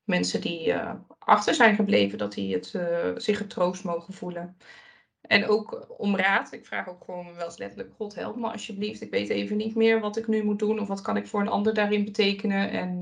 mensen 0.03 0.41
die 0.41 0.67
uh, 0.67 0.93
achter 1.19 1.53
zijn 1.53 1.75
gebleven, 1.75 2.17
dat 2.17 2.33
die 2.33 2.53
het, 2.53 2.73
uh, 2.75 3.11
zich 3.15 3.37
getroost 3.37 3.83
mogen 3.83 4.13
voelen. 4.13 4.57
En 5.21 5.47
ook 5.47 5.95
om 5.97 6.15
raad. 6.15 6.51
Ik 6.51 6.65
vraag 6.65 6.89
ook 6.89 7.03
gewoon 7.03 7.35
wel 7.35 7.45
eens 7.45 7.57
letterlijk: 7.57 7.93
God 7.95 8.15
help 8.15 8.35
me 8.35 8.51
alsjeblieft. 8.51 9.01
Ik 9.01 9.11
weet 9.11 9.29
even 9.29 9.57
niet 9.57 9.75
meer 9.75 9.99
wat 9.99 10.17
ik 10.17 10.27
nu 10.27 10.43
moet 10.43 10.59
doen. 10.59 10.79
Of 10.79 10.87
wat 10.87 11.01
kan 11.01 11.17
ik 11.17 11.27
voor 11.27 11.41
een 11.41 11.47
ander 11.47 11.73
daarin 11.73 12.05
betekenen. 12.05 12.69
En 12.69 12.99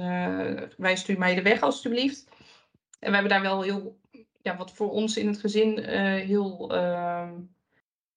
wijst 0.77 1.07
u 1.07 1.17
mij 1.17 1.35
de 1.35 1.41
weg 1.41 1.61
alsjeblieft. 1.61 2.27
En 2.99 3.11
we 3.11 3.17
hebben 3.17 3.29
daar 3.29 3.41
wel 3.41 3.61
heel, 3.61 3.99
ja, 4.45 4.57
wat 4.57 4.71
voor 4.71 4.91
ons 4.91 5.17
in 5.17 5.27
het 5.27 5.39
gezin 5.39 5.79
heel 5.79 6.69
ehm, 6.73 7.33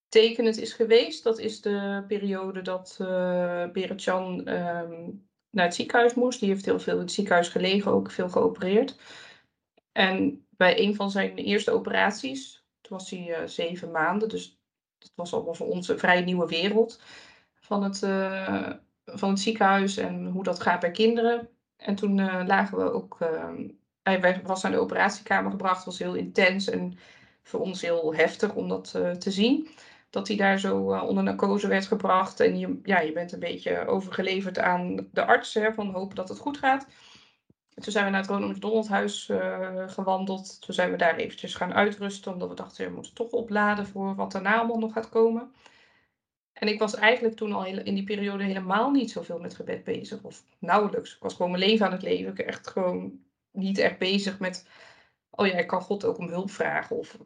tekenend 0.08 0.58
is 0.58 0.72
geweest. 0.72 1.24
Dat 1.24 1.38
is 1.38 1.60
de 1.60 2.04
periode 2.06 2.62
dat 2.62 2.98
uh, 3.00 3.68
Beretjan 3.72 4.48
um, 4.48 5.28
naar 5.50 5.64
het 5.64 5.74
ziekenhuis 5.74 6.14
moest. 6.14 6.40
Die 6.40 6.48
heeft 6.48 6.64
heel 6.64 6.80
veel 6.80 6.94
in 6.94 7.00
het 7.00 7.12
ziekenhuis 7.12 7.48
gelegen, 7.48 7.92
ook 7.92 8.10
veel 8.10 8.28
geopereerd. 8.28 8.96
En 9.92 10.46
bij 10.50 10.80
een 10.80 10.94
van 10.94 11.10
zijn 11.10 11.36
eerste 11.36 11.70
operaties, 11.70 12.64
toen 12.80 12.98
was 12.98 13.10
hij 13.10 13.40
uh, 13.40 13.46
zeven 13.46 13.90
maanden, 13.90 14.28
dus 14.28 14.60
dat 14.98 15.12
was 15.14 15.34
allemaal 15.34 15.54
voor 15.54 15.68
ons 15.68 15.88
een 15.88 15.98
vrij 15.98 16.20
nieuwe 16.20 16.46
wereld 16.46 17.02
van 17.60 17.82
het, 17.82 17.98
van 19.04 19.30
het 19.30 19.40
ziekenhuis 19.40 19.96
en 19.96 20.26
hoe 20.26 20.42
dat 20.42 20.60
gaat 20.60 20.80
bij 20.80 20.90
kinderen. 20.90 21.48
En 21.76 21.94
toen 21.94 22.14
lagen 22.46 22.78
we 22.78 22.92
ook, 22.92 23.18
hij 24.08 24.42
was 24.42 24.62
naar 24.62 24.72
de 24.72 24.80
operatiekamer 24.80 25.50
gebracht, 25.50 25.84
was 25.84 25.98
heel 25.98 26.14
intens 26.14 26.68
en 26.68 26.98
voor 27.42 27.60
ons 27.60 27.82
heel 27.82 28.14
heftig 28.14 28.54
om 28.54 28.68
dat 28.68 28.90
te 29.18 29.30
zien 29.30 29.68
dat 30.10 30.28
hij 30.28 30.36
daar 30.36 30.58
zo 30.58 30.92
uh, 30.92 31.02
onder 31.02 31.22
narcose 31.22 31.68
werd 31.68 31.86
gebracht. 31.86 32.40
En 32.40 32.58
je, 32.58 32.80
ja, 32.82 33.00
je 33.00 33.12
bent 33.12 33.32
een 33.32 33.40
beetje 33.40 33.86
overgeleverd 33.86 34.58
aan 34.58 35.08
de 35.12 35.26
arts, 35.26 35.58
van 35.74 35.90
hopen 35.90 36.16
dat 36.16 36.28
het 36.28 36.38
goed 36.38 36.58
gaat. 36.58 36.86
En 37.74 37.82
toen 37.82 37.92
zijn 37.92 38.04
we 38.04 38.10
naar 38.10 38.20
het 38.20 38.30
Ronald 38.30 38.56
McDonald 38.56 38.88
huis 38.88 39.28
uh, 39.28 39.88
gewandeld. 39.88 40.60
Toen 40.60 40.74
zijn 40.74 40.90
we 40.90 40.96
daar 40.96 41.16
eventjes 41.16 41.54
gaan 41.54 41.74
uitrusten, 41.74 42.32
omdat 42.32 42.48
we 42.48 42.54
dachten, 42.54 42.86
we 42.86 42.94
moeten 42.94 43.14
toch 43.14 43.30
opladen 43.30 43.86
voor 43.86 44.14
wat 44.14 44.32
daarna 44.32 44.58
allemaal 44.58 44.78
nog 44.78 44.92
gaat 44.92 45.08
komen. 45.08 45.52
En 46.52 46.68
ik 46.68 46.78
was 46.78 46.94
eigenlijk 46.94 47.36
toen 47.36 47.52
al 47.52 47.66
in 47.66 47.94
die 47.94 48.04
periode 48.04 48.44
helemaal 48.44 48.90
niet 48.90 49.10
zoveel 49.10 49.38
met 49.38 49.54
gebed 49.54 49.84
bezig, 49.84 50.22
of 50.22 50.44
nauwelijks. 50.58 51.14
Ik 51.14 51.22
was 51.22 51.34
gewoon 51.34 51.50
mijn 51.50 51.62
leven 51.62 51.86
aan 51.86 51.92
het 51.92 52.02
leven. 52.02 52.32
Ik 52.32 52.38
echt 52.38 52.68
gewoon 52.68 53.20
niet 53.58 53.78
echt 53.78 53.98
bezig 53.98 54.38
met, 54.38 54.68
oh 55.30 55.46
ja, 55.46 55.54
ik 55.54 55.66
kan 55.66 55.80
God 55.80 56.04
ook 56.04 56.18
om 56.18 56.28
hulp 56.28 56.50
vragen. 56.50 56.96
Of 56.96 57.18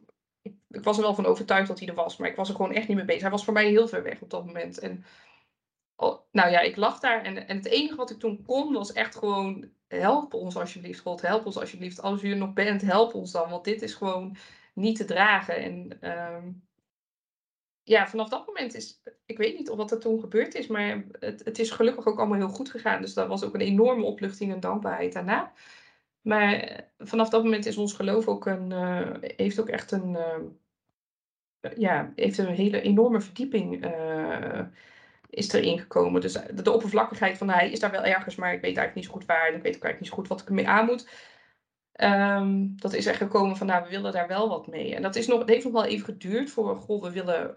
ik 0.69 0.83
was 0.83 0.97
er 0.97 1.03
wel 1.03 1.15
van 1.15 1.25
overtuigd 1.25 1.67
dat 1.67 1.79
hij 1.79 1.87
er 1.87 1.93
was, 1.93 2.17
maar 2.17 2.29
ik 2.29 2.35
was 2.35 2.49
er 2.49 2.55
gewoon 2.55 2.73
echt 2.73 2.87
niet 2.87 2.97
mee 2.97 3.05
bezig. 3.05 3.21
Hij 3.21 3.31
was 3.31 3.43
voor 3.43 3.53
mij 3.53 3.69
heel 3.69 3.87
ver 3.87 4.03
weg 4.03 4.21
op 4.21 4.29
dat 4.29 4.45
moment. 4.45 4.79
En 4.79 5.05
oh, 5.95 6.19
nou 6.31 6.51
ja, 6.51 6.59
ik 6.59 6.75
lag 6.75 6.99
daar 6.99 7.23
en, 7.23 7.47
en 7.47 7.57
het 7.57 7.65
enige 7.65 7.95
wat 7.95 8.09
ik 8.09 8.19
toen 8.19 8.43
kon 8.45 8.73
was 8.73 8.93
echt 8.93 9.15
gewoon 9.15 9.71
help 9.87 10.33
ons 10.33 10.55
alsjeblieft, 10.55 10.99
God, 10.99 11.21
help 11.21 11.45
ons 11.45 11.57
alsjeblieft. 11.57 12.01
Als 12.01 12.23
u 12.23 12.31
er 12.31 12.37
nog 12.37 12.53
bent, 12.53 12.81
help 12.81 13.13
ons 13.13 13.31
dan, 13.31 13.49
want 13.49 13.63
dit 13.63 13.81
is 13.81 13.93
gewoon 13.93 14.35
niet 14.73 14.95
te 14.95 15.05
dragen. 15.05 15.55
En 15.55 16.01
ehm, 16.01 16.51
ja, 17.83 18.07
vanaf 18.07 18.29
dat 18.29 18.47
moment 18.47 18.73
is, 18.73 19.01
ik 19.25 19.37
weet 19.37 19.57
niet 19.57 19.69
of 19.69 19.77
wat 19.77 19.91
er 19.91 19.99
toen 19.99 20.19
gebeurd 20.19 20.55
is, 20.55 20.67
maar 20.67 21.03
het, 21.19 21.45
het 21.45 21.59
is 21.59 21.71
gelukkig 21.71 22.05
ook 22.05 22.17
allemaal 22.17 22.37
heel 22.37 22.49
goed 22.49 22.69
gegaan. 22.69 23.01
Dus 23.01 23.13
dat 23.13 23.27
was 23.27 23.43
ook 23.43 23.53
een 23.53 23.61
enorme 23.61 24.03
opluchting 24.03 24.53
en 24.53 24.59
dankbaarheid 24.59 25.13
daarna. 25.13 25.53
Maar 26.23 26.53
eh, 26.53 26.79
vanaf 26.97 27.29
dat 27.29 27.43
moment 27.43 27.65
is 27.65 27.77
ons 27.77 27.93
geloof 27.93 28.27
ook 28.27 28.45
een, 28.45 28.71
uh, 28.71 29.11
heeft 29.21 29.59
ook 29.59 29.69
echt 29.69 29.91
een, 29.91 30.17
uh, 31.61 31.71
ja, 31.77 32.11
heeft 32.15 32.37
een 32.37 32.47
hele 32.47 32.81
enorme 32.81 33.21
verdieping 33.21 33.85
is 35.29 35.53
erin 35.53 35.79
gekomen. 35.79 36.21
Dus 36.21 36.33
de, 36.33 36.71
oppervlakkigheid 36.71 37.37
van 37.37 37.49
hij 37.49 37.71
is 37.71 37.79
daar 37.79 37.91
wel 37.91 38.03
ergens, 38.03 38.35
maar 38.35 38.53
ik 38.53 38.61
weet 38.61 38.77
eigenlijk 38.77 38.95
niet 38.95 39.05
zo 39.05 39.11
goed 39.11 39.25
waar 39.25 39.47
en 39.47 39.55
ik 39.55 39.61
weet 39.63 39.75
ook 39.75 39.83
eigenlijk 39.83 39.99
niet 39.99 40.09
zo 40.09 40.15
goed 40.15 40.27
wat 40.27 40.41
ik 40.41 40.47
ermee 40.47 40.67
aan 40.67 40.85
moet. 40.85 41.07
Um, 42.01 42.73
dat 42.79 42.93
is 42.93 43.05
echt 43.05 43.17
gekomen 43.17 43.57
van, 43.57 43.67
nou, 43.67 43.83
we 43.83 43.89
willen 43.89 44.11
daar 44.11 44.27
wel 44.27 44.49
wat 44.49 44.67
mee. 44.67 44.95
En 44.95 45.01
dat 45.01 45.15
is 45.15 45.27
nog, 45.27 45.45
heeft 45.45 45.63
nog 45.63 45.73
wel 45.73 45.85
even 45.85 46.05
geduurd 46.05 46.51
voor, 46.51 46.75
goh, 46.75 47.01
we 47.01 47.11
willen 47.11 47.53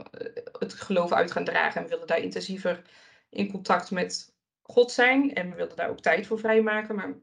het 0.59 0.73
geloof 0.73 1.13
uit 1.13 1.33
gaan 1.33 1.45
dragen 1.45 1.77
en 1.77 1.83
we 1.83 1.93
willen 1.93 2.07
daar 2.07 2.21
intensiever 2.21 2.83
in 3.31 3.51
contact 3.51 3.91
met 3.91 4.35
God 4.63 4.91
zijn. 4.93 5.35
En 5.35 5.51
we 5.51 5.57
willen 5.57 5.77
daar 5.77 5.89
ook 5.91 6.01
tijd 6.01 6.27
voor 6.27 6.39
vrijmaken. 6.39 6.95
Maar 6.95 7.15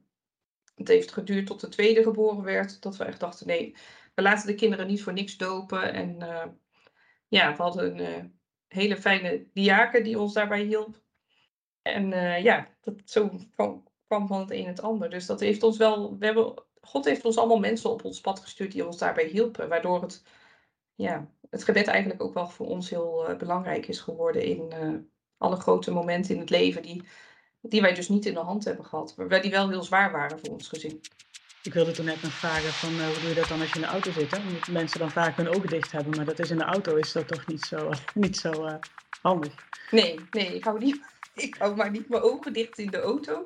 het 0.75 0.87
heeft 0.87 1.11
geduurd 1.11 1.45
tot 1.45 1.61
de 1.61 1.67
tweede 1.67 2.03
geboren 2.03 2.43
werd, 2.43 2.81
dat 2.81 2.97
we 2.97 3.03
echt 3.03 3.19
dachten, 3.19 3.47
nee, 3.47 3.75
we 4.15 4.21
laten 4.21 4.47
de 4.47 4.55
kinderen 4.55 4.87
niet 4.87 5.03
voor 5.03 5.13
niks 5.13 5.37
dopen. 5.37 5.93
En 5.93 6.19
uh, 6.19 6.45
ja, 7.27 7.55
we 7.55 7.61
hadden 7.61 7.99
een 7.99 8.19
uh, 8.19 8.25
hele 8.67 8.97
fijne 8.97 9.47
diaken 9.53 10.03
die 10.03 10.19
ons 10.19 10.33
daarbij 10.33 10.63
hielp. 10.63 11.01
En 11.81 12.11
uh, 12.11 12.43
ja, 12.43 12.67
dat, 12.81 12.95
zo 13.05 13.39
kwam, 13.55 13.83
kwam, 14.07 14.27
van 14.27 14.39
het 14.39 14.51
een 14.51 14.67
het 14.67 14.81
ander. 14.81 15.09
Dus 15.09 15.25
dat 15.25 15.39
heeft 15.39 15.63
ons 15.63 15.77
wel, 15.77 16.17
we 16.17 16.25
hebben, 16.25 16.63
God 16.81 17.05
heeft 17.05 17.25
ons 17.25 17.37
allemaal 17.37 17.59
mensen 17.59 17.89
op 17.89 18.03
ons 18.03 18.21
pad 18.21 18.39
gestuurd 18.39 18.71
die 18.71 18.85
ons 18.85 18.97
daarbij 18.97 19.25
hielpen. 19.25 19.69
Waardoor 19.69 20.01
het, 20.01 20.23
ja, 20.95 21.29
het 21.49 21.63
gebed 21.63 21.87
eigenlijk 21.87 22.23
ook 22.23 22.33
wel 22.33 22.47
voor 22.47 22.67
ons 22.67 22.89
heel 22.89 23.35
belangrijk 23.37 23.87
is 23.87 23.99
geworden 23.99 24.43
in 24.43 24.73
alle 25.37 25.55
grote 25.55 25.91
momenten 25.91 26.33
in 26.33 26.39
het 26.39 26.49
leven 26.49 26.81
die 26.81 27.03
die 27.69 27.81
wij 27.81 27.93
dus 27.93 28.09
niet 28.09 28.25
in 28.25 28.33
de 28.33 28.39
hand 28.39 28.65
hebben 28.65 28.85
gehad. 28.85 29.13
Maar 29.17 29.41
die 29.41 29.51
wel 29.51 29.69
heel 29.69 29.83
zwaar 29.83 30.11
waren 30.11 30.39
voor 30.39 30.53
ons 30.53 30.67
gezin. 30.67 31.01
Ik 31.63 31.73
wilde 31.73 31.91
toen 31.91 32.05
net 32.05 32.21
nog 32.21 32.31
vragen 32.31 32.69
van 32.69 32.93
uh, 32.93 33.05
hoe 33.05 33.19
doe 33.19 33.29
je 33.29 33.35
dat 33.35 33.47
dan 33.47 33.59
als 33.59 33.69
je 33.69 33.75
in 33.75 33.81
de 33.81 33.87
auto 33.87 34.11
zit? 34.11 34.31
Hè? 34.31 34.37
Omdat 34.37 34.67
mensen 34.67 34.99
dan 34.99 35.11
vaak 35.11 35.37
hun 35.37 35.47
ogen 35.47 35.69
dicht 35.69 35.91
hebben. 35.91 36.15
Maar 36.15 36.25
dat 36.25 36.39
is 36.39 36.51
in 36.51 36.57
de 36.57 36.63
auto 36.63 36.95
is 36.95 37.11
dat 37.11 37.27
toch 37.27 37.47
niet 37.47 37.61
zo, 37.61 37.89
niet 38.13 38.37
zo 38.37 38.65
uh, 38.65 38.75
handig. 39.21 39.53
Nee, 39.91 40.19
nee, 40.31 40.55
ik 40.55 40.63
hou, 40.63 40.79
niet, 40.79 41.01
ik 41.35 41.55
hou 41.55 41.75
maar 41.75 41.91
niet 41.91 42.09
mijn 42.09 42.21
ogen 42.21 42.53
dicht 42.53 42.79
in 42.79 42.89
de 42.89 43.01
auto. 43.01 43.45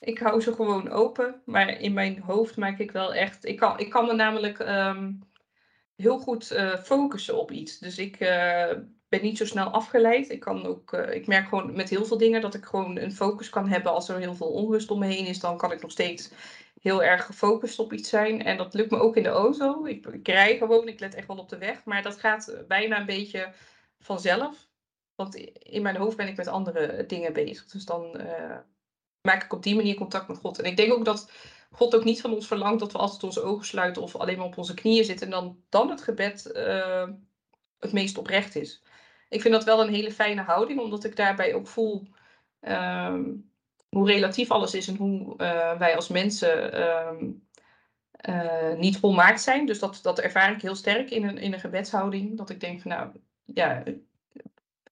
Ik 0.00 0.18
hou 0.18 0.40
ze 0.40 0.52
gewoon 0.52 0.90
open. 0.90 1.42
Maar 1.44 1.68
in 1.68 1.92
mijn 1.92 2.20
hoofd 2.20 2.56
maak 2.56 2.78
ik 2.78 2.90
wel 2.90 3.14
echt... 3.14 3.44
Ik 3.44 3.56
kan, 3.56 3.78
ik 3.78 3.90
kan 3.90 4.06
me 4.06 4.14
namelijk 4.14 4.58
um, 4.58 5.18
heel 5.96 6.18
goed 6.18 6.52
uh, 6.52 6.76
focussen 6.76 7.38
op 7.38 7.50
iets. 7.50 7.78
Dus 7.78 7.98
ik 7.98 8.16
ben 9.08 9.22
niet 9.22 9.36
zo 9.36 9.46
snel 9.46 9.66
afgeleid. 9.66 10.30
Ik, 10.30 10.40
kan 10.40 10.66
ook, 10.66 10.92
uh, 10.92 11.14
ik 11.14 11.26
merk 11.26 11.48
gewoon 11.48 11.76
met 11.76 11.88
heel 11.88 12.04
veel 12.04 12.18
dingen 12.18 12.40
dat 12.40 12.54
ik 12.54 12.64
gewoon 12.64 12.98
een 12.98 13.12
focus 13.12 13.48
kan 13.48 13.68
hebben. 13.68 13.92
Als 13.92 14.08
er 14.08 14.18
heel 14.18 14.34
veel 14.34 14.50
onrust 14.50 14.90
om 14.90 14.98
me 14.98 15.06
heen 15.06 15.26
is, 15.26 15.40
dan 15.40 15.56
kan 15.56 15.72
ik 15.72 15.82
nog 15.82 15.90
steeds 15.90 16.30
heel 16.80 17.02
erg 17.02 17.26
gefocust 17.26 17.78
op 17.78 17.92
iets 17.92 18.08
zijn. 18.08 18.44
En 18.44 18.56
dat 18.56 18.74
lukt 18.74 18.90
me 18.90 18.98
ook 18.98 19.16
in 19.16 19.22
de 19.22 19.28
auto. 19.28 19.84
Ik, 19.84 20.06
ik 20.06 20.28
rij 20.28 20.56
gewoon, 20.56 20.88
ik 20.88 21.00
let 21.00 21.14
echt 21.14 21.26
wel 21.26 21.38
op 21.38 21.48
de 21.48 21.58
weg. 21.58 21.84
Maar 21.84 22.02
dat 22.02 22.18
gaat 22.18 22.64
bijna 22.68 22.98
een 22.98 23.06
beetje 23.06 23.52
vanzelf. 23.98 24.68
Want 25.14 25.34
in 25.58 25.82
mijn 25.82 25.96
hoofd 25.96 26.16
ben 26.16 26.28
ik 26.28 26.36
met 26.36 26.46
andere 26.46 27.06
dingen 27.06 27.32
bezig. 27.32 27.66
Dus 27.66 27.84
dan 27.84 28.20
uh, 28.20 28.56
maak 29.20 29.44
ik 29.44 29.52
op 29.52 29.62
die 29.62 29.76
manier 29.76 29.94
contact 29.94 30.28
met 30.28 30.38
God. 30.38 30.58
En 30.58 30.64
ik 30.64 30.76
denk 30.76 30.92
ook 30.92 31.04
dat 31.04 31.30
God 31.70 31.94
ook 31.94 32.04
niet 32.04 32.20
van 32.20 32.34
ons 32.34 32.46
verlangt 32.46 32.80
dat 32.80 32.92
we 32.92 32.98
altijd 32.98 33.22
onze 33.22 33.42
ogen 33.42 33.64
sluiten 33.64 34.02
of 34.02 34.16
alleen 34.16 34.36
maar 34.36 34.46
op 34.46 34.58
onze 34.58 34.74
knieën 34.74 35.04
zitten 35.04 35.26
en 35.26 35.32
dan, 35.32 35.62
dan 35.68 35.90
het 35.90 36.02
gebed 36.02 36.50
uh, 36.54 37.08
het 37.78 37.92
meest 37.92 38.18
oprecht 38.18 38.56
is 38.56 38.82
ik 39.28 39.40
vind 39.40 39.54
dat 39.54 39.64
wel 39.64 39.80
een 39.82 39.94
hele 39.94 40.12
fijne 40.12 40.42
houding, 40.42 40.80
omdat 40.80 41.04
ik 41.04 41.16
daarbij 41.16 41.54
ook 41.54 41.66
voel 41.66 42.08
um, 42.60 43.50
hoe 43.88 44.06
relatief 44.06 44.50
alles 44.50 44.74
is 44.74 44.88
en 44.88 44.96
hoe 44.96 45.34
uh, 45.36 45.78
wij 45.78 45.96
als 45.96 46.08
mensen 46.08 46.82
um, 46.82 47.48
uh, 48.28 48.74
niet 48.74 48.98
volmaakt 48.98 49.40
zijn. 49.40 49.66
Dus 49.66 49.78
dat, 49.78 49.98
dat 50.02 50.18
ervaar 50.20 50.52
ik 50.52 50.62
heel 50.62 50.74
sterk 50.74 51.10
in 51.10 51.28
een, 51.28 51.38
in 51.38 51.52
een 51.52 51.60
gebedshouding. 51.60 52.36
Dat 52.36 52.50
ik 52.50 52.60
denk 52.60 52.80
van 52.80 52.90
nou, 52.90 53.10
ja, 53.44 53.82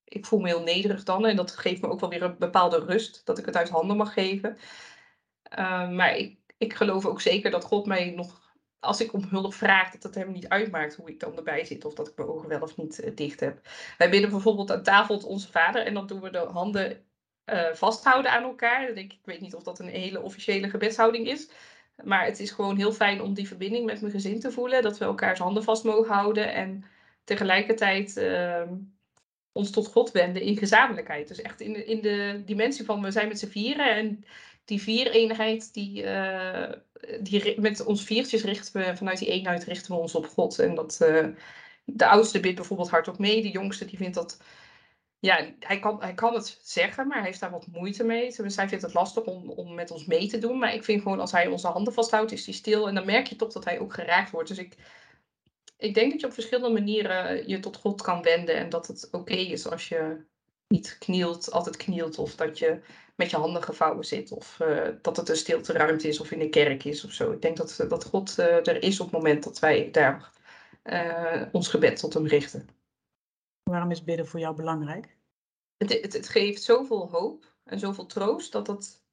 ik 0.04 0.26
voel 0.26 0.38
me 0.38 0.48
heel 0.48 0.62
nederig 0.62 1.02
dan. 1.02 1.26
En 1.26 1.36
dat 1.36 1.50
geeft 1.56 1.82
me 1.82 1.88
ook 1.88 2.00
wel 2.00 2.08
weer 2.08 2.22
een 2.22 2.38
bepaalde 2.38 2.78
rust, 2.78 3.26
dat 3.26 3.38
ik 3.38 3.46
het 3.46 3.56
uit 3.56 3.68
handen 3.68 3.96
mag 3.96 4.12
geven. 4.12 4.56
Uh, 5.58 5.90
maar 5.90 6.16
ik, 6.16 6.38
ik 6.56 6.74
geloof 6.74 7.06
ook 7.06 7.20
zeker 7.20 7.50
dat 7.50 7.64
God 7.64 7.86
mij 7.86 8.10
nog 8.10 8.45
als 8.80 9.00
ik 9.00 9.12
om 9.12 9.24
hulp 9.28 9.54
vraag, 9.54 9.90
dat 9.90 10.02
het 10.02 10.14
hem 10.14 10.32
niet 10.32 10.48
uitmaakt 10.48 10.94
hoe 10.94 11.08
ik 11.08 11.20
dan 11.20 11.36
erbij 11.36 11.64
zit 11.64 11.84
of 11.84 11.94
dat 11.94 12.08
ik 12.08 12.16
mijn 12.16 12.28
ogen 12.28 12.48
wel 12.48 12.60
of 12.60 12.76
niet 12.76 13.04
uh, 13.04 13.10
dicht 13.14 13.40
heb. 13.40 13.60
Wij 13.98 14.10
bidden 14.10 14.30
bijvoorbeeld 14.30 14.70
aan 14.70 14.82
tafel 14.82 15.18
tot 15.18 15.28
onze 15.28 15.50
vader 15.50 15.86
en 15.86 15.94
dan 15.94 16.06
doen 16.06 16.20
we 16.20 16.30
de 16.30 16.38
handen 16.38 17.04
uh, 17.46 17.72
vasthouden 17.72 18.30
aan 18.30 18.42
elkaar. 18.42 18.88
Ik, 18.88 19.12
ik 19.12 19.24
weet 19.24 19.40
niet 19.40 19.54
of 19.54 19.62
dat 19.62 19.78
een 19.78 19.88
hele 19.88 20.22
officiële 20.22 20.70
gebedshouding 20.70 21.26
is. 21.26 21.50
Maar 22.04 22.24
het 22.24 22.40
is 22.40 22.50
gewoon 22.50 22.76
heel 22.76 22.92
fijn 22.92 23.22
om 23.22 23.34
die 23.34 23.46
verbinding 23.46 23.86
met 23.86 24.00
mijn 24.00 24.12
gezin 24.12 24.40
te 24.40 24.50
voelen. 24.50 24.82
Dat 24.82 24.98
we 24.98 25.04
elkaars 25.04 25.38
handen 25.38 25.62
vast 25.62 25.84
mogen 25.84 26.14
houden 26.14 26.52
en 26.52 26.84
tegelijkertijd 27.24 28.16
uh, 28.16 28.62
ons 29.52 29.70
tot 29.70 29.86
God 29.86 30.10
wenden 30.10 30.42
in 30.42 30.56
gezamenlijkheid. 30.56 31.28
Dus 31.28 31.40
echt 31.40 31.60
in 31.60 31.72
de, 31.72 31.84
in 31.84 32.00
de 32.00 32.42
dimensie 32.44 32.84
van 32.84 33.02
we 33.02 33.10
zijn 33.10 33.28
met 33.28 33.38
z'n 33.38 33.46
vieren 33.46 33.94
en 33.94 34.24
die 34.64 34.82
vier-eenheid, 34.82 35.74
die, 35.74 36.02
uh, 36.02 36.72
die, 37.20 37.60
met 37.60 37.84
ons 37.84 38.04
viertjes 38.04 38.42
richten 38.42 38.80
we, 38.80 38.96
vanuit 38.96 39.18
die 39.18 39.28
eenheid 39.28 39.64
richten 39.64 39.94
we 39.94 40.00
ons 40.00 40.14
op 40.14 40.26
God. 40.26 40.58
En 40.58 40.74
dat, 40.74 40.98
uh, 41.02 41.26
de 41.84 42.06
oudste 42.06 42.40
bidt 42.40 42.54
bijvoorbeeld 42.54 42.90
hardop 42.90 43.18
mee, 43.18 43.42
de 43.42 43.50
jongste 43.50 43.84
die 43.84 43.98
vindt 43.98 44.14
dat, 44.14 44.38
ja, 45.18 45.50
hij 45.60 45.78
kan, 45.78 46.00
hij 46.00 46.14
kan 46.14 46.34
het 46.34 46.58
zeggen, 46.62 47.06
maar 47.06 47.16
hij 47.16 47.26
heeft 47.26 47.40
daar 47.40 47.50
wat 47.50 47.66
moeite 47.66 48.04
mee. 48.04 48.34
Dus 48.36 48.56
hij 48.56 48.68
vindt 48.68 48.84
het 48.84 48.94
lastig 48.94 49.24
om, 49.24 49.50
om 49.50 49.74
met 49.74 49.90
ons 49.90 50.06
mee 50.06 50.28
te 50.28 50.38
doen. 50.38 50.58
Maar 50.58 50.74
ik 50.74 50.84
vind 50.84 51.02
gewoon, 51.02 51.20
als 51.20 51.32
hij 51.32 51.46
onze 51.46 51.66
handen 51.66 51.92
vasthoudt, 51.92 52.32
is 52.32 52.44
hij 52.44 52.54
stil. 52.54 52.88
En 52.88 52.94
dan 52.94 53.06
merk 53.06 53.26
je 53.26 53.36
toch 53.36 53.52
dat 53.52 53.64
hij 53.64 53.78
ook 53.78 53.94
geraakt 53.94 54.30
wordt. 54.30 54.48
Dus 54.48 54.58
ik, 54.58 54.76
ik 55.76 55.94
denk 55.94 56.10
dat 56.10 56.20
je 56.20 56.26
op 56.26 56.32
verschillende 56.32 56.80
manieren 56.80 57.48
je 57.48 57.60
tot 57.60 57.76
God 57.76 58.02
kan 58.02 58.22
wenden. 58.22 58.56
En 58.56 58.68
dat 58.68 58.86
het 58.86 59.08
oké 59.10 59.34
is 59.34 59.66
als 59.66 59.88
je 59.88 60.24
niet 60.68 60.96
knielt, 60.98 61.50
altijd 61.50 61.76
knielt. 61.76 62.18
Of 62.18 62.34
dat 62.34 62.58
je 62.58 62.80
met 63.16 63.30
je 63.30 63.36
handen 63.36 63.62
gevouwen 63.62 64.04
zit. 64.04 64.32
Of 64.32 64.58
uh, 64.62 64.88
dat 65.02 65.16
het 65.16 65.28
een 65.28 65.36
stilte 65.36 65.72
ruimte 65.72 66.08
is 66.08 66.20
of 66.20 66.30
in 66.30 66.40
een 66.40 66.50
kerk 66.50 66.84
is 66.84 67.04
of 67.04 67.12
zo. 67.12 67.32
Ik 67.32 67.42
denk 67.42 67.56
dat, 67.56 67.84
dat 67.88 68.04
God 68.04 68.38
uh, 68.38 68.66
er 68.66 68.82
is 68.82 69.00
op 69.00 69.06
het 69.06 69.16
moment 69.16 69.44
dat 69.44 69.58
wij 69.58 69.90
daar 69.90 70.30
uh, 70.84 71.42
ons 71.52 71.68
gebed 71.68 71.98
tot 71.98 72.14
hem 72.14 72.26
richten. 72.26 72.68
Waarom 73.62 73.90
is 73.90 74.04
bidden 74.04 74.26
voor 74.26 74.40
jou 74.40 74.56
belangrijk? 74.56 75.16
Het, 75.76 76.02
het, 76.02 76.12
het 76.12 76.28
geeft 76.28 76.62
zoveel 76.62 77.08
hoop 77.10 77.54
en 77.64 77.78
zoveel 77.78 78.06
troost 78.06 78.52
dat 78.52 78.66
het 78.66 79.04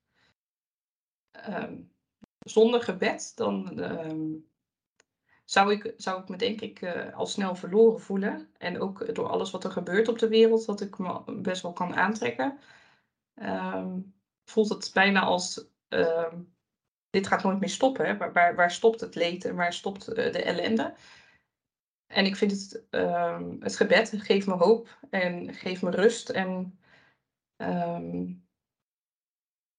um, 1.49 1.91
zonder 2.39 2.81
gebed 2.81 3.31
dan 3.35 3.79
um, 3.79 4.45
zou 5.45 5.71
ik, 5.71 5.93
zou 5.97 6.21
ik 6.21 6.29
me 6.29 6.37
denk 6.37 6.61
ik 6.61 6.81
uh, 6.81 7.13
al 7.15 7.25
snel 7.25 7.55
verloren 7.55 8.01
voelen. 8.01 8.49
En 8.57 8.79
ook 8.79 9.15
door 9.15 9.27
alles 9.27 9.51
wat 9.51 9.63
er 9.63 9.71
gebeurt 9.71 10.07
op 10.07 10.19
de 10.19 10.27
wereld, 10.27 10.65
dat 10.65 10.81
ik 10.81 10.97
me 10.97 11.21
best 11.41 11.61
wel 11.61 11.73
kan 11.73 11.95
aantrekken. 11.95 12.59
Um, 13.35 14.15
voelt 14.43 14.69
het 14.69 14.91
bijna 14.93 15.21
als 15.21 15.67
um, 15.89 16.55
dit 17.09 17.27
gaat 17.27 17.43
nooit 17.43 17.59
meer 17.59 17.69
stoppen. 17.69 18.17
Waar, 18.17 18.33
waar, 18.33 18.55
waar, 18.55 18.71
stopt 18.71 18.99
het 18.99 19.15
leed 19.15 19.45
en 19.45 19.55
waar 19.55 19.73
stopt 19.73 20.09
uh, 20.09 20.15
de 20.15 20.43
ellende? 20.43 20.95
En 22.07 22.25
ik 22.25 22.35
vind 22.35 22.51
het, 22.51 22.83
um, 22.89 23.57
het 23.59 23.75
gebed 23.75 24.13
geeft 24.15 24.47
me 24.47 24.53
hoop 24.53 24.97
en 25.09 25.53
geeft 25.53 25.81
me 25.81 25.89
rust 25.89 26.29
en 26.29 26.77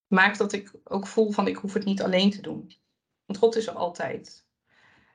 maakt 0.06 0.38
dat 0.38 0.52
ik 0.52 0.72
ook 0.84 1.06
voel 1.06 1.30
van 1.30 1.48
ik 1.48 1.56
hoef 1.56 1.72
het 1.74 1.84
niet 1.84 2.02
alleen 2.02 2.30
te 2.30 2.42
doen. 2.42 2.72
Want 3.24 3.38
God 3.38 3.56
is 3.56 3.66
er 3.66 3.74
altijd. 3.74 4.46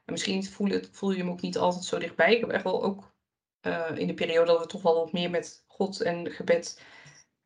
En 0.06 0.14
misschien 0.14 0.44
voel, 0.44 0.70
het, 0.70 0.90
voel 0.92 1.12
je 1.12 1.18
hem 1.18 1.30
ook 1.30 1.42
niet 1.42 1.58
altijd 1.58 1.84
zo 1.84 2.00
dichtbij. 2.00 2.34
Ik 2.34 2.40
heb 2.40 2.50
echt 2.50 2.64
wel 2.64 2.84
ook 2.84 3.14
uh, 3.62 3.92
in 3.96 4.08
de 4.08 4.14
periode 4.14 4.52
dat 4.52 4.62
we 4.62 4.68
toch 4.68 4.82
wel 4.82 4.96
wat 4.96 5.12
meer 5.12 5.30
met 5.30 5.64
God 5.68 6.02
en 6.02 6.32
gebed 6.32 6.84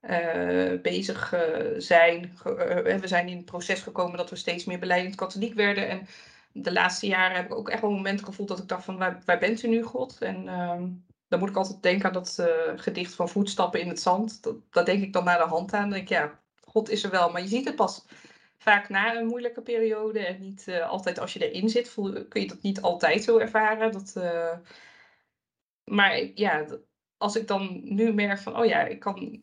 uh, 0.10 0.82
bezig 0.82 1.34
uh, 1.34 1.42
zijn. 1.78 2.38
we 2.84 3.02
zijn 3.04 3.28
in 3.28 3.38
het 3.38 3.46
proces 3.46 3.82
gekomen 3.82 4.18
dat 4.18 4.30
we 4.30 4.36
steeds 4.36 4.66
meer 4.66 4.80
beleidend 4.80 5.16
katholiek 5.16 5.54
werden. 5.54 5.90
En 5.90 6.08
de 6.52 6.72
laatste 6.72 7.08
jaren 7.08 7.36
heb 7.36 7.46
ik 7.46 7.56
ook 7.56 7.70
echt 7.70 7.82
wel 7.82 7.92
momenten 7.92 8.26
gevoeld 8.26 8.48
dat 8.48 8.60
ik 8.60 8.68
dacht 8.68 8.84
van 8.84 8.98
waar, 8.98 9.40
bent 9.40 9.64
u 9.64 9.68
nu 9.68 9.82
God? 9.82 10.18
En 10.20 10.48
ehm, 10.48 10.88
dan 11.28 11.40
moet 11.40 11.50
ik 11.50 11.56
altijd 11.56 11.82
denken 11.82 12.06
aan 12.06 12.14
dat 12.14 12.44
gedicht 12.76 13.14
van 13.14 13.30
voetstappen 13.30 13.80
in 13.80 13.88
het 13.88 14.00
zand. 14.00 14.44
Dat, 14.44 14.56
dat 14.70 14.86
denk 14.86 15.04
ik 15.04 15.14
dan 15.14 15.24
naar 15.24 15.38
de 15.38 15.44
hand 15.44 15.74
aan. 15.74 15.82
Dan 15.82 15.90
denk 15.90 16.04
ik, 16.04 16.10
ja, 16.10 16.40
God 16.62 16.90
is 16.90 17.04
er 17.04 17.12
wel. 17.12 17.32
Maar 17.32 17.42
je 17.42 17.48
ziet 17.48 17.66
het 17.66 17.76
pas 17.76 18.06
vaak 18.58 18.90
na 18.90 19.16
een 19.16 19.26
moeilijke 19.26 19.62
periode. 19.62 20.20
En 20.20 20.42
niet 20.42 20.72
altijd 20.88 21.20
als 21.20 21.34
je 21.34 21.52
erin 21.52 21.70
zit, 21.70 21.90
voel, 21.90 22.26
kun 22.26 22.42
je 22.42 22.48
dat 22.48 22.62
niet 22.62 22.82
altijd 22.82 23.24
zo 23.24 23.38
ervaren. 23.38 23.92
Dat, 23.92 24.14
maar 25.84 26.30
ja, 26.36 26.66
als 27.18 27.36
ik 27.36 27.48
dan 27.48 27.82
nu 27.84 28.14
merk 28.14 28.40
van, 28.40 28.58
oh 28.58 28.66
ja, 28.66 28.86
ik 28.86 29.00
kan, 29.00 29.40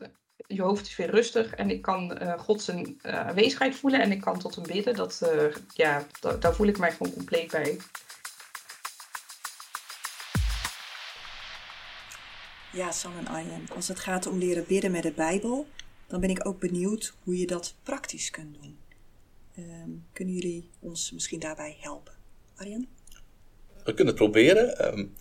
je 0.47 0.61
hoofd 0.61 0.87
is 0.87 0.95
weer 0.95 1.09
rustig 1.09 1.53
en 1.53 1.69
ik 1.69 1.81
kan 1.81 2.21
uh, 2.21 2.39
God 2.39 2.61
zijn 2.61 2.99
aanwezigheid 3.01 3.75
voelen 3.75 4.01
en 4.01 4.11
ik 4.11 4.21
kan 4.21 4.39
tot 4.39 4.55
hem 4.55 4.65
bidden. 4.65 4.95
Dat, 4.95 5.31
ja, 5.73 6.07
daar 6.39 6.55
voel 6.55 6.67
ik 6.67 6.77
mij 6.77 6.91
gewoon 6.91 7.13
compleet 7.13 7.51
bij. 7.51 7.77
Ja, 12.73 12.91
Sam 12.91 13.17
en 13.17 13.27
Arjen, 13.27 13.65
als 13.75 13.87
het 13.87 13.99
gaat 13.99 14.25
om 14.27 14.37
leren 14.37 14.65
bidden 14.67 14.91
met 14.91 15.03
de 15.03 15.11
Bijbel, 15.11 15.67
dan 16.07 16.19
ben 16.19 16.29
ik 16.29 16.47
ook 16.47 16.59
benieuwd 16.59 17.13
hoe 17.23 17.37
je 17.37 17.47
dat 17.47 17.75
praktisch 17.83 18.29
kunt 18.29 18.55
doen. 18.61 18.77
Um, 19.57 20.05
kunnen 20.13 20.33
jullie 20.33 20.69
ons 20.79 21.11
misschien 21.11 21.39
daarbij 21.39 21.77
helpen? 21.79 22.13
Arjen? 22.55 22.87
We 23.83 23.93
kunnen 23.93 24.13
het 24.13 24.15
proberen. 24.15 24.93
Um, 24.97 25.15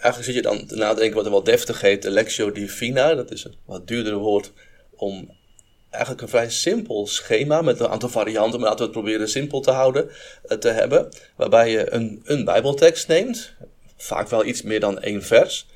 eigenlijk 0.00 0.24
zit 0.24 0.34
je 0.34 0.42
dan 0.42 0.66
te 0.66 0.76
nadenken 0.76 1.16
wat 1.16 1.24
er 1.24 1.30
wel 1.30 1.42
deftig 1.42 1.80
heet, 1.80 2.02
de 2.02 2.10
Lectio 2.10 2.52
Divina. 2.52 3.14
Dat 3.14 3.30
is 3.30 3.44
een 3.44 3.54
wat 3.64 3.86
duurdere 3.86 4.16
woord 4.16 4.52
om 4.90 5.36
eigenlijk 5.90 6.22
een 6.22 6.28
vrij 6.28 6.50
simpel 6.50 7.06
schema 7.06 7.62
met 7.62 7.80
een 7.80 7.88
aantal 7.88 8.08
varianten, 8.08 8.60
maar 8.60 8.68
laten 8.68 8.86
we 8.86 8.92
het 8.92 9.00
proberen 9.00 9.28
simpel 9.28 9.60
te 9.60 9.70
houden, 9.70 10.10
uh, 10.46 10.58
te 10.58 10.68
hebben. 10.68 11.08
Waarbij 11.36 11.70
je 11.70 11.92
een, 11.92 12.22
een 12.24 12.44
Bijbeltekst 12.44 13.08
neemt, 13.08 13.52
vaak 13.96 14.28
wel 14.28 14.44
iets 14.44 14.62
meer 14.62 14.80
dan 14.80 15.00
één 15.00 15.22
vers, 15.22 15.66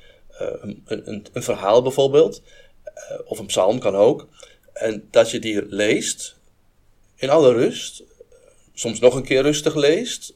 uh, 0.41 0.47
een, 0.61 0.83
een, 0.85 1.25
een, 1.33 1.43
verhaal 1.43 1.81
bijvoorbeeld, 1.81 2.41
uh, 2.85 3.19
of 3.25 3.39
een 3.39 3.45
psalm 3.45 3.79
kan 3.79 3.95
ook. 3.95 4.27
En 4.73 5.07
dat 5.11 5.31
je 5.31 5.39
die 5.39 5.65
leest 5.65 6.35
in 7.15 7.29
alle 7.29 7.53
rust, 7.53 8.03
soms 8.73 8.99
nog 8.99 9.15
een 9.15 9.23
keer 9.23 9.41
rustig 9.41 9.75
leest. 9.75 10.33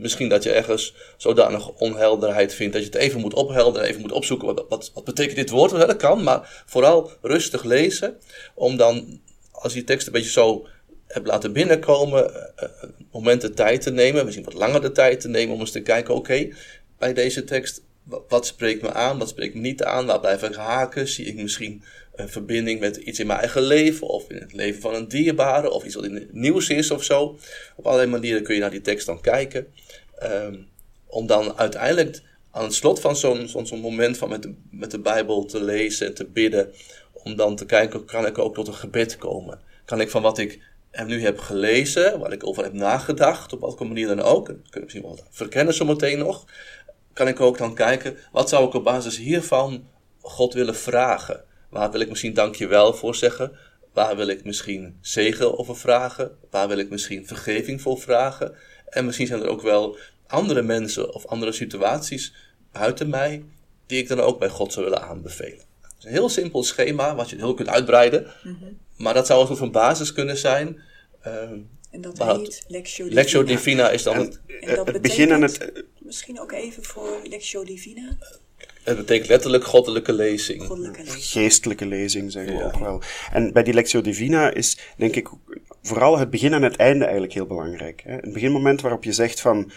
Misschien 0.00 0.28
dat 0.28 0.42
je 0.42 0.52
ergens 0.52 0.94
zodanig 1.16 1.68
onhelderheid 1.68 2.54
vindt 2.54 2.72
dat 2.72 2.82
je 2.82 2.88
het 2.88 2.98
even 2.98 3.20
moet 3.20 3.34
ophelderen, 3.34 3.88
even 3.88 4.00
moet 4.00 4.12
opzoeken 4.12 4.54
wat, 4.68 4.90
wat, 4.94 5.04
betekent 5.04 5.36
dit 5.36 5.50
woord. 5.50 5.70
Dat 5.70 5.96
kan, 5.96 6.22
maar 6.22 6.62
vooral 6.66 7.10
rustig 7.22 7.64
lezen, 7.64 8.16
om 8.54 8.76
dan, 8.76 9.20
als 9.50 9.74
je 9.74 9.84
tekst 9.84 10.06
een 10.06 10.12
beetje 10.12 10.30
zo 10.30 10.66
hebt 11.06 11.26
laten 11.26 11.52
binnenkomen, 11.52 12.30
uh, 12.62 12.68
momenten 13.12 13.54
tijd 13.54 13.82
te 13.82 13.90
nemen, 13.90 14.24
misschien 14.24 14.44
wat 14.44 14.54
langer 14.54 14.80
de 14.80 14.92
tijd 14.92 15.20
te 15.20 15.28
nemen 15.28 15.54
om 15.54 15.60
eens 15.60 15.70
te 15.70 15.80
kijken, 15.80 16.14
oké, 16.14 16.48
bij 16.98 17.12
deze 17.12 17.44
tekst, 17.44 17.82
wat 18.28 18.46
spreekt 18.46 18.82
me 18.82 18.92
aan, 18.92 19.18
wat 19.18 19.28
spreekt 19.28 19.54
me 19.54 19.60
niet 19.60 19.82
aan, 19.82 20.06
waar 20.06 20.20
blijf 20.20 20.42
ik 20.42 20.54
haken, 20.54 21.08
zie 21.08 21.26
ik 21.26 21.34
misschien 21.34 21.82
een 22.14 22.28
verbinding 22.28 22.80
met 22.80 22.96
iets 22.96 23.18
in 23.18 23.26
mijn 23.26 23.38
eigen 23.38 23.62
leven 23.62 24.06
of 24.06 24.30
in 24.30 24.36
het 24.36 24.52
leven 24.52 24.80
van 24.80 24.94
een 24.94 25.08
dierbare 25.08 25.70
of 25.70 25.84
iets 25.84 25.94
wat 25.94 26.04
in 26.04 26.14
het 26.14 26.32
nieuws 26.32 26.68
is 26.68 26.90
of 26.90 27.04
zo. 27.04 27.38
Op 27.76 27.86
allerlei 27.86 28.10
manieren 28.10 28.42
kun 28.42 28.54
je 28.54 28.60
naar 28.60 28.70
die 28.70 28.80
tekst 28.80 29.06
dan 29.06 29.20
kijken. 29.20 29.66
Um, 30.22 30.68
om 31.06 31.26
dan 31.26 31.58
uiteindelijk 31.58 32.22
aan 32.50 32.64
het 32.64 32.74
slot 32.74 33.00
van 33.00 33.16
zo'n 33.16 33.80
moment 33.80 34.18
van 34.18 34.28
met 34.28 34.42
de, 34.42 34.54
met 34.70 34.90
de 34.90 34.98
Bijbel 34.98 35.44
te 35.44 35.62
lezen 35.62 36.06
en 36.06 36.14
te 36.14 36.24
bidden, 36.24 36.72
om 37.12 37.36
dan 37.36 37.56
te 37.56 37.66
kijken, 37.66 38.04
kan 38.04 38.26
ik 38.26 38.38
ook 38.38 38.54
tot 38.54 38.68
een 38.68 38.74
gebed 38.74 39.16
komen? 39.16 39.60
Kan 39.84 40.00
ik 40.00 40.10
van 40.10 40.22
wat 40.22 40.38
ik 40.38 40.60
nu 41.06 41.22
heb 41.22 41.38
gelezen, 41.38 42.18
wat 42.18 42.32
ik 42.32 42.46
over 42.46 42.62
heb 42.62 42.72
nagedacht, 42.72 43.52
op 43.52 43.60
welke 43.60 43.84
manier 43.84 44.06
dan 44.06 44.20
ook, 44.20 44.48
en 44.48 44.54
kun 44.54 44.80
je 44.80 44.80
misschien 44.80 45.02
wel 45.02 45.18
verkennen 45.30 45.74
zometeen 45.74 46.18
nog, 46.18 46.44
kan 47.12 47.28
ik 47.28 47.40
ook 47.40 47.58
dan 47.58 47.74
kijken, 47.74 48.16
wat 48.32 48.48
zou 48.48 48.66
ik 48.66 48.74
op 48.74 48.84
basis 48.84 49.16
hiervan 49.16 49.88
God 50.20 50.54
willen 50.54 50.76
vragen? 50.76 51.44
Waar 51.70 51.90
wil 51.90 52.00
ik 52.00 52.08
misschien 52.08 52.34
dankjewel 52.34 52.94
voor 52.94 53.14
zeggen? 53.14 53.52
Waar 53.92 54.16
wil 54.16 54.26
ik 54.26 54.44
misschien 54.44 54.98
zegen 55.00 55.58
over 55.58 55.76
vragen? 55.76 56.36
Waar 56.50 56.68
wil 56.68 56.78
ik 56.78 56.90
misschien 56.90 57.26
vergeving 57.26 57.80
voor 57.80 57.98
vragen? 57.98 58.54
En 58.90 59.04
misschien 59.04 59.26
zijn 59.26 59.42
er 59.42 59.48
ook 59.48 59.62
wel 59.62 59.96
andere 60.26 60.62
mensen 60.62 61.14
of 61.14 61.26
andere 61.26 61.52
situaties 61.52 62.34
buiten 62.72 63.08
mij 63.08 63.44
die 63.86 63.98
ik 63.98 64.08
dan 64.08 64.20
ook 64.20 64.38
bij 64.38 64.48
God 64.48 64.72
zou 64.72 64.84
willen 64.84 65.02
aanbevelen. 65.02 65.64
Het 65.80 65.94
is 65.98 66.04
een 66.04 66.10
heel 66.10 66.28
simpel 66.28 66.62
schema 66.62 67.14
wat 67.14 67.30
je 67.30 67.36
heel 67.36 67.54
kunt 67.54 67.68
uitbreiden, 67.68 68.26
mm 68.42 68.56
-hmm. 68.60 68.78
maar 68.96 69.14
dat 69.14 69.26
zou 69.26 69.40
een 69.40 69.46
soort 69.46 69.58
van 69.58 69.70
basis 69.70 70.12
kunnen 70.12 70.36
zijn. 70.36 70.80
Uh, 71.26 71.32
en 71.90 72.00
dat 72.00 72.18
heet 72.18 72.64
Lectio 72.68 73.04
Divina. 73.04 73.20
Lectio 73.20 73.44
Divina 73.44 73.90
is 73.90 74.02
dan 74.02 74.14
en, 74.14 74.20
het, 74.20 74.40
en 74.60 74.74
dat 74.74 74.86
het 74.86 75.02
begin 75.02 75.42
het. 75.42 75.84
Misschien 75.98 76.40
ook 76.40 76.52
even 76.52 76.84
voor 76.84 77.20
Lectio 77.24 77.64
Divina. 77.64 78.16
Het 78.82 78.96
betekent 78.96 79.28
letterlijk 79.28 79.64
goddelijke 79.64 80.12
lezing. 80.12 80.62
Goddelijke 80.66 81.02
lezing. 81.02 81.24
Geestelijke 81.24 81.86
lezing, 81.86 82.32
zeggen 82.32 82.52
we 82.52 82.58
ja. 82.58 82.64
ook 82.64 82.78
wel. 82.78 83.02
En 83.32 83.52
bij 83.52 83.62
die 83.62 83.74
Lectio 83.74 84.00
Divina 84.00 84.54
is, 84.54 84.78
denk 84.96 85.16
ik, 85.16 85.28
vooral 85.82 86.18
het 86.18 86.30
begin 86.30 86.52
en 86.52 86.62
het 86.62 86.76
einde 86.76 87.04
eigenlijk 87.04 87.32
heel 87.32 87.46
belangrijk. 87.46 88.02
Hè? 88.04 88.24
Een 88.24 88.32
beginmoment 88.32 88.80
waarop 88.80 89.04
je 89.04 89.12
zegt 89.12 89.40
van, 89.40 89.70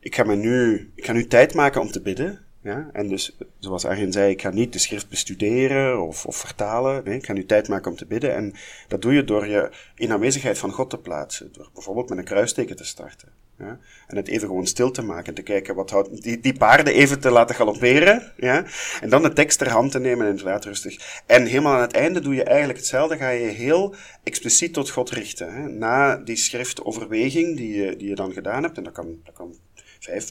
ik 0.00 0.14
ga, 0.14 0.24
me 0.24 0.34
nu, 0.34 0.90
ik 0.94 1.04
ga 1.04 1.12
nu 1.12 1.26
tijd 1.26 1.54
maken 1.54 1.80
om 1.80 1.90
te 1.90 2.02
bidden. 2.02 2.45
Ja? 2.66 2.88
En 2.92 3.08
dus, 3.08 3.36
zoals 3.58 3.84
Arjen 3.84 4.12
zei, 4.12 4.30
ik 4.30 4.40
ga 4.40 4.50
niet 4.50 4.72
de 4.72 4.78
schrift 4.78 5.08
bestuderen 5.08 6.02
of, 6.02 6.26
of 6.26 6.36
vertalen. 6.36 7.04
Nee, 7.04 7.16
ik 7.16 7.26
ga 7.26 7.32
nu 7.32 7.46
tijd 7.46 7.68
maken 7.68 7.90
om 7.90 7.96
te 7.96 8.06
bidden. 8.06 8.34
En 8.34 8.54
dat 8.88 9.02
doe 9.02 9.14
je 9.14 9.24
door 9.24 9.46
je 9.46 9.70
in 9.94 10.12
aanwezigheid 10.12 10.58
van 10.58 10.72
God 10.72 10.90
te 10.90 10.98
plaatsen. 10.98 11.52
Door 11.52 11.68
bijvoorbeeld 11.74 12.08
met 12.08 12.18
een 12.18 12.24
kruisteken 12.24 12.76
te 12.76 12.84
starten. 12.84 13.28
Ja? 13.58 13.78
En 14.06 14.16
het 14.16 14.28
even 14.28 14.48
gewoon 14.48 14.66
stil 14.66 14.90
te 14.90 15.02
maken. 15.02 15.34
Te 15.34 15.42
kijken 15.42 15.74
wat 15.74 15.90
houdt, 15.90 16.22
die, 16.22 16.40
die 16.40 16.56
paarden 16.56 16.94
even 16.94 17.20
te 17.20 17.30
laten 17.30 17.54
galopperen. 17.54 18.32
Ja? 18.36 18.64
En 19.00 19.10
dan 19.10 19.22
de 19.22 19.32
tekst 19.32 19.58
ter 19.58 19.70
hand 19.70 19.92
te 19.92 20.00
nemen 20.00 20.24
en 20.24 20.30
inderdaad 20.30 20.64
rustig. 20.64 21.22
En 21.26 21.46
helemaal 21.46 21.74
aan 21.74 21.80
het 21.80 21.92
einde 21.92 22.20
doe 22.20 22.34
je 22.34 22.44
eigenlijk 22.44 22.78
hetzelfde. 22.78 23.16
Ga 23.16 23.28
je 23.28 23.46
heel 23.46 23.94
expliciet 24.22 24.72
tot 24.72 24.90
God 24.90 25.10
richten. 25.10 25.54
Hè? 25.54 25.68
Na 25.68 26.16
die 26.16 26.36
schriftoverweging 26.36 27.56
die 27.56 27.76
je, 27.76 27.96
die 27.96 28.08
je 28.08 28.14
dan 28.14 28.32
gedaan 28.32 28.62
hebt. 28.62 28.76
En 28.76 28.84
dat 28.84 28.92
kan, 28.92 29.20
dat 29.24 29.34
kan 29.34 29.54
vijf, 30.00 30.30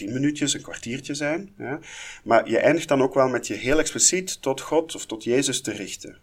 tien, 0.00 0.12
minuutjes, 0.12 0.54
een 0.54 0.62
kwartiertje 0.62 1.14
zijn. 1.14 1.54
Maar 2.24 2.50
je 2.50 2.58
eindigt 2.58 2.88
dan 2.88 3.02
ook 3.02 3.14
wel 3.14 3.28
met 3.28 3.46
je 3.46 3.54
heel 3.54 3.78
expliciet 3.78 4.42
tot 4.42 4.60
God 4.60 4.94
of 4.94 5.06
tot 5.06 5.24
Jezus 5.24 5.60
te 5.60 5.72
richten. 5.72 6.16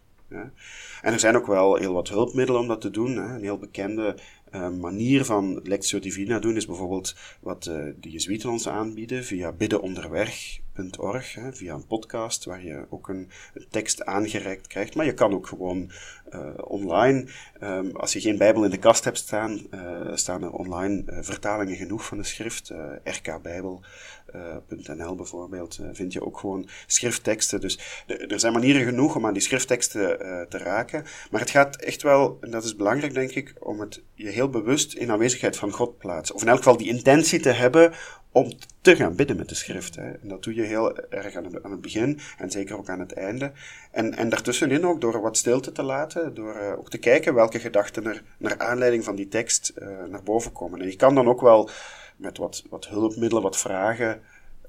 En 1.01 1.13
er 1.13 1.19
zijn 1.19 1.35
ook 1.35 1.47
wel 1.47 1.75
heel 1.75 1.93
wat 1.93 2.09
hulpmiddelen 2.09 2.61
om 2.61 2.67
dat 2.67 2.81
te 2.81 2.89
doen. 2.89 3.15
Hè? 3.15 3.35
Een 3.35 3.41
heel 3.41 3.57
bekende 3.57 4.15
uh, 4.53 4.69
manier 4.69 5.25
van 5.25 5.59
Lectio 5.63 5.99
Divina 5.99 6.39
doen 6.39 6.55
is 6.55 6.65
bijvoorbeeld 6.65 7.15
wat 7.39 7.65
uh, 7.65 7.85
de 7.99 8.09
Jezuïeten 8.09 8.49
ons 8.49 8.67
aanbieden 8.67 9.23
via 9.23 9.51
biddenonderweg.org. 9.51 10.66
Org, 10.99 11.33
hè, 11.33 11.53
via 11.53 11.73
een 11.73 11.87
podcast 11.87 12.45
waar 12.45 12.63
je 12.63 12.85
ook 12.89 13.09
een, 13.09 13.29
tekst 13.69 14.05
aangereikt 14.05 14.67
krijgt. 14.67 14.95
Maar 14.95 15.05
je 15.05 15.13
kan 15.13 15.33
ook 15.33 15.47
gewoon 15.47 15.91
uh, 16.33 16.49
online, 16.57 17.27
um, 17.61 17.95
als 17.95 18.13
je 18.13 18.21
geen 18.21 18.37
Bijbel 18.37 18.63
in 18.63 18.69
de 18.69 18.77
kast 18.77 19.03
hebt 19.03 19.17
staan, 19.17 19.67
uh, 19.71 20.11
staan 20.13 20.43
er 20.43 20.51
online 20.51 21.03
uh, 21.05 21.17
vertalingen 21.21 21.75
genoeg 21.75 22.05
van 22.05 22.17
de 22.17 22.23
schrift. 22.23 22.71
rkbijbel.nl 23.03 25.15
bijvoorbeeld, 25.15 25.79
vind 25.91 26.13
je 26.13 26.25
ook 26.25 26.39
gewoon 26.39 26.69
schriftteksten. 26.87 27.61
Dus 27.61 28.03
er 28.27 28.39
zijn 28.39 28.53
manieren 28.53 28.85
genoeg 28.85 29.15
om 29.15 29.25
aan 29.25 29.33
die 29.33 29.41
schriftteksten 29.41 30.17
te 30.49 30.57
raken. 30.57 31.05
Maar 31.31 31.41
het 31.41 31.49
gaat 31.49 31.75
echt 31.75 32.01
wel, 32.01 32.37
en 32.41 32.51
dat 32.51 32.63
is 32.63 32.75
belangrijk 32.75 33.13
denk 33.13 33.31
ik, 33.31 33.53
om 33.59 33.79
het 33.79 34.03
je 34.13 34.29
heel 34.29 34.49
bewust 34.49 34.93
in 34.93 35.11
aanwezigheid 35.11 35.57
van 35.57 35.71
God 35.71 35.97
plaatsen. 35.97 36.35
Of 36.35 36.41
in 36.41 36.47
elk 36.47 36.57
geval 36.57 36.77
die 36.77 36.87
intentie 36.87 37.39
te 37.39 37.51
hebben 37.51 37.93
om 38.37 38.51
te 38.81 38.95
gaan 38.95 39.15
bidden 39.15 39.37
met 39.37 39.49
de 39.49 39.55
schrift. 39.55 39.95
Hè. 39.95 40.11
En 40.11 40.27
dat 40.27 40.43
doe 40.43 40.55
je 40.55 40.61
heel 40.61 40.97
erg 40.97 41.35
aan 41.35 41.43
het, 41.43 41.63
aan 41.63 41.71
het, 41.71 41.81
begin 41.81 42.19
en 42.37 42.51
zeker 42.51 42.77
ook 42.77 42.89
aan 42.89 42.99
het 42.99 43.13
einde. 43.13 43.51
En, 43.91 44.13
en 44.13 44.29
daartussenin 44.29 44.85
ook 44.85 45.01
door 45.01 45.21
wat 45.21 45.37
stilte 45.37 45.71
te 45.71 45.83
laten, 45.83 46.33
door 46.33 46.55
uh, 46.55 46.77
ook 46.77 46.89
te 46.89 46.97
kijken 46.97 47.33
welke 47.33 47.59
gedachten 47.59 48.05
er 48.05 48.23
naar 48.37 48.57
aanleiding 48.57 49.03
van 49.03 49.15
die 49.15 49.27
tekst 49.27 49.73
uh, 49.77 49.87
naar 50.09 50.23
boven 50.23 50.51
komen. 50.51 50.81
En 50.81 50.87
je 50.87 50.95
kan 50.95 51.15
dan 51.15 51.27
ook 51.27 51.41
wel 51.41 51.69
met 52.17 52.37
wat, 52.37 52.63
wat 52.69 52.87
hulpmiddelen, 52.87 53.43
wat 53.43 53.57
vragen 53.57 54.21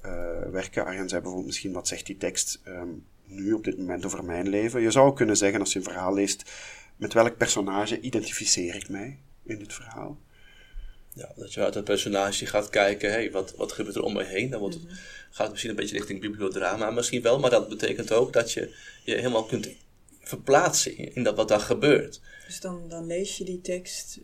uh, 0.05 0.11
werken. 0.51 0.85
Arjen 0.85 1.09
zei 1.09 1.21
bijvoorbeeld 1.21 1.45
misschien, 1.45 1.73
wat 1.73 1.87
zegt 1.87 2.05
die 2.05 2.17
tekst 2.17 2.61
um, 2.67 3.05
nu 3.25 3.53
op 3.53 3.63
dit 3.63 3.77
moment 3.77 4.05
over 4.05 4.23
mijn 4.23 4.49
leven? 4.49 4.81
Je 4.81 4.91
zou 4.91 5.13
kunnen 5.13 5.37
zeggen, 5.37 5.59
als 5.59 5.73
je 5.73 5.79
een 5.79 5.85
verhaal 5.85 6.13
leest, 6.13 6.51
met 6.95 7.13
welk 7.13 7.37
personage 7.37 7.99
identificeer 7.99 8.75
ik 8.75 8.89
mij 8.89 9.19
in 9.43 9.59
dit 9.59 9.73
verhaal? 9.73 10.17
Ja, 11.13 11.31
dat 11.35 11.53
je 11.53 11.63
uit 11.63 11.75
een 11.75 11.83
personage 11.83 12.45
gaat 12.45 12.69
kijken, 12.69 13.11
hey, 13.11 13.31
wat, 13.31 13.55
wat 13.55 13.71
gebeurt 13.71 13.95
er 13.95 14.03
om 14.03 14.13
me 14.13 14.23
heen? 14.23 14.49
Dan 14.49 14.59
wordt, 14.59 14.75
mm 14.75 14.87
-hmm. 14.87 14.97
gaat 15.29 15.37
het 15.37 15.49
misschien 15.49 15.69
een 15.69 15.75
beetje 15.75 15.97
richting 15.97 16.21
bibliodrama 16.21 16.91
misschien 16.91 17.21
wel, 17.21 17.39
maar 17.39 17.49
dat 17.49 17.69
betekent 17.69 18.11
ook 18.11 18.33
dat 18.33 18.51
je 18.51 18.75
je 19.03 19.15
helemaal 19.15 19.45
kunt 19.45 19.69
verplaatsen 20.21 20.97
in, 20.97 21.15
in 21.15 21.23
dat 21.23 21.35
wat 21.35 21.47
daar 21.47 21.59
gebeurt. 21.59 22.21
Dus 22.47 22.61
dan, 22.61 22.89
dan 22.89 23.05
lees 23.05 23.37
je 23.37 23.43
die 23.43 23.61
tekst 23.61 24.19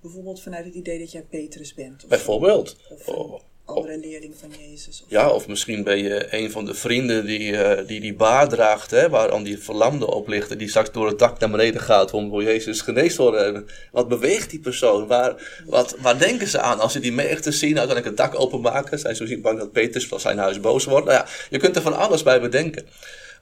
bijvoorbeeld 0.00 0.42
vanuit 0.42 0.64
het 0.64 0.74
idee 0.74 0.98
dat 0.98 1.12
jij 1.12 1.22
Petrus 1.22 1.74
bent? 1.74 2.06
Bijvoorbeeld. 2.08 2.76
Of, 2.88 3.08
of 3.08 3.42
andere 3.64 3.98
leerling 3.98 4.34
van 4.40 4.50
Jezus. 4.58 5.00
Of 5.02 5.10
ja, 5.10 5.30
of 5.30 5.48
misschien 5.48 5.82
ben 5.82 5.98
je 5.98 6.26
een 6.30 6.50
van 6.50 6.64
de 6.64 6.74
vrienden 6.74 7.26
die 7.26 7.52
uh, 7.52 7.86
die, 7.86 8.00
die 8.00 8.14
baar 8.14 8.48
draagt, 8.48 8.90
hè, 8.90 9.08
waar 9.08 9.28
dan 9.28 9.42
die 9.42 9.58
verlamde 9.58 10.06
op 10.06 10.28
ligt 10.28 10.58
die 10.58 10.68
straks 10.68 10.92
door 10.92 11.06
het 11.06 11.18
dak 11.18 11.38
naar 11.38 11.50
beneden 11.50 11.80
gaat 11.80 12.12
om 12.12 12.30
door 12.30 12.42
Jezus 12.42 12.80
geneest 12.80 13.16
te 13.16 13.22
worden. 13.22 13.66
Wat 13.92 14.08
beweegt 14.08 14.50
die 14.50 14.60
persoon? 14.60 15.06
Waar, 15.06 15.62
wat, 15.66 15.96
waar 16.00 16.18
denken 16.18 16.46
ze 16.46 16.60
aan 16.60 16.80
als 16.80 16.92
ze 16.92 17.00
die 17.00 17.12
menigte 17.12 17.52
zien? 17.52 17.74
Nou, 17.74 17.88
kan 17.88 17.96
ik 17.96 18.04
het 18.04 18.16
dak 18.16 18.40
openmaken? 18.40 18.98
Zijn 18.98 19.14
ze 19.14 19.22
misschien 19.22 19.42
bang 19.42 19.58
dat 19.58 19.72
Petrus 19.72 20.06
van 20.06 20.20
zijn 20.20 20.38
huis 20.38 20.60
boos 20.60 20.84
wordt? 20.84 21.06
Nou 21.06 21.18
ja, 21.18 21.26
je 21.50 21.58
kunt 21.58 21.76
er 21.76 21.82
van 21.82 21.96
alles 21.96 22.22
bij 22.22 22.40
bedenken. 22.40 22.86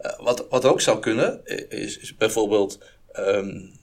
Uh, 0.02 0.12
wat, 0.18 0.46
wat 0.50 0.64
ook 0.64 0.80
zou 0.80 0.98
kunnen, 0.98 1.40
is, 1.68 1.98
is 1.98 2.16
bijvoorbeeld. 2.16 2.78
Um, 3.18 3.80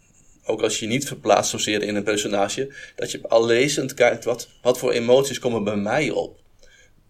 ook 0.49 0.61
als 0.61 0.79
je 0.79 0.87
niet 0.87 1.07
verplaatst 1.07 1.51
zozeer 1.51 1.83
in 1.83 1.95
een 1.95 2.03
personage, 2.03 2.73
dat 2.95 3.11
je 3.11 3.27
al 3.27 3.45
lezend 3.45 3.93
kijkt, 3.93 4.23
wat, 4.23 4.47
wat 4.61 4.77
voor 4.77 4.91
emoties 4.91 5.39
komen 5.39 5.63
bij 5.63 5.75
mij 5.75 6.09
op? 6.09 6.37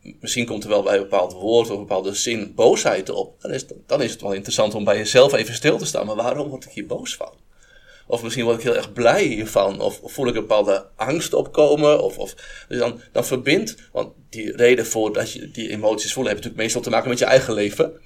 Misschien 0.02 0.45
komt 0.45 0.63
er 0.63 0.69
wel 0.69 0.84
bij 0.84 0.95
een 0.95 1.02
bepaald 1.02 1.34
woord 1.34 1.69
of 1.69 1.73
een 1.73 1.80
bepaalde 1.80 2.13
zin 2.13 2.54
boosheid 2.56 3.10
op. 3.10 3.41
Dan 3.41 3.52
is, 3.52 3.65
dan 3.86 4.02
is 4.02 4.12
het 4.12 4.21
wel 4.21 4.34
interessant 4.34 4.75
om 4.75 4.84
bij 4.84 4.97
jezelf 4.97 5.34
even 5.34 5.54
stil 5.54 5.78
te 5.78 5.86
staan. 5.86 6.06
Maar 6.06 6.15
waarom 6.15 6.49
word 6.49 6.65
ik 6.65 6.71
hier 6.71 6.86
boos 6.86 7.15
van? 7.15 7.34
Of 8.08 8.23
misschien 8.23 8.43
word 8.43 8.58
ik 8.58 8.63
heel 8.63 8.75
erg 8.75 8.93
blij 8.93 9.23
hiervan. 9.23 9.82
Of, 9.82 9.99
voel 10.04 10.28
ik 10.28 10.36
een 10.36 10.41
bepaalde 10.41 10.88
angst 10.95 11.34
opkomen. 11.34 12.04
Of, 12.04 12.17
of, 12.17 12.36
dus 12.67 12.78
dan, 12.78 13.02
dan 13.12 13.25
verbindt, 13.25 13.75
want 13.91 14.13
die 14.30 14.56
reden 14.56 14.86
voor 14.86 15.13
dat 15.13 15.32
je 15.32 15.52
die 15.52 15.69
emoties 15.69 16.13
voelt, 16.13 16.28
heeft 16.28 16.38
natuurlijk 16.38 16.63
meestal 16.63 16.82
te 16.82 16.89
maken 16.89 17.10
met 17.10 17.19
je 17.19 17.25
eigen 17.25 17.54
leven. 17.54 18.02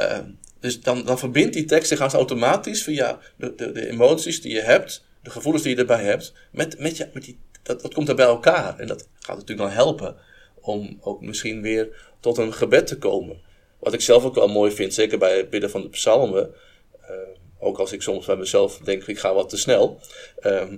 Uh, 0.00 0.18
dus 0.66 0.80
dan, 0.80 1.04
dan 1.04 1.18
verbindt 1.18 1.52
die 1.52 1.64
tekst 1.64 1.88
zich 1.88 2.00
als 2.00 2.12
automatisch 2.12 2.82
via 2.82 3.18
de, 3.36 3.54
de, 3.54 3.72
de, 3.72 3.90
emoties 3.90 4.40
die 4.40 4.54
je 4.54 4.60
hebt, 4.60 5.04
de 5.22 5.30
gevoelens 5.30 5.64
die 5.64 5.74
je 5.74 5.80
erbij 5.80 6.04
hebt, 6.04 6.32
met, 6.50 6.78
met, 6.78 6.96
je, 6.96 7.08
met 7.12 7.24
die, 7.24 7.38
dat, 7.62 7.82
dat 7.82 7.94
komt 7.94 8.08
er 8.08 8.14
bij 8.14 8.26
elkaar. 8.26 8.78
En 8.78 8.86
dat 8.86 9.08
gaat 9.20 9.36
natuurlijk 9.36 9.68
dan 9.68 9.76
helpen 9.76 10.16
om 10.60 10.98
ook 11.00 11.20
misschien 11.20 11.62
weer 11.62 12.10
tot 12.20 12.38
een 12.38 12.52
gebed 12.52 12.86
te 12.86 12.98
komen. 12.98 13.40
Wat 13.78 13.92
ik 13.92 14.00
zelf 14.00 14.24
ook 14.24 14.34
wel 14.34 14.48
mooi 14.48 14.72
vind, 14.72 14.94
zeker 14.94 15.18
bij 15.18 15.36
het 15.36 15.50
bidden 15.50 15.70
van 15.70 15.82
de 15.82 15.88
psalmen, 15.88 16.54
uh, 17.02 17.16
ook 17.58 17.78
als 17.78 17.92
ik 17.92 18.02
soms 18.02 18.26
bij 18.26 18.36
mezelf 18.36 18.78
denk, 18.78 19.06
ik 19.06 19.18
ga 19.18 19.34
wat 19.34 19.48
te 19.48 19.56
snel, 19.56 20.00
uh, 20.40 20.52
uh, 20.52 20.70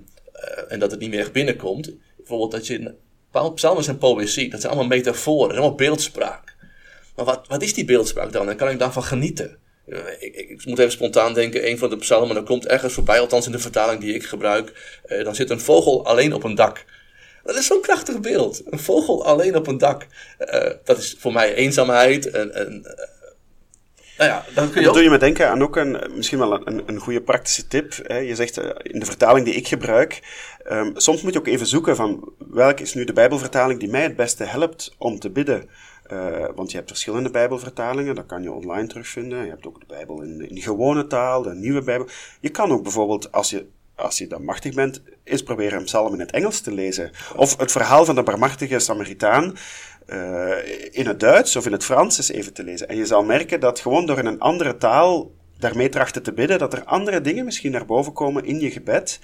en 0.69 0.79
dat 0.79 0.91
het 0.91 1.01
niet 1.01 1.11
meer 1.11 1.21
echt 1.21 1.33
binnenkomt. 1.33 1.93
Bijvoorbeeld 2.17 2.51
dat 2.51 2.67
je, 2.67 2.95
psalmen 3.55 3.85
zijn 3.85 3.99
poëzie, 3.99 4.51
dat 4.51 4.61
zijn 4.61 4.73
allemaal 4.73 4.97
metaforen, 4.97 5.51
allemaal 5.51 5.75
beeldspraak. 5.75 6.57
Maar 7.17 7.25
wat, 7.25 7.49
wat 7.49 7.63
is 7.63 7.75
die 7.75 7.85
beeldspraak 7.85 8.33
dan? 8.33 8.49
En 8.49 8.57
kan 8.57 8.69
ik 8.69 8.79
daarvan 8.79 9.03
genieten? 9.03 9.59
Uh, 9.89 9.99
ik, 10.19 10.35
ik, 10.35 10.67
moet 10.67 10.79
even 10.79 10.93
spontaan 10.93 11.35
denken, 11.35 11.69
een 11.69 11.79
van 11.79 11.91
de 11.91 11.97
psalmen, 11.97 12.35
dan 12.35 12.45
komt 12.45 12.67
ergens 12.67 12.95
voorbij, 12.95 13.21
althans 13.21 13.47
in 13.47 13.53
de 13.53 13.59
vertaling 13.59 14.01
die 14.01 14.15
ik 14.15 14.25
gebruik, 14.25 15.01
uh, 15.07 15.25
dan 15.25 15.35
zit 15.35 15.51
een 15.51 15.61
vogel 15.61 16.07
alleen 16.07 16.35
op 16.35 16.45
een 16.45 16.55
dak. 16.55 16.85
Dat 17.45 17.57
is 17.57 17.67
zo'n 17.67 17.81
krachtig 17.81 18.21
beeld. 18.21 18.63
Een 18.71 18.79
vogel 18.79 19.25
alleen 19.25 19.57
op 19.57 19.67
een 19.67 19.79
dak. 19.79 20.07
Uh, 20.39 20.71
dat 20.85 20.99
is 20.99 21.17
voor 21.19 21.33
mij 21.33 21.55
eenzaamheid. 21.55 22.31
En, 22.31 22.55
en, 22.55 22.83
nou 24.19 24.31
ja, 24.31 24.45
dan 24.55 24.71
kun 24.71 24.81
je 24.81 24.87
dat 24.87 24.95
doe 24.95 25.03
je 25.03 25.11
me 25.11 25.19
denken 25.19 25.49
aan 25.49 25.63
ook 25.63 25.77
een, 25.77 26.01
misschien 26.15 26.39
wel 26.39 26.67
een, 26.67 26.83
een 26.87 26.99
goede 26.99 27.23
praktische 27.23 27.67
tip. 27.67 27.95
Hè. 28.03 28.17
Je 28.17 28.35
zegt 28.35 28.57
in 28.83 28.99
de 28.99 29.07
vertaling 29.07 29.45
die 29.45 29.55
ik 29.55 29.69
gebruik, 29.69 30.21
um, 30.71 30.93
soms 30.95 31.23
moet 31.23 31.33
je 31.33 31.39
ook 31.39 31.47
even 31.47 31.67
zoeken 31.67 31.97
van 31.97 32.33
welke 32.51 32.83
is 32.83 32.95
nu 32.95 33.05
de 33.05 33.13
Bijbelvertaling 33.13 33.81
die 33.81 33.89
mij 33.89 34.03
het 34.03 34.17
beste 34.17 34.45
helpt 34.45 34.95
om 34.99 35.19
te 35.19 35.31
bidden. 35.31 35.69
Uh, 36.13 36.47
want 36.55 36.71
je 36.71 36.77
hebt 36.77 36.89
verschillende 36.89 37.31
Bijbelvertalingen, 37.31 38.15
dat 38.15 38.27
kan 38.27 38.43
je 38.43 38.53
online 38.53 38.87
terugvinden. 38.87 39.45
Je 39.45 39.51
hebt 39.51 39.67
ook 39.67 39.81
de 39.81 39.87
Bijbel 39.87 40.23
in, 40.23 40.51
in 40.51 40.63
gewone 40.63 41.07
taal, 41.07 41.43
de 41.43 41.55
nieuwe 41.55 41.83
Bijbel. 41.83 42.07
Je 42.41 42.49
kan 42.49 42.71
ook 42.71 42.83
bijvoorbeeld, 42.83 43.33
als 43.33 43.51
je, 43.51 43.67
als 43.95 44.19
je 44.19 44.27
dan 44.27 44.45
machtig 44.45 44.75
bent, 44.75 45.03
eens 45.25 45.43
proberen 45.43 45.79
een 45.79 45.85
psalm 45.85 46.13
in 46.13 46.21
het 46.21 46.31
Engels 46.31 46.61
te 46.61 46.73
lezen. 46.73 47.11
Of 47.37 47.57
het 47.57 47.73
verhaal 47.73 48.05
van 48.05 48.15
de 48.15 48.23
barmhartige 48.23 48.79
Samaritaan 48.79 49.57
uh, 50.07 50.51
in 50.91 51.07
het 51.07 51.21
Duits 51.21 51.57
of 51.57 51.67
in 51.67 51.73
het 51.73 51.85
Frans 51.85 52.17
eens 52.17 52.31
even 52.31 52.53
te 52.53 52.65
lezen. 52.65 52.89
En 52.89 52.97
je 52.97 53.07
zal 53.07 53.25
merken 53.25 53.61
dat 53.61 53.81
gewoon 53.81 54.07
door 54.07 54.19
in 54.19 54.27
een 54.27 54.41
andere 54.41 54.77
taal 54.77 55.31
daarmee 55.59 55.89
trachten 55.89 56.23
te 56.23 56.33
bidden, 56.33 56.59
dat 56.59 56.73
er 56.73 56.85
andere 56.85 57.21
dingen 57.21 57.45
misschien 57.45 57.73
naar 57.73 57.87
boven 57.87 58.13
komen 58.13 58.45
in 58.45 58.61
je 58.61 58.71
gebed, 58.71 59.21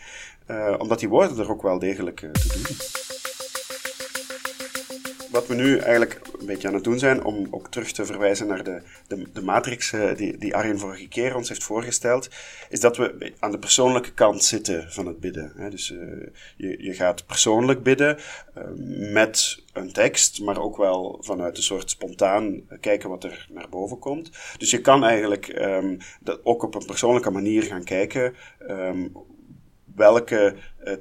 uh, 0.50 0.74
omdat 0.78 0.98
die 0.98 1.08
woorden 1.08 1.38
er 1.38 1.50
ook 1.50 1.62
wel 1.62 1.78
degelijk 1.78 2.16
te 2.16 2.48
doen 2.52 3.13
wat 5.34 5.46
we 5.46 5.54
nu 5.54 5.78
eigenlijk 5.78 6.20
een 6.38 6.46
beetje 6.46 6.68
aan 6.68 6.74
het 6.74 6.84
doen 6.84 6.98
zijn, 6.98 7.24
om 7.24 7.46
ook 7.50 7.68
terug 7.68 7.92
te 7.92 8.04
verwijzen 8.04 8.46
naar 8.46 8.64
de, 8.64 8.82
de, 9.06 9.26
de 9.32 9.42
matrix 9.42 9.92
uh, 9.92 10.16
die, 10.16 10.38
die 10.38 10.54
Arjen 10.54 10.78
vorige 10.78 11.08
keer 11.08 11.36
ons 11.36 11.48
heeft 11.48 11.64
voorgesteld, 11.64 12.28
is 12.68 12.80
dat 12.80 12.96
we 12.96 13.32
aan 13.38 13.50
de 13.50 13.58
persoonlijke 13.58 14.12
kant 14.12 14.44
zitten 14.44 14.92
van 14.92 15.06
het 15.06 15.20
bidden. 15.20 15.52
Hè. 15.56 15.70
Dus 15.70 15.90
uh, 15.90 16.26
je, 16.56 16.82
je 16.82 16.94
gaat 16.94 17.26
persoonlijk 17.26 17.82
bidden 17.82 18.18
uh, 18.18 18.64
met 19.12 19.62
een 19.72 19.92
tekst, 19.92 20.40
maar 20.40 20.58
ook 20.58 20.76
wel 20.76 21.18
vanuit 21.20 21.56
een 21.56 21.62
soort 21.62 21.90
spontaan 21.90 22.60
kijken 22.80 23.08
wat 23.08 23.24
er 23.24 23.46
naar 23.50 23.68
boven 23.68 23.98
komt. 23.98 24.30
Dus 24.58 24.70
je 24.70 24.80
kan 24.80 25.04
eigenlijk 25.04 25.48
um, 25.48 25.98
dat 26.20 26.40
ook 26.42 26.62
op 26.62 26.74
een 26.74 26.86
persoonlijke 26.86 27.30
manier 27.30 27.62
gaan 27.62 27.84
kijken 27.84 28.34
um, 28.68 29.12
welke 29.94 30.56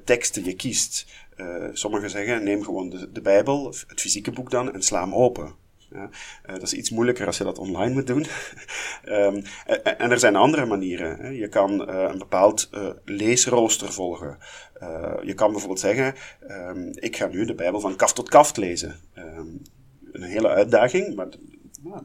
teksten 0.06 0.46
je 0.46 0.56
kiest. 0.56 1.06
Uh, 1.38 1.66
sommigen 1.74 2.10
zeggen, 2.10 2.44
neem 2.44 2.64
gewoon 2.64 2.90
de, 2.90 3.12
de 3.12 3.22
Bijbel, 3.22 3.66
het 3.88 4.02
fysieke 4.02 4.32
boek 4.32 4.52
dan, 4.52 4.74
en 4.74 4.82
sla 4.82 5.02
hem 5.02 5.14
open. 5.14 5.56
Ja, 5.90 6.10
uh, 6.46 6.54
dat 6.54 6.62
is 6.62 6.74
iets 6.74 6.90
moeilijker 6.90 7.26
als 7.26 7.38
je 7.38 7.44
dat 7.44 7.58
online 7.58 7.94
moet 7.94 8.08
doen. 8.08 8.26
um, 9.06 9.44
en, 9.84 10.12
er 10.12 10.20
zijn 10.20 10.36
andere 10.36 10.66
manieren. 10.66 11.18
Hè. 11.18 11.28
Je 11.28 11.48
kan 11.48 11.90
uh, 11.90 12.06
een 12.12 12.18
bepaald 12.18 12.70
leesrooster 13.06 13.94
volgen. 13.94 14.38
je 15.24 15.34
kan 15.36 15.52
bijvoorbeeld 15.52 15.80
zeggen, 15.80 16.16
um, 16.48 16.92
ik 16.94 17.18
ga 17.18 17.28
nu 17.28 17.46
de 17.46 17.56
Bijbel 17.56 17.80
van 17.80 17.96
kaft 17.96 18.16
tot 18.16 18.30
kaft 18.30 18.58
lezen. 18.58 18.96
Um, 19.18 19.62
een 20.12 20.24
hele 20.24 20.50
uitdaging, 20.50 21.16
maar 21.16 21.28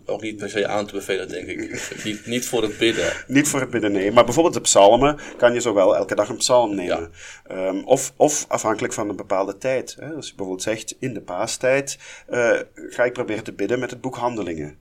ook 0.07 0.23
niet 0.23 0.37
per 0.37 0.51
se 0.51 0.67
aan 0.67 0.87
te 0.87 0.93
bevelen, 0.93 1.29
denk 1.29 1.47
ik. 1.47 1.89
niet, 2.05 2.27
niet 2.27 2.47
voor 2.47 2.63
het 2.63 2.79
bidden. 2.79 3.13
Niet 3.27 3.49
voor 3.49 3.61
het 3.61 3.71
bidden, 3.71 3.93
nee. 3.93 4.13
Maar 4.13 4.25
bijvoorbeeld 4.25 4.55
de 4.55 4.61
psalmen 4.61 5.19
kan 5.37 5.55
je 5.55 5.61
zowel 5.61 5.97
elke 5.97 6.15
dag 6.15 6.29
een 6.29 6.37
psalm 6.37 6.75
nemen. 6.75 7.11
Ja. 7.49 7.69
Um, 7.69 7.85
of, 7.85 8.13
of 8.17 8.45
afhankelijk 8.49 8.93
van 8.93 9.09
een 9.09 9.17
bepaalde 9.17 9.59
tijd. 9.59 9.97
Hè. 10.01 10.15
Als 10.15 10.27
je 10.27 10.35
bijvoorbeeld 10.35 10.63
zegt, 10.63 10.97
in 10.99 11.15
de 11.15 11.21
paastijd 11.21 11.99
uh, 12.31 12.51
ga 12.75 13.05
ik 13.05 13.13
proberen 13.13 13.45
te 13.45 13.53
bidden 13.53 13.79
met 13.79 13.91
het 13.91 14.01
boek 14.01 14.17
Handelingen. 14.17 14.79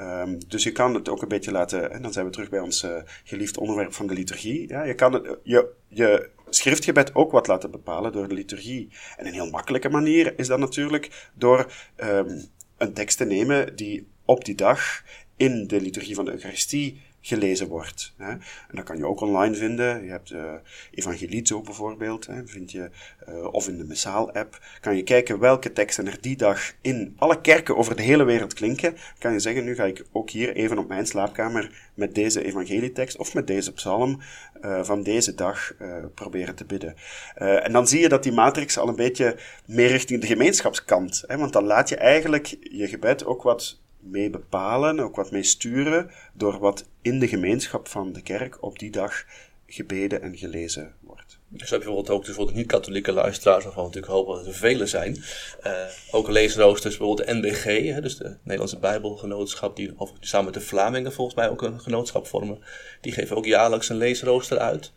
Um, 0.00 0.38
dus 0.48 0.62
je 0.62 0.72
kan 0.72 0.94
het 0.94 1.08
ook 1.08 1.22
een 1.22 1.28
beetje 1.28 1.52
laten, 1.52 1.90
en 1.92 2.02
dan 2.02 2.12
zijn 2.12 2.26
we 2.26 2.32
terug 2.32 2.48
bij 2.48 2.60
ons 2.60 2.82
uh, 2.82 2.96
geliefd 3.24 3.58
onderwerp 3.58 3.92
van 3.92 4.06
de 4.06 4.14
liturgie. 4.14 4.68
Ja, 4.68 4.82
je 4.82 4.94
kan 4.94 5.12
het, 5.12 5.36
je, 5.42 5.68
je 5.88 6.28
schriftgebed 6.48 7.14
ook 7.14 7.32
wat 7.32 7.46
laten 7.46 7.70
bepalen 7.70 8.12
door 8.12 8.28
de 8.28 8.34
liturgie. 8.34 8.88
En 9.16 9.26
een 9.26 9.32
heel 9.32 9.50
makkelijke 9.50 9.88
manier 9.88 10.38
is 10.38 10.46
dat 10.46 10.58
natuurlijk 10.58 11.30
door 11.34 11.72
um, 11.96 12.44
een 12.76 12.92
tekst 12.92 13.16
te 13.16 13.24
nemen 13.24 13.76
die 13.76 14.11
op 14.24 14.44
die 14.44 14.54
dag 14.54 15.02
in 15.36 15.66
de 15.66 15.80
liturgie 15.80 16.14
van 16.14 16.24
de 16.24 16.32
Eucharistie 16.32 17.00
gelezen 17.22 17.68
wordt. 17.68 18.14
Hè. 18.16 18.30
En 18.30 18.40
dat 18.70 18.84
kan 18.84 18.96
je 18.96 19.06
ook 19.06 19.20
online 19.20 19.54
vinden. 19.54 20.04
Je 20.04 20.10
hebt 20.10 20.30
uh, 20.30 20.52
Evangelizo 20.90 21.60
bijvoorbeeld, 21.60 22.26
hè, 22.26 22.46
vind 22.46 22.70
je, 22.70 22.90
uh, 23.28 23.52
of 23.52 23.68
in 23.68 23.78
de 23.78 23.84
Messaal-app. 23.84 24.60
Kan 24.80 24.96
je 24.96 25.02
kijken 25.02 25.38
welke 25.38 25.72
teksten 25.72 26.06
er 26.06 26.18
die 26.20 26.36
dag 26.36 26.72
in 26.80 27.14
alle 27.18 27.40
kerken 27.40 27.76
over 27.76 27.96
de 27.96 28.02
hele 28.02 28.24
wereld 28.24 28.54
klinken. 28.54 28.96
Kan 29.18 29.32
je 29.32 29.40
zeggen, 29.40 29.64
nu 29.64 29.74
ga 29.74 29.84
ik 29.84 30.04
ook 30.12 30.30
hier 30.30 30.54
even 30.54 30.78
op 30.78 30.88
mijn 30.88 31.06
slaapkamer 31.06 31.90
met 31.94 32.14
deze 32.14 32.44
evangelietekst 32.44 33.16
of 33.16 33.34
met 33.34 33.46
deze 33.46 33.72
psalm 33.72 34.20
uh, 34.64 34.84
van 34.84 35.02
deze 35.02 35.34
dag 35.34 35.74
proberen 36.14 36.54
te 36.54 36.64
bidden. 36.64 36.94
en 37.34 37.72
dan 37.72 37.88
zie 37.88 38.00
je 38.00 38.08
dat 38.08 38.22
die 38.22 38.32
matrix 38.32 38.78
al 38.78 38.88
een 38.88 38.96
beetje 38.96 39.36
meer 39.66 39.88
richting 39.88 40.20
de 40.20 40.26
gemeenschapskant, 40.26 41.24
hè, 41.26 41.36
want 41.36 41.52
dan 41.52 41.64
laat 41.64 41.88
je 41.88 41.96
eigenlijk 41.96 42.56
je 42.60 42.88
gebed 42.88 43.24
ook 43.24 43.42
wat 43.42 43.80
mee 44.02 44.30
bepalen, 44.30 45.00
ook 45.00 45.16
wat 45.16 45.30
mee 45.30 45.42
sturen, 45.42 46.10
door 46.32 46.58
wat 46.58 46.88
in 47.02 47.18
de 47.18 47.28
gemeenschap 47.28 47.88
van 47.88 48.12
de 48.12 48.22
kerk 48.22 48.62
op 48.62 48.78
die 48.78 48.90
dag 48.90 49.24
gebeden 49.66 50.22
en 50.22 50.36
gelezen 50.36 50.94
wordt. 51.00 51.38
Dus 51.48 51.70
heb 51.70 51.78
je 51.78 51.86
bijvoorbeeld 51.86 52.18
ook 52.18 52.24
dus 52.24 52.54
niet-katholieke 52.54 53.12
luisteraars, 53.12 53.64
waarvan 53.64 53.82
we 53.82 53.88
natuurlijk 53.88 54.12
hopen 54.12 54.36
dat 54.36 54.46
er 54.46 54.54
vele 54.54 54.86
zijn. 54.86 55.24
Uh, 55.66 55.72
ook 56.10 56.28
leesroosters, 56.28 56.96
bijvoorbeeld 56.96 57.28
de 57.28 57.34
NBG, 57.34 57.64
hè, 57.94 58.00
dus 58.00 58.16
de 58.16 58.36
Nederlandse 58.42 58.78
Bijbelgenootschap, 58.78 59.76
die, 59.76 59.94
samen 60.20 60.44
met 60.44 60.54
de 60.54 60.60
Vlamingen 60.60 61.12
volgens 61.12 61.36
mij 61.36 61.48
ook 61.50 61.62
een 61.62 61.80
genootschap 61.80 62.26
vormen. 62.26 62.58
Die 63.00 63.12
geven 63.12 63.36
ook 63.36 63.44
jaarlijks 63.44 63.88
een 63.88 63.96
leesrooster 63.96 64.58
uit. 64.58 64.92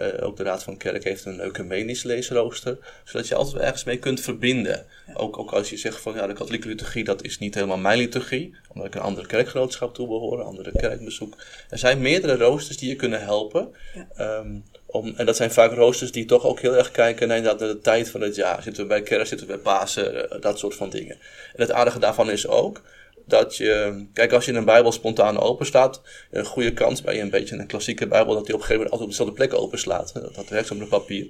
Uh, 0.00 0.26
ook 0.26 0.36
de 0.36 0.42
Raad 0.42 0.62
van 0.62 0.76
Kerk 0.76 1.04
heeft 1.04 1.24
een 1.24 1.40
ecumenisch 1.40 2.02
leesrooster, 2.02 2.78
zodat 3.04 3.28
je 3.28 3.34
altijd 3.34 3.62
ergens 3.62 3.84
mee 3.84 3.98
kunt 3.98 4.20
verbinden. 4.20 4.86
Ook, 5.14 5.38
ook 5.38 5.52
als 5.52 5.70
je 5.70 5.76
zegt 5.76 6.00
van 6.00 6.14
ja, 6.14 6.26
de 6.26 6.32
katholieke 6.32 6.68
liturgie, 6.68 7.04
dat 7.04 7.22
is 7.22 7.38
niet 7.38 7.54
helemaal 7.54 7.78
mijn 7.78 7.98
liturgie, 7.98 8.54
omdat 8.68 8.86
ik 8.86 8.94
een 8.94 9.00
andere 9.00 9.26
kerkgenootschap 9.26 9.94
toebehoor, 9.94 10.38
een 10.38 10.46
andere 10.46 10.72
kerkbezoek. 10.72 11.36
Er 11.70 11.78
zijn 11.78 12.00
meerdere 12.00 12.36
roosters 12.36 12.76
die 12.76 12.88
je 12.88 12.96
kunnen 12.96 13.20
helpen. 13.20 13.74
Ja. 13.94 14.38
Um, 14.38 14.64
om, 14.86 15.14
en 15.16 15.26
dat 15.26 15.36
zijn 15.36 15.50
vaak 15.50 15.72
roosters 15.72 16.12
die 16.12 16.24
toch 16.24 16.44
ook 16.44 16.60
heel 16.60 16.76
erg 16.76 16.90
kijken 16.90 17.28
naar, 17.28 17.42
naar 17.42 17.58
de 17.58 17.78
tijd 17.82 18.10
van 18.10 18.20
het 18.20 18.34
jaar. 18.34 18.62
Zitten 18.62 18.82
we 18.82 18.88
bij 18.88 19.02
kerst, 19.02 19.28
zitten 19.28 19.46
we 19.46 19.52
bij 19.52 19.62
Pasen, 19.62 20.14
uh, 20.14 20.40
dat 20.40 20.58
soort 20.58 20.74
van 20.74 20.90
dingen. 20.90 21.16
En 21.54 21.62
het 21.62 21.72
aardige 21.72 21.98
daarvan 21.98 22.30
is 22.30 22.46
ook 22.46 22.82
dat 23.30 23.56
je, 23.56 24.04
kijk, 24.12 24.32
als 24.32 24.44
je 24.44 24.52
een 24.52 24.64
Bijbel 24.64 24.92
spontaan 24.92 25.38
open 25.38 25.66
staat, 25.66 26.00
een 26.30 26.44
goede 26.44 26.72
kans 26.72 27.02
bij 27.02 27.20
een 27.20 27.30
beetje 27.30 27.56
een 27.56 27.66
klassieke 27.66 28.06
Bijbel 28.06 28.34
dat 28.34 28.46
die 28.46 28.54
op 28.54 28.60
een 28.60 28.66
gegeven 28.66 28.74
moment 28.74 28.90
altijd 28.90 29.10
op 29.10 29.16
dezelfde 29.16 29.34
plek 29.34 29.54
openslaat. 29.62 30.14
Dat, 30.14 30.34
dat 30.34 30.48
werkt 30.48 30.70
op 30.70 30.78
het 30.78 30.88
papier. 30.88 31.28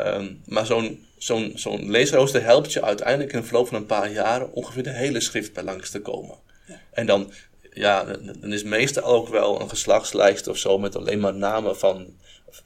Um, 0.00 0.40
maar 0.46 0.66
zo'n 0.66 1.06
zo'n 1.18 1.52
zo'n 1.54 1.90
leesrooster 1.90 2.42
helpt 2.42 2.72
je 2.72 2.82
uiteindelijk 2.82 3.32
in 3.32 3.40
de 3.40 3.46
verloop 3.46 3.68
van 3.68 3.76
een 3.76 3.86
paar 3.86 4.10
jaren 4.10 4.52
ongeveer 4.52 4.82
de 4.82 4.90
hele 4.90 5.20
schrift 5.20 5.52
bij 5.52 5.62
langs 5.62 5.90
te 5.90 6.00
komen. 6.00 6.36
Ja. 6.66 6.80
En 6.90 7.06
dan, 7.06 7.32
ja, 7.72 8.04
dan 8.40 8.52
is 8.52 8.62
meestal 8.62 9.04
ook 9.04 9.28
wel 9.28 9.60
een 9.60 9.68
geslachtslijst 9.68 10.48
of 10.48 10.58
zo 10.58 10.78
met 10.78 10.96
alleen 10.96 11.20
maar 11.20 11.34
namen 11.34 11.78
van 11.78 12.06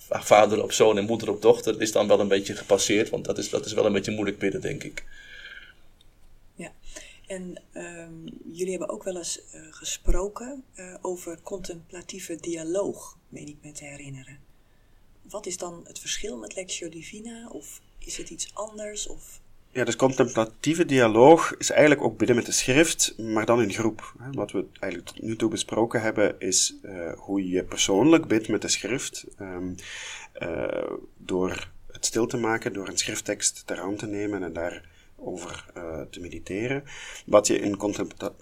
vader 0.08 0.62
op 0.62 0.72
zoon 0.72 0.98
en 0.98 1.04
moeder 1.04 1.30
op 1.30 1.42
dochter. 1.42 1.72
Dat 1.72 1.80
is 1.80 1.92
dan 1.92 2.08
wel 2.08 2.20
een 2.20 2.28
beetje 2.28 2.54
gepasseerd, 2.54 3.10
want 3.10 3.24
dat 3.24 3.38
is, 3.38 3.50
dat 3.50 3.66
is 3.66 3.72
wel 3.72 3.86
een 3.86 3.92
beetje 3.92 4.12
moeilijk 4.12 4.38
bidden, 4.38 4.60
denk 4.60 4.82
ik. 4.82 5.04
En 7.26 7.62
um, 7.74 8.24
jullie 8.52 8.70
hebben 8.70 8.88
ook 8.88 9.02
wel 9.02 9.16
eens 9.16 9.40
uh, 9.54 9.60
gesproken 9.70 10.64
uh, 10.74 10.94
over 11.00 11.40
contemplatieve 11.42 12.36
dialoog, 12.36 13.18
meen 13.28 13.48
ik 13.48 13.56
me 13.62 13.72
te 13.72 13.84
herinneren. 13.84 14.38
Wat 15.22 15.46
is 15.46 15.56
dan 15.56 15.80
het 15.84 15.98
verschil 15.98 16.38
met 16.38 16.54
Lectio 16.54 16.88
Divina? 16.88 17.48
Of 17.48 17.80
is 17.98 18.16
het 18.16 18.30
iets 18.30 18.54
anders? 18.54 19.06
Of... 19.06 19.40
Ja, 19.70 19.84
dus 19.84 19.96
contemplatieve 19.96 20.84
dialoog 20.84 21.56
is 21.56 21.70
eigenlijk 21.70 22.02
ook 22.02 22.18
bidden 22.18 22.36
met 22.36 22.46
de 22.46 22.52
schrift, 22.52 23.18
maar 23.18 23.46
dan 23.46 23.62
in 23.62 23.72
groep. 23.72 24.14
Wat 24.32 24.52
we 24.52 24.66
eigenlijk 24.80 25.12
tot 25.12 25.22
nu 25.22 25.36
toe 25.36 25.50
besproken 25.50 26.00
hebben, 26.00 26.40
is 26.40 26.74
uh, 26.82 27.12
hoe 27.12 27.48
je 27.48 27.64
persoonlijk 27.64 28.26
bidt 28.26 28.48
met 28.48 28.62
de 28.62 28.68
schrift. 28.68 29.26
Um, 29.40 29.74
door 31.16 31.70
het 31.92 32.06
stil 32.06 32.26
te 32.26 32.36
maken, 32.36 32.72
door 32.72 32.88
een 32.88 32.98
schrifttekst 32.98 33.66
ter 33.66 33.78
hand 33.78 33.98
te 33.98 34.06
nemen 34.06 34.42
en 34.42 34.52
daar 34.52 34.94
over 35.16 35.66
uh, 35.76 36.00
te 36.10 36.20
mediteren. 36.20 36.84
Wat 37.26 37.46
je 37.46 37.58
in 37.58 37.76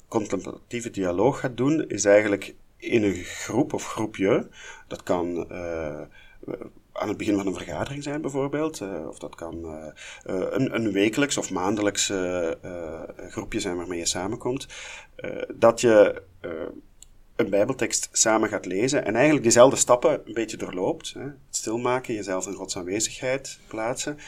contemplatieve 0.08 0.90
dialoog 0.90 1.40
gaat 1.40 1.56
doen, 1.56 1.88
is 1.88 2.04
eigenlijk 2.04 2.54
in 2.76 3.02
een 3.02 3.14
groep 3.14 3.72
of 3.72 3.86
groepje, 3.86 4.48
dat 4.88 5.02
kan 5.02 5.46
uh, 5.50 6.00
aan 6.92 7.08
het 7.08 7.16
begin 7.16 7.36
van 7.36 7.46
een 7.46 7.54
vergadering 7.54 8.02
zijn 8.02 8.20
bijvoorbeeld, 8.20 8.80
uh, 8.80 9.06
of 9.08 9.18
dat 9.18 9.34
kan 9.34 9.64
een, 10.22 10.74
een, 10.74 10.92
wekelijks 10.92 11.36
of 11.36 11.50
maandelijks 11.50 12.12
groepje 13.28 13.60
zijn 13.60 13.76
waarmee 13.76 13.98
je 13.98 14.06
samenkomt, 14.06 14.66
dat 15.54 15.80
je 15.80 16.22
een 17.36 17.50
bijbeltekst 17.50 18.08
samen 18.12 18.48
gaat 18.48 18.66
lezen 18.66 19.04
en 19.04 19.14
eigenlijk 19.14 19.42
diezelfde 19.42 19.76
stappen 19.76 20.20
een 20.24 20.32
beetje 20.32 20.56
doorloopt. 20.56 21.12
Hè? 21.12 21.26
Stilmaken, 21.50 22.14
jezelf 22.14 22.46
in 22.46 22.54
Gods 22.54 22.76
aanwezigheid 22.76 23.58
plaatsen. 23.66 24.18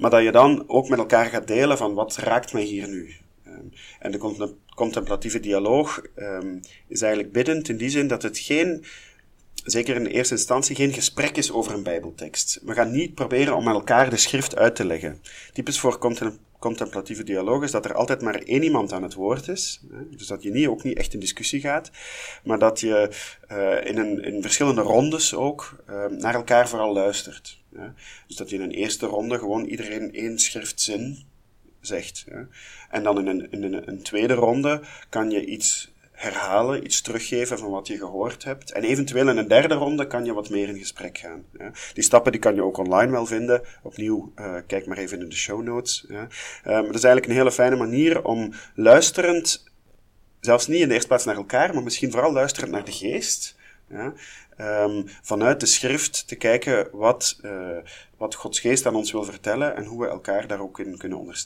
Maar 0.00 0.10
dat 0.10 0.22
je 0.22 0.32
dan 0.32 0.64
ook 0.66 0.88
met 0.88 0.98
elkaar 0.98 1.26
gaat 1.26 1.46
delen 1.46 1.76
van 1.76 1.94
wat 1.94 2.16
raakt 2.16 2.52
mij 2.52 2.62
hier 2.62 2.88
nu. 2.88 3.14
Um, 3.46 3.72
en 3.98 4.10
de 4.10 4.54
contemplatieve 4.74 5.40
dialoog 5.40 6.02
um, 6.16 6.60
is 6.88 7.02
eigenlijk 7.02 7.32
biddend 7.32 7.68
in 7.68 7.76
die 7.76 7.88
zin 7.88 8.06
dat 8.06 8.22
het 8.22 8.38
geen, 8.38 8.84
zeker 9.64 9.96
in 9.96 10.06
eerste 10.06 10.34
instantie, 10.34 10.76
geen 10.76 10.92
gesprek 10.92 11.36
is 11.36 11.52
over 11.52 11.72
een 11.72 11.82
bijbeltekst. 11.82 12.60
We 12.64 12.72
gaan 12.72 12.90
niet 12.90 13.14
proberen 13.14 13.56
om 13.56 13.64
met 13.64 13.74
elkaar 13.74 14.10
de 14.10 14.16
schrift 14.16 14.56
uit 14.56 14.76
te 14.76 14.84
leggen. 14.84 15.20
Typisch 15.52 15.80
voor 15.80 15.98
contemplatieve 16.58 17.24
dialoog 17.24 17.62
is 17.62 17.70
dat 17.70 17.84
er 17.84 17.94
altijd 17.94 18.22
maar 18.22 18.34
één 18.34 18.62
iemand 18.62 18.92
aan 18.92 19.02
het 19.02 19.14
woord 19.14 19.48
is. 19.48 19.80
Dus 20.10 20.26
dat 20.26 20.42
je 20.42 20.50
niet, 20.50 20.66
ook 20.66 20.82
niet 20.82 20.98
echt 20.98 21.14
in 21.14 21.20
discussie 21.20 21.60
gaat, 21.60 21.90
maar 22.44 22.58
dat 22.58 22.80
je 22.80 23.10
uh, 23.52 23.90
in, 23.90 23.98
een, 23.98 24.24
in 24.24 24.42
verschillende 24.42 24.82
rondes 24.82 25.34
ook 25.34 25.82
uh, 25.88 26.04
naar 26.06 26.34
elkaar 26.34 26.68
vooral 26.68 26.92
luistert. 26.92 27.59
Ja? 27.72 27.94
Dus 28.26 28.36
dat 28.36 28.50
je 28.50 28.56
in 28.56 28.62
een 28.62 28.70
eerste 28.70 29.06
ronde 29.06 29.38
gewoon 29.38 29.64
iedereen 29.64 30.14
één 30.14 30.38
schriftzin 30.38 31.24
zegt. 31.80 32.24
En 32.90 33.02
dan 33.02 33.18
in 33.18 33.26
een, 33.26 33.48
een, 33.50 33.88
een 33.88 34.02
tweede 34.02 34.34
ronde 34.34 34.80
kan 35.08 35.30
je 35.30 35.44
iets 35.44 35.92
herhalen, 36.20 36.84
iets 36.84 37.00
teruggeven 37.00 37.58
van 37.58 37.70
wat 37.70 37.86
je 37.86 37.96
gehoord 37.96 38.44
hebt. 38.44 38.72
En 38.72 38.82
eventueel 38.82 39.28
in 39.28 39.36
een 39.36 39.48
derde 39.48 39.74
ronde 39.74 40.06
kan 40.06 40.24
je 40.24 40.32
wat 40.32 40.50
meer 40.50 40.68
in 40.68 40.78
gesprek 40.78 41.18
gaan. 41.18 41.44
Die 41.92 42.04
stappen 42.04 42.32
die 42.32 42.40
kan 42.40 42.54
je 42.54 42.62
ook 42.62 42.76
online 42.76 43.10
wel 43.10 43.26
vinden. 43.26 43.62
Opnieuw, 43.82 44.32
uh, 44.36 44.56
kijk 44.66 44.86
maar 44.86 44.98
even 44.98 45.20
in 45.20 45.28
de 45.28 45.36
show 45.36 45.62
notes. 45.62 46.04
Ja. 46.08 46.28
Maar 46.64 46.82
dat 46.82 46.94
is 46.94 47.04
eigenlijk 47.04 47.26
een 47.26 47.38
hele 47.38 47.52
fijne 47.52 47.76
manier 47.76 48.24
om 48.24 48.52
luisterend, 48.74 49.64
zelfs 50.40 50.66
niet 50.66 50.80
in 50.80 50.88
de 50.88 50.94
eerste 50.94 51.08
plaats 51.08 51.24
naar 51.24 51.36
elkaar, 51.36 51.74
maar 51.74 51.82
misschien 51.82 52.10
vooral 52.10 52.32
luisterend 52.32 52.72
naar 52.72 52.84
de 52.84 52.92
geest. 52.92 53.58
Um, 54.60 55.04
vanuit 55.22 55.60
de 55.60 55.66
schrift 55.66 56.28
te 56.28 56.36
kijken 56.36 56.88
wat, 56.92 57.38
uh, 57.42 57.76
wat 58.16 58.34
Gods 58.34 58.60
geest 58.60 58.86
aan 58.86 58.94
ons 58.94 59.12
wil 59.12 59.24
vertellen 59.24 59.76
en 59.76 59.84
hoe 59.84 60.00
we 60.00 60.08
elkaar 60.08 60.46
daar 60.46 60.60
ook 60.60 60.78
in 60.78 60.96
kunnen 60.96 61.38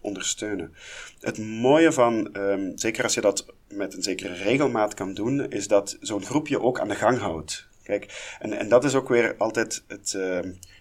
ondersteunen. 0.00 0.74
Het 1.20 1.38
mooie 1.38 1.92
van, 1.92 2.36
um, 2.36 2.72
zeker 2.78 3.02
als 3.02 3.14
je 3.14 3.20
dat 3.20 3.46
met 3.68 3.94
een 3.94 4.02
zekere 4.02 4.34
regelmaat 4.34 4.94
kan 4.94 5.14
doen, 5.14 5.50
is 5.50 5.68
dat 5.68 5.96
zo'n 6.00 6.24
groepje 6.24 6.60
ook 6.60 6.80
aan 6.80 6.88
de 6.88 6.94
gang 6.94 7.18
houdt. 7.18 7.68
Kijk, 7.82 8.36
en, 8.38 8.52
en 8.52 8.68
dat 8.68 8.84
is 8.84 8.94
ook 8.94 9.08
weer 9.08 9.34
altijd 9.36 9.84
het, 9.86 10.12
uh, 10.16 10.38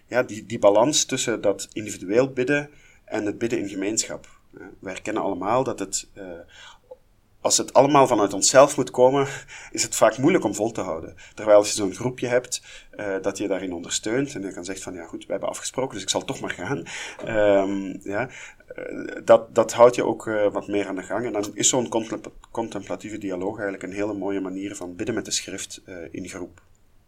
ja, 0.08 0.24
die, 0.24 0.46
die 0.46 0.60
balans 0.60 1.06
tussen 1.06 1.42
dat 1.42 1.68
individueel 1.74 2.30
bidden 2.30 2.70
en 3.06 3.26
het 3.26 3.38
bidden 3.38 3.60
in 3.60 3.70
gemeenschap. 3.70 4.28
Uh, 4.54 4.66
we 4.80 4.90
herkennen 4.90 5.24
allemaal 5.24 5.64
dat 5.64 5.80
het 5.80 6.08
uh, 6.14 6.24
als 7.46 7.58
het 7.58 7.74
allemaal 7.74 8.08
vanuit 8.08 8.34
onszelf 8.34 8.78
moet 8.78 8.92
komen, 8.92 9.28
is 9.72 9.84
het 9.84 9.96
vaak 9.96 10.18
moeilijk 10.18 10.44
om 10.44 10.56
vol 10.56 10.72
te 10.72 10.82
houden. 10.82 11.16
Terwijl 11.34 11.58
als 11.58 11.68
je 11.68 11.74
zo'n 11.74 11.96
groepje 11.96 12.28
hebt, 12.28 12.62
uh, 12.96 13.16
dat 13.22 13.38
je 13.38 13.48
daarin 13.48 13.74
ondersteunt 13.74 14.36
en 14.36 14.42
je 14.42 14.54
kan 14.54 14.66
zegt 14.66 14.84
van 14.84 14.94
ja 14.94 15.06
goed, 15.06 15.26
we 15.26 15.32
hebben 15.32 15.50
afgesproken, 15.50 15.94
dus 15.94 16.04
ik 16.04 16.10
zal 16.10 16.26
toch 16.26 16.40
maar 16.40 16.50
gaan. 16.50 16.84
Um, 17.28 18.00
ja, 18.04 18.30
uh, 18.78 19.16
dat, 19.24 19.56
dat 19.56 19.74
houdt 19.74 19.96
je 19.96 20.06
ook 20.06 20.26
uh, 20.26 20.52
wat 20.52 20.68
meer 20.68 20.88
aan 20.88 20.96
de 20.96 21.04
gang. 21.04 21.26
En 21.26 21.34
dan 21.34 21.52
is 21.54 21.70
zo'n 21.70 21.90
contemplatieve 22.52 23.18
dialoog 23.18 23.54
eigenlijk 23.54 23.84
een 23.84 23.94
hele 23.94 24.14
mooie 24.14 24.42
manier 24.42 24.76
van 24.76 24.96
bidden 24.96 25.16
met 25.16 25.26
de 25.26 25.32
schrift 25.32 25.82
in 26.12 26.30
groep. 26.30 26.62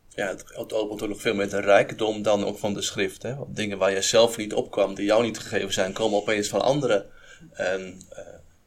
Ja, 0.10 0.28
het, 0.28 0.44
het 0.48 0.74
opent 0.74 1.02
ook 1.02 1.10
nog 1.10 1.22
veel 1.22 1.36
meer 1.36 1.50
de 1.50 1.62
rijkdom 1.62 2.22
dan 2.22 2.46
ook 2.46 2.58
van 2.58 2.74
de 2.74 2.82
schrift. 2.82 3.24
Hè? 3.24 3.36
Dingen 3.48 3.78
waar 3.78 3.92
je 3.92 4.02
zelf 4.02 4.38
niet 4.38 4.54
opkwam, 4.54 4.96
die 4.96 5.06
jou 5.06 5.24
niet 5.24 5.40
gegeven 5.40 5.74
zijn, 5.74 5.94
komen 5.94 6.20
opeens 6.20 6.48
van 6.48 6.62
anderen. 6.62 7.06
En 7.54 8.02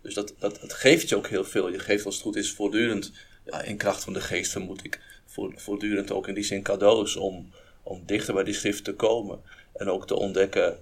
dus 0.02 0.14
dat, 0.14 0.34
dat, 0.38 0.60
dat 0.60 0.72
geeft 0.72 1.08
je 1.08 1.16
ook 1.16 1.28
heel 1.28 1.44
veel. 1.44 1.72
Je 1.72 1.78
geeft 1.78 2.04
als 2.04 2.14
het 2.14 2.24
goed 2.24 2.36
is 2.36 2.52
voortdurend, 2.52 3.12
ja, 3.44 3.62
in 3.62 3.76
kracht 3.76 4.04
van 4.04 4.12
de 4.12 4.20
geest 4.20 4.52
vermoed 4.52 4.84
ik, 4.84 5.00
voortdurend 5.56 6.12
ook 6.12 6.28
in 6.28 6.34
die 6.34 6.44
zin 6.44 6.62
cadeaus 6.62 7.16
om, 7.16 7.52
om 7.82 8.02
dichter 8.06 8.34
bij 8.34 8.44
die 8.44 8.54
schrift 8.54 8.84
te 8.84 8.94
komen. 8.94 9.40
En 9.74 9.90
ook 9.90 10.06
te 10.06 10.14
ontdekken, 10.14 10.78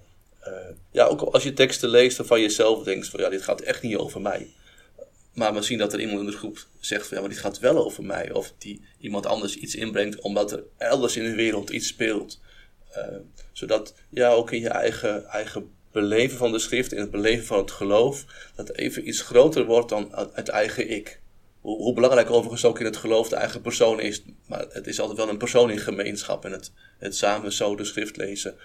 uh, 0.47 0.53
ja, 0.91 1.05
ook 1.05 1.21
als 1.21 1.43
je 1.43 1.53
teksten 1.53 1.89
leest 1.89 2.19
en 2.19 2.25
van 2.25 2.41
jezelf 2.41 2.83
denkt 2.83 3.07
van 3.07 3.19
ja, 3.19 3.29
dit 3.29 3.41
gaat 3.41 3.61
echt 3.61 3.81
niet 3.81 3.95
over 3.95 4.21
mij. 4.21 4.47
Maar 5.33 5.53
misschien 5.53 5.77
dat 5.77 5.93
er 5.93 5.99
iemand 5.99 6.19
in 6.19 6.25
de 6.25 6.37
groep 6.37 6.65
zegt 6.79 7.07
van 7.07 7.15
ja, 7.15 7.21
maar 7.21 7.31
dit 7.31 7.39
gaat 7.39 7.59
wel 7.59 7.85
over 7.85 8.03
mij. 8.03 8.31
Of 8.31 8.53
die 8.57 8.81
iemand 8.99 9.25
anders 9.25 9.55
iets 9.55 9.75
inbrengt 9.75 10.21
omdat 10.21 10.51
er 10.51 10.63
elders 10.77 11.17
in 11.17 11.23
de 11.23 11.35
wereld 11.35 11.69
iets 11.69 11.87
speelt. 11.87 12.39
Uh, 12.97 13.17
zodat 13.51 13.93
ja, 14.09 14.29
ook 14.29 14.51
in 14.51 14.61
je 14.61 14.69
eigen, 14.69 15.25
eigen 15.25 15.71
beleven 15.91 16.37
van 16.37 16.51
de 16.51 16.59
schrift, 16.59 16.91
in 16.91 16.99
het 16.99 17.11
beleven 17.11 17.45
van 17.45 17.57
het 17.57 17.71
geloof, 17.71 18.25
dat 18.55 18.71
even 18.71 19.07
iets 19.07 19.21
groter 19.21 19.65
wordt 19.65 19.89
dan 19.89 20.09
het 20.33 20.49
eigen 20.49 20.89
ik. 20.89 21.19
hoe, 21.61 21.77
hoe, 21.77 21.93
belangrijk 21.93 22.29
overigens 22.29 22.65
ook 22.65 22.79
in 22.79 22.85
het 22.85 22.97
geloof 22.97 23.29
de 23.29 23.35
eigen 23.35 23.61
persoon 23.61 23.99
is. 23.99 24.23
Maar 24.45 24.65
het 24.69 24.87
is 24.87 24.99
altijd 24.99 25.17
wel 25.17 25.29
een 25.29 25.37
persoon 25.37 25.71
in 25.71 25.79
gemeenschap 25.79 26.45
en 26.45 26.51
het, 26.51 26.71
het 26.97 27.15
samen 27.15 27.53
zo 27.53 27.75
de 27.75 27.83
schrift 27.83 28.17
lezen. 28.17 28.55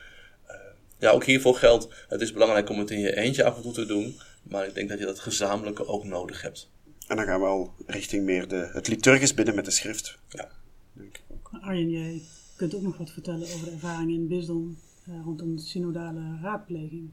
Uh, 0.48 0.54
ja, 0.98 1.10
ook 1.10 1.24
hiervoor 1.24 1.54
geldt, 1.54 1.88
het 2.08 2.20
is 2.20 2.32
belangrijk 2.32 2.68
om 2.68 2.78
het 2.78 2.90
in 2.90 3.00
je 3.00 3.16
eentje 3.16 3.44
af 3.44 3.56
en 3.56 3.62
toe 3.62 3.72
te 3.72 3.86
doen. 3.86 4.20
Maar 4.42 4.66
ik 4.66 4.74
denk 4.74 4.88
dat 4.88 4.98
je 4.98 5.04
dat 5.04 5.20
gezamenlijke 5.20 5.86
ook 5.86 6.04
nodig 6.04 6.42
hebt. 6.42 6.70
En 7.06 7.16
dan 7.16 7.24
gaan 7.24 7.40
we 7.40 7.46
al 7.46 7.74
richting 7.86 8.24
meer 8.24 8.48
de, 8.48 8.70
het 8.72 8.88
liturgisch 8.88 9.34
bidden 9.34 9.54
met 9.54 9.64
de 9.64 9.70
schrift. 9.70 10.18
Ja. 10.28 10.50
Denk 10.92 11.16
ik 11.16 11.22
ook. 11.28 11.50
Arjen, 11.60 11.90
jij 11.90 12.22
kunt 12.56 12.74
ook 12.74 12.82
nog 12.82 12.96
wat 12.96 13.10
vertellen 13.10 13.42
over 13.42 13.64
de 13.64 13.70
ervaringen 13.70 14.14
in 14.14 14.20
het 14.20 14.28
bisdom 14.28 14.78
rondom 15.24 15.56
de 15.56 15.62
synodale 15.62 16.38
raadpleging. 16.42 17.10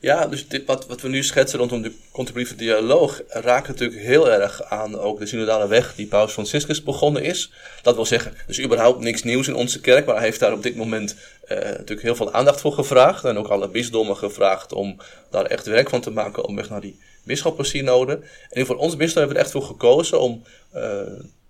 Ja, 0.00 0.26
dus 0.26 0.48
dit, 0.48 0.64
wat, 0.64 0.86
wat 0.86 1.00
we 1.00 1.08
nu 1.08 1.22
schetsen 1.22 1.58
rondom 1.58 1.82
de 1.82 1.92
contemplatieve 2.12 2.58
dialoog 2.58 3.22
raakt 3.28 3.68
natuurlijk 3.68 4.00
heel 4.00 4.30
erg 4.30 4.62
aan 4.62 4.98
ook 4.98 5.18
de 5.18 5.26
synodale 5.26 5.68
weg 5.68 5.94
die 5.94 6.06
Paus 6.06 6.32
Franciscus 6.32 6.82
begonnen 6.82 7.22
is. 7.22 7.52
Dat 7.82 7.94
wil 7.94 8.06
zeggen, 8.06 8.34
dus 8.46 8.60
überhaupt 8.60 9.00
niks 9.00 9.22
nieuws 9.22 9.48
in 9.48 9.54
onze 9.54 9.80
kerk, 9.80 10.06
maar 10.06 10.14
hij 10.14 10.24
heeft 10.24 10.40
daar 10.40 10.52
op 10.52 10.62
dit 10.62 10.76
moment 10.76 11.16
uh, 11.48 11.58
natuurlijk 11.58 12.02
heel 12.02 12.14
veel 12.14 12.32
aandacht 12.32 12.60
voor 12.60 12.72
gevraagd. 12.72 13.24
En 13.24 13.38
ook 13.38 13.48
alle 13.48 13.68
bisdommen 13.68 14.16
gevraagd 14.16 14.72
om 14.72 14.96
daar 15.30 15.44
echt 15.44 15.66
werk 15.66 15.88
van 15.88 16.00
te 16.00 16.10
maken 16.10 16.44
om 16.44 16.56
weg 16.56 16.70
naar 16.70 16.80
die 16.80 17.00
bisschoppensynode. 17.24 18.20
En 18.50 18.66
voor 18.66 18.76
ons 18.76 18.96
bisdom 18.96 19.18
hebben 19.18 19.36
we 19.36 19.38
er 19.38 19.46
echt 19.46 19.50
voor 19.50 19.62
gekozen 19.62 20.20
om, 20.20 20.42
uh, 20.74 21.00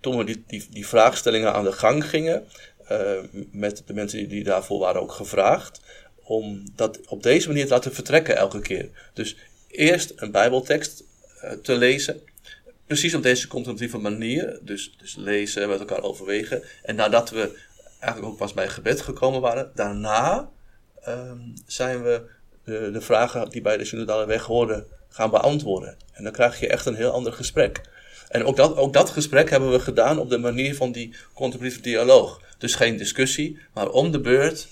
toen 0.01 0.16
we 0.16 0.24
die, 0.24 0.45
die, 0.47 0.66
die 0.70 0.87
vraagstellingen 0.87 1.53
aan 1.53 1.64
de 1.64 1.72
gang 1.72 2.09
gingen, 2.09 2.47
met 3.51 3.82
de 3.87 3.95
mensen 3.95 4.28
die, 4.28 4.45
daarvoor 4.45 4.78
waren 4.78 5.01
ook 5.01 5.12
gevraagd, 5.12 5.80
om 6.22 6.62
dat 6.74 7.07
op 7.07 7.22
deze 7.22 7.49
manier 7.49 7.64
te 7.64 7.72
laten 7.72 7.95
vertrekken 7.95 8.37
elke 8.37 8.61
keer. 8.61 8.89
Dus 9.12 9.37
eerst 9.68 10.12
een 10.16 10.30
Bijbeltekst 10.30 11.05
uh, 11.45 11.51
te 11.51 11.74
lezen, 11.74 12.20
precies 12.87 13.14
op 13.14 13.22
deze 13.22 13.49
contemplatieve 13.49 13.99
manier, 13.99 14.59
dus, 14.62 14.95
dus 14.99 15.16
lezen, 15.16 15.68
met 15.68 15.78
elkaar 15.78 16.03
overwegen. 16.03 16.62
En 16.82 16.97
nadat 16.97 17.30
we 17.30 17.59
eigenlijk 18.01 18.32
ook 18.32 18.39
pas 18.39 18.53
bij 18.53 18.68
gebed 18.68 19.01
gekomen 19.01 19.41
waren, 19.41 19.70
daarna 19.74 20.51
um, 21.09 21.55
zijn 21.66 22.03
we 22.03 22.22
de, 22.64 22.91
de, 22.93 23.01
vragen 23.01 23.49
die 23.49 23.61
bij 23.61 23.76
de 23.76 23.84
synodale 23.84 24.26
weg 24.26 24.45
hoorden 24.45 24.87
gaan 25.09 25.30
beantwoorden. 25.30 25.97
En 26.12 26.24
dan 26.24 26.32
krijg 26.32 26.61
je 26.61 26.68
echt 26.68 26.87
een 26.87 26.95
heel 26.95 27.11
ander 27.11 27.32
gesprek. 27.32 27.80
En 28.29 28.45
ook 28.45 28.57
dat, 28.57 28.77
ook 28.77 28.93
dat 28.93 29.11
gesprek 29.11 29.51
hebben 29.51 29.70
we 29.70 29.81
gedaan 29.81 30.18
op 30.18 30.31
de 30.31 30.39
manier 30.39 30.74
van 30.74 30.93
die 30.93 31.14
contemplatieve 31.35 31.83
dialoog. 31.83 32.41
Dus 32.59 32.74
geen 32.74 32.97
discussie, 32.97 33.59
maar 33.74 33.89
om 33.89 34.11
de 34.11 34.20
beurt 34.20 34.68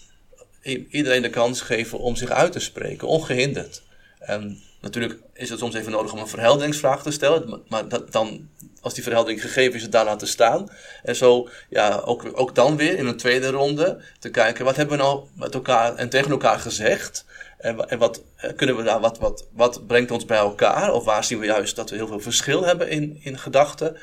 iedereen 0.89 1.23
de 1.23 1.31
kans 1.31 1.61
geven 1.61 1.99
om 1.99 2.17
zich 2.17 2.31
uit 2.31 2.53
te 2.53 2.61
spreken, 2.61 3.09
ongehinderd. 3.09 3.83
En 4.19 4.63
natuurlijk 4.81 5.19
is 5.33 5.51
het 5.51 5.59
soms 5.59 5.75
even 5.75 5.93
nodig 5.93 6.13
om 6.13 6.19
een 6.19 6.29
verhelderingsvraag 6.29 7.03
te 7.03 7.11
stellen, 7.11 7.63
maar 7.69 7.89
dat, 7.89 8.13
dan, 8.13 8.49
als 8.81 8.95
die 8.95 9.03
verheldering 9.03 9.41
gegeven 9.41 9.75
is, 9.75 9.83
het 9.83 9.93
daar 9.93 10.05
laten 10.05 10.29
staan. 10.29 10.69
En 11.03 11.17
zo, 11.17 11.49
ja, 11.69 12.03
ook, 12.05 12.31
ook 12.33 12.55
dan 12.55 12.77
weer 12.77 12.99
in 12.99 13.07
een 13.07 13.17
tweede 13.17 13.51
ronde 13.51 14.01
te 14.19 14.31
kijken, 14.31 14.65
wat 14.65 14.77
hebben 14.77 14.97
we 14.97 15.03
nou 15.03 15.25
met 15.35 15.55
elkaar 15.55 15.95
en 15.95 16.09
tegen 16.09 16.31
elkaar 16.31 16.59
gezegd? 16.59 17.25
En, 17.65 17.89
en 17.89 17.99
wat 17.99 18.23
kunnen 18.57 18.77
we 18.77 18.83
daar, 18.83 19.01
wat, 19.01 19.19
wat, 19.19 19.49
wat 19.53 19.87
brengt 19.87 20.11
ons 20.11 20.25
bij 20.25 20.39
elkaar? 20.39 20.93
Of 20.93 21.05
waar 21.05 21.25
zien 21.25 21.39
we 21.39 21.47
juist 21.47 21.77
dat 21.77 21.91
we 21.91 21.97
heel 21.97 22.07
veel 22.07 22.21
verschil 22.21 22.65
hebben 22.65 22.89
in, 22.89 23.21
in 23.23 23.39
gedachten? 23.39 23.97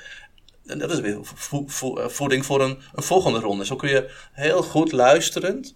En 0.65 0.79
dat 0.79 0.91
is 0.91 0.99
weer 0.99 1.19
eh, 1.51 2.07
voeding 2.07 2.45
voor 2.45 2.61
een, 2.61 2.79
een 2.93 3.03
volgende 3.03 3.39
ronde. 3.39 3.65
Zo 3.65 3.75
kun 3.75 3.89
je 3.89 4.09
heel 4.31 4.63
goed 4.63 4.91
luisterend 4.91 5.73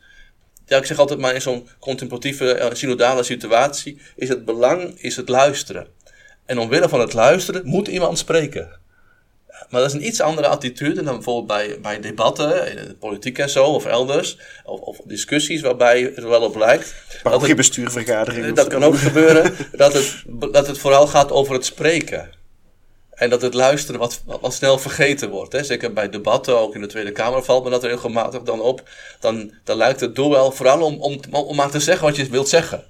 ja, 0.65 0.77
ik 0.77 0.85
zeg 0.85 0.97
altijd 0.97 1.19
maar 1.19 1.33
in 1.33 1.41
zo'n 1.41 1.69
contemplatieve, 1.79 2.59
uh, 2.59 2.73
synodale 2.73 3.23
situatie 3.23 4.01
is 4.15 4.29
het 4.29 4.45
belang, 4.45 5.01
is 5.01 5.15
het 5.15 5.29
luisteren. 5.29 5.87
En 6.45 6.59
omwille 6.59 6.89
van 6.89 6.99
het 6.99 7.13
luisteren 7.13 7.61
moet 7.65 7.87
iemand 7.87 8.17
spreken. 8.17 8.79
Maar 9.69 9.81
dat 9.81 9.89
is 9.89 9.95
een 9.95 10.07
iets 10.07 10.21
andere 10.21 10.47
attitude 10.47 11.03
dan 11.03 11.13
bijvoorbeeld 11.13 11.47
bij, 11.47 11.79
bij 11.81 11.99
debatten, 11.99 12.69
in 12.69 12.87
de 12.87 12.95
politiek 12.95 13.37
en 13.37 13.49
zo, 13.49 13.65
of 13.65 13.85
elders. 13.85 14.37
Of, 14.63 14.79
of 14.79 14.97
discussies 15.05 15.61
waarbij 15.61 16.01
het 16.01 16.23
wel 16.23 16.41
op 16.41 16.55
lijkt. 16.55 16.95
bestuurvergaderingen. 17.55 18.55
Dat 18.55 18.67
kan 18.67 18.83
ook 18.83 18.97
gebeuren. 18.97 19.55
dat, 19.71 19.93
het, 19.93 20.23
dat 20.51 20.67
het 20.67 20.77
vooral 20.77 21.07
gaat 21.07 21.31
over 21.31 21.53
het 21.53 21.65
spreken. 21.65 22.29
En 23.15 23.29
dat 23.29 23.41
het 23.41 23.53
luisteren 23.53 23.99
wat, 23.99 24.21
wat, 24.25 24.53
snel 24.53 24.77
vergeten 24.77 25.29
wordt. 25.29 25.51
Hè. 25.51 25.63
Zeker 25.63 25.93
bij 25.93 26.09
debatten, 26.09 26.57
ook 26.59 26.75
in 26.75 26.81
de 26.81 26.87
Tweede 26.87 27.11
Kamer 27.11 27.43
valt 27.43 27.63
me 27.63 27.69
dat 27.69 27.83
regelmatig 27.83 28.41
dan 28.41 28.61
op. 28.61 28.89
Dan, 29.19 29.51
dan 29.63 29.77
lijkt 29.77 29.99
het 29.99 30.15
doel 30.15 30.29
wel 30.29 30.51
vooral 30.51 30.81
om, 30.81 31.01
om, 31.01 31.19
om 31.31 31.55
maar 31.55 31.69
te 31.69 31.79
zeggen 31.79 32.05
wat 32.05 32.15
je 32.15 32.29
wilt 32.29 32.49
zeggen. 32.49 32.83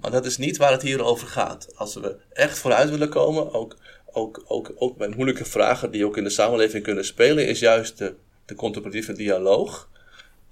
Maar 0.00 0.10
dat 0.10 0.26
is 0.26 0.36
niet 0.36 0.56
waar 0.56 0.72
het 0.72 0.82
hier 0.82 1.04
over 1.04 1.28
gaat. 1.28 1.68
Als 1.76 1.94
we 1.94 2.16
echt 2.32 2.58
vooruit 2.58 2.90
willen 2.90 3.08
komen, 3.08 3.54
ook, 3.54 3.76
ook, 4.12 4.44
ook, 4.46 4.72
ook 4.76 4.96
bij 4.96 5.08
moeilijke 5.08 5.44
vragen 5.44 5.90
die 5.90 6.06
ook 6.06 6.16
in 6.16 6.24
de 6.24 6.30
samenleving 6.30 6.82
kunnen 6.82 7.04
spelen, 7.04 7.46
is 7.46 7.58
juist 7.58 7.98
de, 7.98 8.14
de 8.44 8.54
contemplatieve 8.54 9.12
dialoog. 9.12 9.88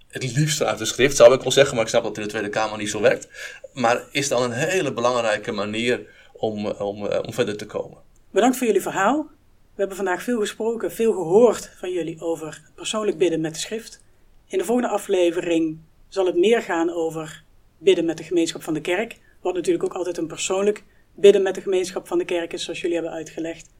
Het 0.09 0.37
liefst 0.37 0.63
uit 0.63 0.79
de 0.79 0.85
schrift 0.85 1.17
zou 1.17 1.35
ik 1.35 1.43
wel 1.43 1.53
zeggen, 1.53 1.75
maar 1.75 1.85
ik 1.85 1.91
snap 1.91 2.03
dat 2.03 2.17
in 2.17 2.23
de 2.23 2.29
Tweede 2.29 2.49
Kamer 2.49 2.79
niet 2.79 2.91
zo 2.91 3.01
werkt. 3.01 3.29
Maar 3.73 4.05
is 4.11 4.29
dan 4.29 4.43
een 4.43 4.53
hele 4.53 4.93
belangrijke 4.93 5.53
manier 5.53 6.07
om, 6.33 6.67
om, 6.67 7.07
om 7.07 7.33
verder 7.33 7.57
te 7.57 7.67
komen. 7.67 7.99
Bedankt 8.31 8.57
voor 8.57 8.67
jullie 8.67 8.83
verhaal. 8.83 9.27
We 9.75 9.83
hebben 9.83 9.97
vandaag 9.97 10.23
veel 10.23 10.41
gesproken, 10.41 10.93
veel 10.93 11.13
gehoord 11.13 11.71
van 11.79 11.93
jullie 11.93 12.21
over 12.21 12.63
persoonlijk 12.75 13.19
bidden 13.19 13.41
met 13.41 13.55
de 13.55 13.61
schrift. 13.61 14.03
In 14.47 14.59
de 14.59 14.65
volgende 14.65 14.91
aflevering 14.91 15.79
zal 16.09 16.27
het 16.27 16.37
meer 16.37 16.63
gaan 16.63 16.91
over 16.91 17.45
bidden 17.79 18.05
met 18.05 18.17
de 18.17 18.25
gemeenschap 18.25 18.63
van 18.63 18.75
de 18.75 18.81
kerk. 18.81 19.19
Wat 19.41 19.55
natuurlijk 19.55 19.85
ook 19.85 19.95
altijd 19.95 20.17
een 20.17 20.27
persoonlijk 20.27 20.85
bidden 21.17 21.43
met 21.43 21.55
de 21.55 21.61
gemeenschap 21.61 22.07
van 22.07 22.19
de 22.19 22.25
kerk 22.25 22.59
zoals 22.59 22.81
jullie 22.81 22.97
hebben 22.97 23.15
uitgelegd. 23.15 23.71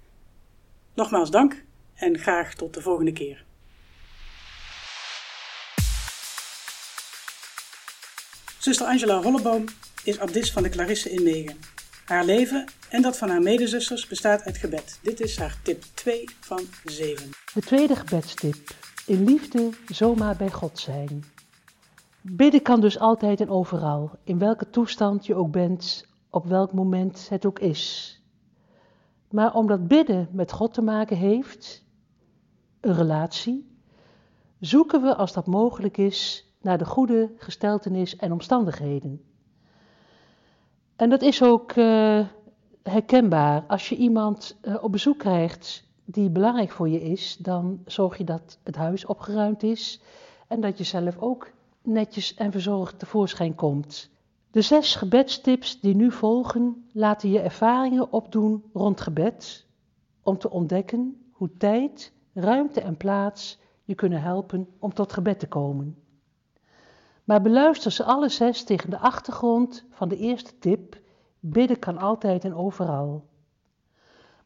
Nogmaals 0.95 1.31
dank 1.31 1.65
en 1.95 2.19
graag 2.19 2.55
tot 2.55 2.75
de 2.75 2.81
volgende 2.81 3.13
keer. 3.13 3.45
Zuster 8.59 8.87
Angela 8.87 9.23
Holleboom 9.23 9.65
is 10.05 10.19
abdis 10.19 10.53
van 10.53 10.63
de 10.63 10.69
Clarisse 10.69 11.11
in 11.11 11.23
Megen. 11.23 11.57
Haar 12.05 12.25
leven 12.25 12.65
en 12.89 13.03
dat 13.03 13.19
van 13.19 13.29
haar 13.29 13.43
medezusters 13.43 14.07
bestaat 14.07 14.43
uit 14.43 14.57
gebed. 14.57 14.99
Dit 15.03 15.21
is 15.21 15.39
haar 15.39 15.57
tip 15.63 15.85
2 15.95 16.25
van 16.41 16.61
7. 16.85 17.31
De 17.55 17.61
tweede 17.61 17.97
gebedstip. 17.97 18.57
In 19.07 19.25
liefde 19.25 19.71
zomaar 19.89 20.37
bij 20.37 20.51
God 20.51 20.79
zijn. 20.79 21.25
Bidden 22.21 22.63
kan 22.63 22.81
dus 22.81 22.99
altijd 22.99 23.41
en 23.41 23.51
overal, 23.51 24.11
in 24.25 24.39
welke 24.39 24.71
toestand 24.71 25.27
je 25.27 25.35
ook 25.35 25.51
bent, 25.51 26.07
op 26.37 26.47
welk 26.47 26.73
moment 26.73 27.29
het 27.29 27.47
ook 27.47 27.59
is. 27.59 28.15
Maar 29.31 29.55
omdat 29.55 29.89
bidden 29.89 30.29
met 30.33 30.53
God 30.53 30.75
te 30.75 30.83
maken 30.83 31.17
heeft, 31.17 31.85
een 32.81 32.95
relatie, 32.95 33.79
zoeken 34.61 35.03
we 35.03 35.15
als 35.15 35.33
dat 35.33 35.47
mogelijk 35.47 35.97
is 35.97 36.51
naar 36.61 36.79
de 36.79 36.85
goede 36.85 37.33
gesteltenis 37.37 38.17
en 38.17 38.33
omstandigheden. 38.33 39.25
En 40.97 41.11
dat 41.11 41.23
is 41.23 41.43
ook 41.43 41.77
uh, 41.77 42.27
herkenbaar. 42.83 43.65
Als 43.67 43.89
je 43.89 43.97
iemand 43.97 44.57
uh, 44.63 44.83
op 44.83 44.93
bezoek 44.93 45.19
krijgt 45.19 45.85
die 46.05 46.31
belangrijk 46.31 46.71
voor 46.71 46.89
je 46.89 47.03
is, 47.03 47.37
dan 47.37 47.83
zorg 47.87 48.19
je 48.19 48.25
dat 48.25 48.59
het 48.65 48.77
huis 48.77 49.05
opgeruimd 49.07 49.63
is 49.63 50.01
en 50.49 50.61
dat 50.61 50.79
je 50.79 50.85
zelf 50.85 51.19
ook 51.19 51.51
netjes 51.83 52.35
en 52.35 52.53
verzorgd 52.53 52.99
tevoorschijn 52.99 53.55
komt. 53.55 54.15
De 54.51 54.63
zes 54.63 54.95
gebedstips 54.95 55.81
die 55.81 55.95
nu 55.95 56.13
volgen 56.13 56.89
laten 56.93 57.31
je 57.31 57.41
ervaringen 57.41 58.13
opdoen 58.13 58.65
rond 58.73 59.01
gebed, 59.01 59.67
om 60.23 60.39
te 60.39 60.51
ontdekken 60.51 61.31
hoe 61.33 61.57
tijd, 61.57 62.13
ruimte 62.35 62.81
en 62.81 62.97
plaats 62.97 63.59
je 63.85 63.95
kunnen 63.95 64.23
helpen 64.23 64.69
om 64.79 64.95
tot 64.95 65.13
gebed 65.13 65.39
te 65.39 65.49
komen. 65.49 65.99
Maar 67.25 67.43
beluister 67.43 67.93
ze 67.93 68.05
alle 68.05 68.29
zes 68.29 68.65
tegen 68.65 68.91
de 68.91 68.99
achtergrond 68.99 69.85
van 69.91 70.09
de 70.09 70.17
eerste 70.17 70.59
tip: 70.59 71.01
bidden 71.41 71.79
kan 71.79 71.99
altijd 71.99 72.45
en 72.45 72.55
overal. 72.55 73.27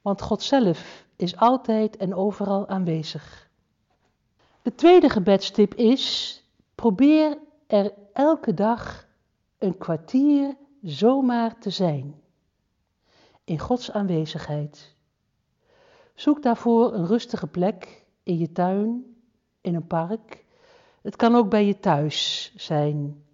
Want 0.02 0.22
God 0.22 0.42
zelf 0.42 1.06
is 1.16 1.36
altijd 1.36 1.96
en 1.96 2.14
overal 2.14 2.68
aanwezig. 2.68 3.50
De 4.62 4.74
tweede 4.74 5.08
gebedstip 5.08 5.74
is: 5.74 6.34
probeer 6.74 7.38
er 7.66 7.92
elke 8.12 8.54
dag 8.54 9.08
een 9.60 9.78
kwartier 9.78 10.56
zomaar 10.82 11.58
te 11.58 11.70
zijn. 11.70 12.20
In 13.44 13.58
Gods 13.58 13.90
aanwezigheid. 13.90 14.96
Zoek 16.14 16.42
daarvoor 16.42 16.94
een 16.94 17.06
rustige 17.06 17.46
plek 17.46 18.06
in 18.22 18.38
je 18.38 18.52
tuin, 18.52 19.16
in 19.60 19.74
een 19.74 19.86
park 19.86 20.44
het 21.02 21.16
kan 21.16 21.34
ook 21.34 21.50
bij 21.50 21.66
je 21.66 21.78
thuis 21.78 22.52
zijn. 22.56 23.24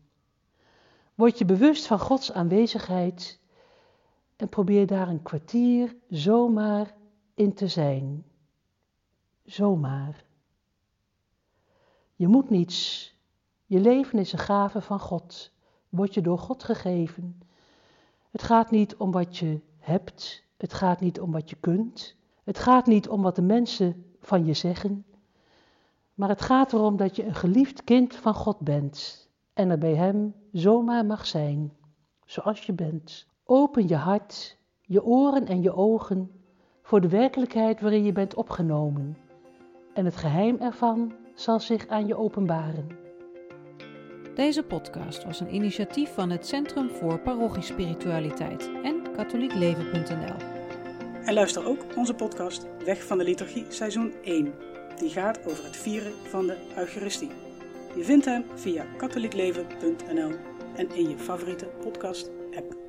Word 1.14 1.38
je 1.38 1.44
bewust 1.44 1.86
van 1.86 1.98
Gods 1.98 2.32
aanwezigheid 2.32 3.40
en 4.36 4.48
probeer 4.48 4.86
daar 4.86 5.08
een 5.08 5.22
kwartier 5.22 5.96
zomaar 6.08 6.94
in 7.34 7.54
te 7.54 7.68
zijn. 7.68 8.24
Zomaar. 9.44 10.24
Je 12.14 12.28
moet 12.28 12.50
niets. 12.50 13.14
Je 13.66 13.80
leven 13.80 14.18
is 14.18 14.32
een 14.32 14.38
gave 14.38 14.80
van 14.80 15.00
God. 15.00 15.54
Word 15.96 16.14
je 16.14 16.20
door 16.20 16.38
God 16.38 16.64
gegeven. 16.64 17.42
Het 18.30 18.42
gaat 18.42 18.70
niet 18.70 18.96
om 18.96 19.10
wat 19.10 19.36
je 19.36 19.60
hebt. 19.78 20.44
Het 20.56 20.72
gaat 20.72 21.00
niet 21.00 21.20
om 21.20 21.32
wat 21.32 21.50
je 21.50 21.56
kunt. 21.60 22.16
Het 22.44 22.58
gaat 22.58 22.86
niet 22.86 23.08
om 23.08 23.22
wat 23.22 23.36
de 23.36 23.42
mensen 23.42 24.04
van 24.20 24.44
je 24.44 24.54
zeggen, 24.54 25.04
maar 26.14 26.28
het 26.28 26.42
gaat 26.42 26.72
erom 26.72 26.96
dat 26.96 27.16
je 27.16 27.26
een 27.26 27.34
geliefd 27.34 27.84
kind 27.84 28.14
van 28.14 28.34
God 28.34 28.58
bent 28.58 29.28
en 29.52 29.70
er 29.70 29.78
bij 29.78 29.94
Hem 29.94 30.34
zomaar 30.52 31.06
mag 31.06 31.26
zijn, 31.26 31.72
zoals 32.24 32.66
je 32.66 32.72
bent. 32.72 33.26
Open 33.44 33.88
je 33.88 33.96
hart, 33.96 34.58
je 34.80 35.04
oren 35.04 35.46
en 35.46 35.62
je 35.62 35.74
ogen 35.74 36.30
voor 36.82 37.00
de 37.00 37.08
werkelijkheid 37.08 37.80
waarin 37.80 38.04
je 38.04 38.12
bent 38.12 38.34
opgenomen 38.34 39.16
en 39.96 40.04
het 40.04 40.16
geheim 40.16 40.56
ervan 40.60 41.12
zal 41.34 41.60
zich 41.60 41.86
aan 41.86 42.06
je 42.06 42.16
openbaren. 42.16 43.05
Deze 44.36 44.62
podcast 44.62 45.24
was 45.24 45.40
een 45.40 45.54
initiatief 45.54 46.14
van 46.14 46.30
het 46.30 46.46
Centrum 46.46 46.90
voor 46.90 47.18
Parochiespiritualiteit 47.18 48.70
en 48.82 49.12
katholiekleven.nl. 49.16 50.36
En 51.24 51.34
luister 51.34 51.66
ook 51.66 51.84
onze 51.96 52.14
podcast 52.14 52.66
Weg 52.84 53.04
van 53.04 53.18
de 53.18 53.24
Liturgie 53.24 53.64
seizoen 53.68 54.12
1. 54.22 54.54
Die 54.98 55.10
gaat 55.10 55.46
over 55.46 55.64
het 55.64 55.76
vieren 55.76 56.12
van 56.28 56.46
de 56.46 56.56
Eucharistie. 56.76 57.30
Je 57.96 58.04
vindt 58.04 58.24
hem 58.24 58.44
via 58.54 58.86
katholiekleven.nl 58.96 60.32
en 60.76 60.94
in 60.94 61.08
je 61.08 61.18
favoriete 61.18 61.66
podcast 61.66 62.30
app. 62.56 62.85